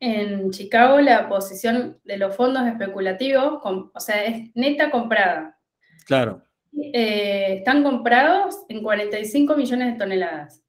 en 0.00 0.50
Chicago 0.50 1.00
la 1.00 1.28
posición 1.28 1.98
de 2.04 2.16
los 2.16 2.34
fondos 2.36 2.66
especulativos, 2.66 3.60
o 3.64 4.00
sea, 4.00 4.24
es 4.24 4.50
neta 4.54 4.90
comprada. 4.90 5.58
Claro. 6.06 6.42
Eh, 6.72 7.56
están 7.58 7.82
comprados 7.82 8.64
en 8.68 8.82
45 8.82 9.56
millones 9.56 9.92
de 9.92 9.98
toneladas. 9.98 10.62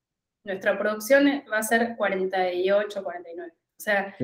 nuestra 0.43 0.77
producción 0.79 1.43
va 1.51 1.59
a 1.59 1.63
ser 1.63 1.95
48, 1.95 3.03
49. 3.03 3.51
O 3.51 3.81
sea, 3.81 4.15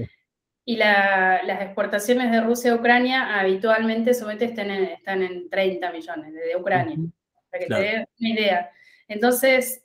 y 0.66 0.78
las 0.78 1.62
exportaciones 1.62 2.32
de 2.32 2.42
Rusia 2.42 2.72
a 2.72 2.76
Ucrania 2.76 3.40
habitualmente 3.40 4.14
solamente 4.16 4.46
están 4.46 4.72
en, 4.72 4.86
están 4.86 5.22
en 5.22 5.50
30 5.50 5.92
millones 5.92 6.34
de 6.34 6.56
Ucrania, 6.56 6.98
para 7.52 7.64
que 7.64 7.68
te 7.68 7.76
dé 7.76 8.08
una 8.20 8.30
idea. 8.30 8.72
Entonces, 9.08 9.85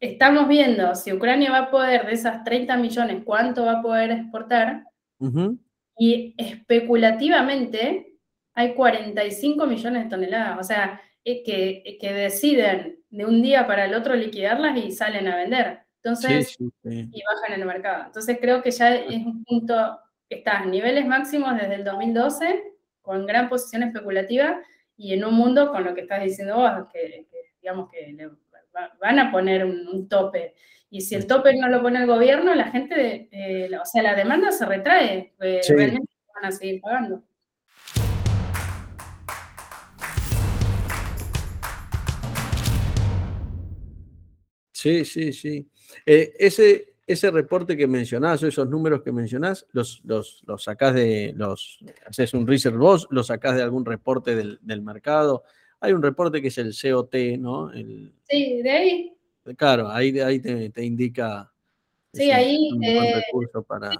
estamos 0.00 0.48
viendo 0.48 0.94
si 0.94 1.12
Ucrania 1.12 1.50
va 1.50 1.58
a 1.58 1.70
poder, 1.70 2.06
de 2.06 2.12
esas 2.12 2.44
30 2.44 2.76
millones, 2.76 3.22
cuánto 3.24 3.64
va 3.64 3.78
a 3.78 3.82
poder 3.82 4.10
exportar. 4.12 4.84
Y 5.98 6.34
especulativamente 6.38 8.18
hay 8.54 8.74
45 8.74 9.66
millones 9.66 10.04
de 10.04 10.10
toneladas. 10.10 10.58
O 10.60 10.64
sea, 10.64 11.00
que, 11.24 11.98
que, 12.00 12.12
deciden 12.12 13.00
de 13.10 13.24
un 13.26 13.42
día 13.42 13.66
para 13.66 13.84
el 13.84 13.94
otro 13.94 14.14
liquidarlas 14.14 14.76
y 14.76 14.92
salen 14.92 15.28
a 15.28 15.36
vender. 15.36 15.80
Entonces, 16.02 16.56
y 16.58 17.22
bajan 17.22 17.54
en 17.54 17.60
el 17.60 17.66
mercado. 17.66 18.04
Entonces 18.06 18.38
creo 18.40 18.62
que 18.62 18.70
ya 18.70 18.94
es 18.94 19.26
un 19.26 19.44
punto, 19.44 19.98
está 20.28 20.58
a 20.58 20.64
niveles 20.64 21.06
máximos 21.06 21.54
desde 21.56 21.74
el 21.74 21.84
2012, 21.84 22.62
con 23.02 23.26
gran 23.26 23.48
posición 23.48 23.82
especulativa, 23.82 24.60
y 24.96 25.14
en 25.14 25.24
un 25.24 25.34
mundo 25.34 25.70
con 25.70 25.84
lo 25.84 25.94
que 25.94 26.02
estás 26.02 26.22
diciendo 26.22 26.56
vos, 26.56 26.88
que, 26.92 27.26
digamos 27.60 27.90
que 27.90 28.12
van 29.00 29.18
a 29.18 29.30
poner 29.30 29.64
un, 29.64 30.08
tope. 30.08 30.54
Y 30.90 31.02
si 31.02 31.14
el 31.14 31.26
tope 31.26 31.54
no 31.56 31.68
lo 31.68 31.82
pone 31.82 32.00
el 32.00 32.06
gobierno, 32.06 32.54
la 32.54 32.70
gente, 32.70 33.28
eh, 33.30 33.70
o 33.76 33.84
sea, 33.84 34.02
la 34.02 34.14
demanda 34.14 34.50
se 34.52 34.64
retrae, 34.64 35.34
eh, 35.40 35.60
realmente 35.68 36.12
van 36.34 36.44
a 36.46 36.52
seguir 36.52 36.80
pagando. 36.80 37.22
Sí, 44.72 45.04
sí, 45.04 45.32
sí. 45.32 45.68
Eh, 46.06 46.34
ese, 46.38 46.94
ese 47.04 47.30
reporte 47.32 47.76
que 47.76 47.88
mencionás, 47.88 48.44
esos 48.44 48.68
números 48.68 49.02
que 49.02 49.10
mencionás, 49.10 49.66
los, 49.72 50.00
los, 50.04 50.44
los 50.46 50.62
sacás 50.62 50.94
de, 50.94 51.32
los, 51.36 51.80
haces 52.06 52.32
un 52.32 52.46
research 52.46 52.76
vos, 52.76 53.08
los 53.10 53.26
sacás 53.26 53.56
de 53.56 53.62
algún 53.62 53.84
reporte 53.84 54.36
del, 54.36 54.82
mercado. 54.82 55.42
Hay 55.80 55.92
un 55.92 56.02
reporte 56.02 56.42
que 56.42 56.48
es 56.48 56.58
el 56.58 56.74
COT, 56.74 57.14
¿no? 57.38 57.70
sí, 58.28 58.62
de 58.62 58.70
ahí. 58.70 59.14
Claro, 59.56 59.88
ahí, 59.88 60.18
ahí 60.20 60.40
te, 60.40 60.84
indica. 60.84 61.50
Sí, 62.12 62.30
ahí. 62.30 62.70
Eh, 62.82 63.22
para... 63.66 63.92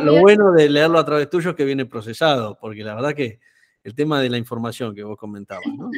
lo, 0.00 0.20
bueno 0.20 0.52
de 0.52 0.68
leerlo 0.68 0.98
a 0.98 1.04
través 1.04 1.30
tuyo 1.30 1.50
es 1.50 1.56
que 1.56 1.64
viene 1.64 1.86
procesado, 1.86 2.58
porque 2.60 2.84
la 2.84 2.94
verdad 2.94 3.14
que 3.14 3.40
el 3.82 3.94
tema 3.94 4.20
de 4.20 4.28
la 4.28 4.36
información 4.36 4.94
que 4.94 5.02
vos 5.02 5.16
comentabas, 5.16 5.66
¿no? 5.76 5.90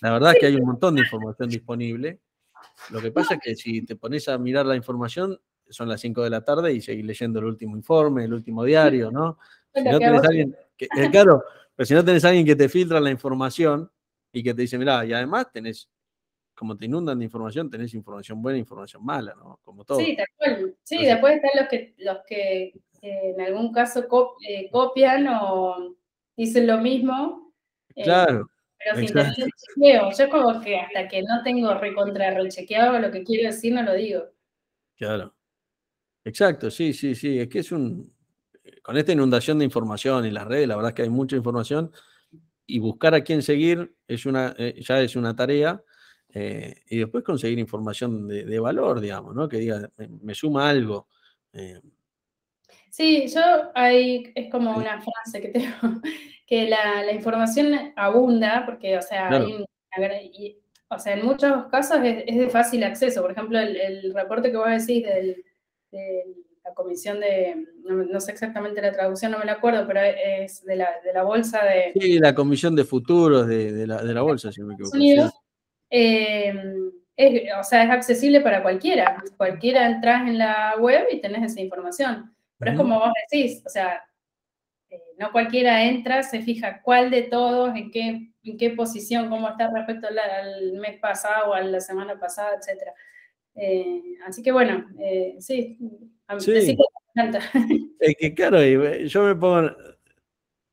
La 0.00 0.12
verdad 0.12 0.32
es 0.34 0.40
que 0.40 0.46
hay 0.46 0.54
un 0.54 0.66
montón 0.66 0.94
de 0.94 1.02
información 1.02 1.48
disponible 1.48 2.20
lo 2.90 3.00
que 3.00 3.10
pasa 3.10 3.34
es 3.34 3.40
que 3.40 3.56
si 3.56 3.82
te 3.82 3.96
pones 3.96 4.28
a 4.28 4.38
mirar 4.38 4.66
la 4.66 4.76
información, 4.76 5.38
son 5.68 5.88
las 5.88 6.00
5 6.00 6.22
de 6.22 6.30
la 6.30 6.42
tarde 6.42 6.72
y 6.72 6.80
seguís 6.80 7.04
leyendo 7.04 7.38
el 7.38 7.46
último 7.46 7.76
informe, 7.76 8.24
el 8.24 8.34
último 8.34 8.64
diario, 8.64 9.10
¿no? 9.10 9.38
Si 9.74 9.82
no 9.82 9.98
tenés 9.98 10.24
alguien, 10.24 10.56
que, 10.76 10.84
eh, 10.84 11.10
claro, 11.10 11.42
pero 11.74 11.86
si 11.86 11.94
no 11.94 12.04
tenés 12.04 12.24
alguien 12.24 12.44
que 12.44 12.56
te 12.56 12.68
filtra 12.68 13.00
la 13.00 13.10
información 13.10 13.90
y 14.34 14.42
que 14.42 14.52
te 14.52 14.62
dice, 14.62 14.76
mira, 14.76 15.04
y 15.06 15.12
además 15.12 15.46
tenés, 15.52 15.88
como 16.54 16.76
te 16.76 16.84
inundan 16.84 17.18
de 17.18 17.24
información, 17.24 17.70
tenés 17.70 17.94
información 17.94 18.42
buena 18.42 18.56
e 18.56 18.60
información 18.60 19.04
mala, 19.04 19.34
¿no? 19.34 19.60
Como 19.62 19.84
todo. 19.84 19.98
Sí, 19.98 20.16
Sí, 20.82 20.98
después 21.04 21.36
están 21.36 21.50
los 21.54 21.68
que, 21.68 21.94
los 21.98 22.18
que 22.26 22.74
en 23.00 23.40
algún 23.40 23.72
caso 23.72 24.06
eh, 24.46 24.68
copian 24.70 25.28
o 25.28 25.96
dicen 26.36 26.66
lo 26.66 26.78
mismo. 26.78 27.52
Eh, 27.94 28.02
claro. 28.02 28.48
Pero 28.78 28.96
sin 28.98 29.12
tener 29.12 29.34
chequeo. 29.34 30.10
Yo 30.18 30.28
como 30.28 30.60
que 30.60 30.76
hasta 30.76 31.08
que 31.08 31.22
no 31.22 31.42
tengo 31.42 31.74
recontra 31.74 32.34
rechequeado 32.34 32.98
lo 32.98 33.10
que 33.10 33.22
quiero 33.22 33.50
decir, 33.50 33.72
no 33.72 33.82
lo 33.82 33.94
digo. 33.94 34.24
Claro. 34.96 35.34
Exacto, 36.24 36.70
sí, 36.70 36.92
sí, 36.92 37.14
sí. 37.14 37.38
Es 37.38 37.48
que 37.48 37.60
es 37.60 37.72
un. 37.72 38.12
Con 38.82 38.96
esta 38.96 39.12
inundación 39.12 39.58
de 39.58 39.66
información 39.66 40.24
y 40.26 40.30
las 40.30 40.46
redes, 40.46 40.66
la 40.66 40.76
verdad 40.76 40.90
es 40.90 40.94
que 40.94 41.02
hay 41.02 41.10
mucha 41.10 41.36
información. 41.36 41.92
Y 42.66 42.78
buscar 42.78 43.14
a 43.14 43.22
quién 43.22 43.42
seguir 43.42 43.94
es 44.08 44.26
una, 44.26 44.54
eh, 44.58 44.74
ya 44.80 45.00
es 45.00 45.16
una 45.16 45.34
tarea. 45.36 45.82
Eh, 46.28 46.82
y 46.88 46.98
después 46.98 47.22
conseguir 47.22 47.58
información 47.58 48.26
de, 48.26 48.58
valor, 48.58 49.00
digamos, 49.00 49.34
¿no? 49.34 49.48
Que 49.48 49.58
diga, 49.58 49.88
me, 50.22 50.34
suma 50.34 50.68
algo. 50.68 51.08
Eh. 51.52 51.80
Sí, 52.90 53.26
yo 53.28 53.40
hay, 53.74 54.32
es 54.34 54.50
como 54.50 54.76
una 54.76 55.00
frase 55.00 55.40
que 55.40 55.48
tengo, 55.48 55.72
que 56.46 56.68
la, 56.68 57.12
información 57.12 57.92
abunda, 57.94 58.64
porque, 58.66 58.98
o 58.98 59.02
sea, 59.02 59.30
o 60.88 60.98
sea, 60.98 61.14
en 61.14 61.24
muchos 61.24 61.66
casos 61.66 61.98
es, 62.02 62.36
de 62.36 62.48
fácil 62.48 62.82
acceso. 62.84 63.22
Por 63.22 63.32
ejemplo, 63.32 63.58
el, 63.58 64.12
reporte 64.14 64.50
que 64.50 64.56
vos 64.56 64.68
decís 64.68 65.04
de 65.04 65.44
la 65.92 66.43
comisión 66.74 67.20
de, 67.20 67.66
no, 67.84 68.20
sé 68.20 68.32
exactamente 68.32 68.82
la 68.82 68.92
traducción, 68.92 69.32
no 69.32 69.38
me 69.38 69.44
la 69.44 69.52
acuerdo, 69.52 69.86
pero 69.86 70.00
es 70.00 70.64
de 70.64 70.76
la, 70.76 71.22
bolsa 71.22 71.64
de... 71.64 71.92
Sí, 71.98 72.18
la 72.18 72.34
comisión 72.34 72.74
de 72.74 72.84
futuros 72.84 73.46
de, 73.46 73.86
la, 73.86 74.22
bolsa, 74.22 74.52
si 74.52 74.62
me 74.62 74.74
equivoco. 74.74 74.96
Em, 75.90 76.90
o 77.58 77.62
sea, 77.62 77.84
es 77.84 77.90
accesible 77.90 78.40
para 78.40 78.62
cualquiera. 78.62 79.22
Cualquiera 79.36 79.86
entras 79.86 80.28
en 80.28 80.38
la 80.38 80.74
web 80.78 81.06
y 81.12 81.20
tenés 81.20 81.52
esa 81.52 81.60
información. 81.60 82.34
Pero 82.58 82.72
es 82.72 82.76
como 82.76 82.98
vos 82.98 83.12
decís, 83.30 83.62
o 83.64 83.68
sea, 83.68 84.02
eh, 84.90 85.00
no 85.18 85.30
cualquiera 85.32 85.84
entra, 85.84 86.22
se 86.22 86.42
fija 86.42 86.82
cuál 86.82 87.10
de 87.10 87.22
todos, 87.22 87.76
en 87.76 87.90
qué, 87.90 88.32
en 88.42 88.56
qué 88.58 88.70
posición, 88.70 89.28
cómo 89.28 89.48
está 89.48 89.70
respecto 89.70 90.08
al, 90.08 90.72
mes 90.74 90.98
pasado 90.98 91.50
o 91.50 91.54
a 91.54 91.60
la 91.60 91.80
semana 91.80 92.18
pasada, 92.18 92.56
etc. 92.56 92.90
Eh, 93.54 94.02
así 94.26 94.42
que 94.42 94.52
bueno, 94.52 94.86
eh, 94.98 95.36
sí, 95.38 95.78
a 96.28 96.40
sí. 96.40 96.76
Que 96.76 96.78
es 98.00 98.16
que 98.18 98.34
claro, 98.34 98.62
yo 98.62 99.22
me 99.22 99.34
pongo, 99.36 99.70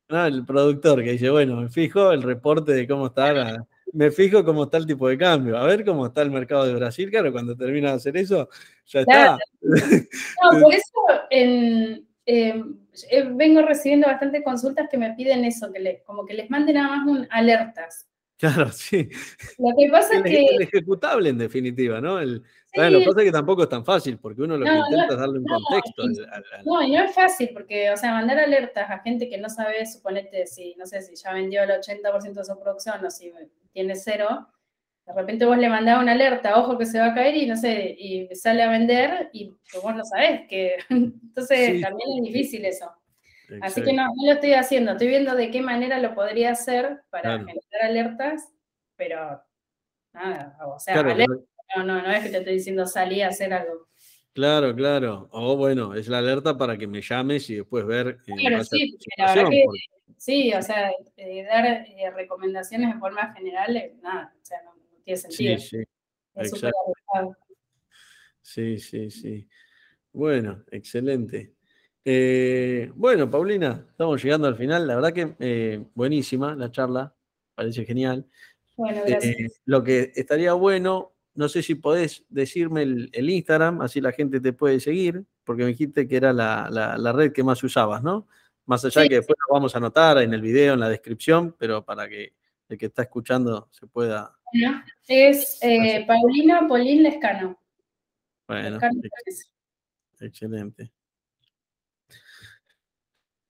el 0.08 0.44
productor 0.44 1.02
que 1.02 1.12
dice, 1.12 1.30
bueno, 1.30 1.56
me 1.56 1.68
fijo 1.68 2.12
el 2.12 2.22
reporte 2.22 2.72
de 2.72 2.88
cómo 2.88 3.06
está 3.06 3.64
me 3.92 4.10
fijo 4.10 4.44
cómo 4.44 4.64
está 4.64 4.78
el 4.78 4.86
tipo 4.86 5.08
de 5.08 5.18
cambio, 5.18 5.56
a 5.56 5.66
ver 5.66 5.84
cómo 5.84 6.06
está 6.06 6.22
el 6.22 6.30
mercado 6.30 6.64
de 6.64 6.74
Brasil, 6.74 7.10
claro, 7.10 7.30
cuando 7.30 7.56
termina 7.56 7.90
de 7.90 7.96
hacer 7.96 8.16
eso, 8.16 8.48
ya 8.86 9.00
está. 9.00 9.38
No, 10.42 10.60
por 10.60 10.74
eso 10.74 10.90
en, 11.30 12.06
Em, 12.24 12.78
eh, 13.10 13.24
vengo 13.34 13.62
recibiendo 13.62 14.06
bastantes 14.06 14.44
consultas 14.44 14.88
que 14.88 14.96
me 14.96 15.12
piden 15.14 15.44
eso, 15.44 15.72
que 15.72 15.80
le, 15.80 16.02
como 16.04 16.24
que 16.24 16.34
les 16.34 16.50
manden 16.50 16.76
nada 16.76 16.96
más 16.96 17.06
un 17.06 17.26
alertas. 17.30 18.06
Claro, 18.42 18.72
sí. 18.72 19.08
Lo 19.56 19.70
que 19.78 19.88
pasa 19.88 20.16
es 20.16 20.22
que... 20.24 20.46
El 20.46 20.62
ejecutable, 20.62 21.28
en 21.28 21.38
definitiva, 21.38 22.00
¿no? 22.00 22.20
lo 22.20 22.42
que 22.42 23.04
pasa 23.04 23.20
es 23.20 23.24
que 23.26 23.30
tampoco 23.30 23.62
es 23.62 23.68
tan 23.68 23.84
fácil, 23.84 24.18
porque 24.18 24.42
uno 24.42 24.56
lo 24.56 24.64
que 24.64 24.72
intenta 24.72 25.14
es 25.14 25.20
darle 25.20 25.38
un 25.38 25.44
contexto. 25.44 26.02
no, 26.64 26.82
y 26.82 26.90
no 26.90 27.04
es 27.04 27.14
fácil, 27.14 27.50
porque, 27.52 27.92
o 27.92 27.96
sea, 27.96 28.10
mandar 28.10 28.40
alertas 28.40 28.90
a 28.90 28.98
gente 28.98 29.28
que 29.28 29.38
no 29.38 29.48
sabe, 29.48 29.86
suponete, 29.86 30.48
si, 30.48 30.74
no 30.74 30.86
sé, 30.86 31.02
si 31.02 31.14
ya 31.14 31.32
vendió 31.32 31.62
el 31.62 31.70
80% 31.70 32.32
de 32.32 32.44
su 32.44 32.58
producción 32.58 33.04
o 33.04 33.10
si 33.12 33.32
tiene 33.72 33.94
cero, 33.94 34.48
de 35.06 35.12
repente 35.12 35.44
vos 35.44 35.58
le 35.58 35.68
mandás 35.68 36.02
una 36.02 36.10
alerta, 36.10 36.58
ojo 36.58 36.76
que 36.76 36.86
se 36.86 36.98
va 36.98 37.06
a 37.06 37.14
caer 37.14 37.36
y 37.36 37.46
no 37.46 37.56
sé, 37.56 37.94
y 37.96 38.28
sale 38.34 38.64
a 38.64 38.70
vender 38.70 39.30
y 39.32 39.54
vos 39.80 39.94
no 39.94 40.04
sabés 40.04 40.48
que. 40.48 40.78
Entonces 40.88 41.80
también 41.80 42.08
es 42.18 42.24
difícil 42.24 42.64
eso. 42.64 42.90
Así 43.60 43.82
que 43.82 43.92
no, 43.92 44.06
no 44.06 44.26
lo 44.26 44.32
estoy 44.32 44.54
haciendo, 44.54 44.92
estoy 44.92 45.08
viendo 45.08 45.34
de 45.34 45.50
qué 45.50 45.62
manera 45.62 45.98
lo 45.98 46.14
podría 46.14 46.52
hacer 46.52 47.02
para 47.10 47.38
generar 47.38 47.82
alertas, 47.82 48.48
pero 48.96 49.42
nada, 50.12 50.56
o 50.66 50.78
sea, 50.78 51.00
alerta, 51.00 51.34
no, 51.76 51.84
no, 51.84 52.02
no 52.02 52.10
es 52.10 52.22
que 52.22 52.30
te 52.30 52.38
estoy 52.38 52.54
diciendo 52.54 52.86
salí 52.86 53.22
a 53.22 53.28
hacer 53.28 53.52
algo. 53.52 53.88
Claro, 54.32 54.74
claro. 54.74 55.28
O 55.32 55.56
bueno, 55.56 55.94
es 55.94 56.08
la 56.08 56.18
alerta 56.18 56.56
para 56.56 56.78
que 56.78 56.86
me 56.86 57.02
llames 57.02 57.50
y 57.50 57.56
después 57.56 57.84
ver. 57.84 58.18
Eh, 58.26 58.32
claro, 58.36 58.64
sí, 58.64 58.96
la 59.18 59.34
verdad 59.34 59.50
que, 59.50 59.64
sí, 60.16 60.54
o 60.54 60.62
sea, 60.62 60.90
eh, 61.16 61.44
dar 61.44 61.66
eh, 61.66 62.10
recomendaciones 62.14 62.94
de 62.94 63.00
forma 63.00 63.34
general, 63.34 63.92
nada, 64.02 64.34
o 64.34 64.44
sea, 64.44 64.62
no, 64.62 64.74
tiene 65.04 65.18
sentido. 65.18 65.58
Sí, 65.58 65.84
sí. 66.40 66.66
sí, 68.40 68.78
sí, 68.78 69.10
sí. 69.10 69.48
Bueno, 70.12 70.64
excelente. 70.70 71.54
Eh, 72.04 72.90
bueno, 72.94 73.30
Paulina, 73.30 73.86
estamos 73.90 74.22
llegando 74.22 74.48
al 74.48 74.56
final. 74.56 74.86
La 74.86 74.96
verdad 74.96 75.12
que 75.12 75.34
eh, 75.38 75.84
buenísima 75.94 76.54
la 76.54 76.70
charla, 76.70 77.14
parece 77.54 77.84
genial. 77.84 78.26
Bueno, 78.76 78.98
eh, 79.00 79.10
gracias. 79.10 79.60
lo 79.64 79.84
que 79.84 80.12
estaría 80.14 80.52
bueno, 80.54 81.12
no 81.34 81.48
sé 81.48 81.62
si 81.62 81.74
podés 81.74 82.24
decirme 82.28 82.82
el, 82.82 83.30
Instagram, 83.30 83.80
así 83.80 84.00
la 84.00 84.12
gente 84.12 84.40
te 84.40 84.52
puede 84.52 84.80
seguir, 84.80 85.24
porque 85.44 85.62
me 85.62 85.68
dijiste 85.68 86.08
que 86.08 86.16
era 86.16 86.32
la, 86.32 87.12
red 87.14 87.32
que 87.32 87.44
más 87.44 87.62
usabas, 87.62 88.02
¿no? 88.02 88.26
Más 88.66 88.84
allá 88.84 89.02
de 89.02 89.08
que 89.08 89.14
después 89.16 89.36
lo 89.48 89.54
vamos 89.54 89.74
a 89.74 89.78
anotar 89.78 90.18
en 90.18 90.32
el 90.34 90.40
video, 90.40 90.74
en 90.74 90.80
la 90.80 90.88
descripción, 90.88 91.54
pero 91.58 91.84
para 91.84 92.08
que 92.08 92.34
el 92.68 92.78
que 92.78 92.86
está 92.86 93.02
escuchando 93.02 93.68
se 93.70 93.86
pueda 93.86 94.36
es 95.08 95.58
eh, 95.62 96.04
Paulina 96.06 96.66
Polín 96.68 97.02
Lescano. 97.02 97.58
Bueno, 98.46 98.78
excelente. 100.20 100.92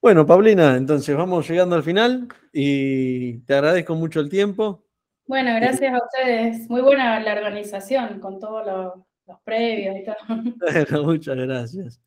Bueno, 0.03 0.26
Paulina, 0.26 0.76
entonces 0.76 1.16
vamos 1.16 1.48
llegando 1.48 1.76
al 1.76 1.84
final 1.84 2.26
y 2.53 3.38
te 3.42 3.55
agradezco 3.55 3.94
mucho 3.94 4.18
el 4.18 4.28
tiempo. 4.28 4.84
Bueno, 5.28 5.55
gracias 5.55 5.94
a 5.94 6.05
ustedes. 6.05 6.68
Muy 6.68 6.82
buena 6.82 7.20
la 7.20 7.34
organización 7.34 8.18
con 8.18 8.40
todo 8.40 8.64
lo, 8.64 9.07
los 9.28 9.40
previos 9.44 9.94
y 9.96 10.05
todo. 10.05 10.16
muchas 11.05 11.36
gracias. 11.36 12.00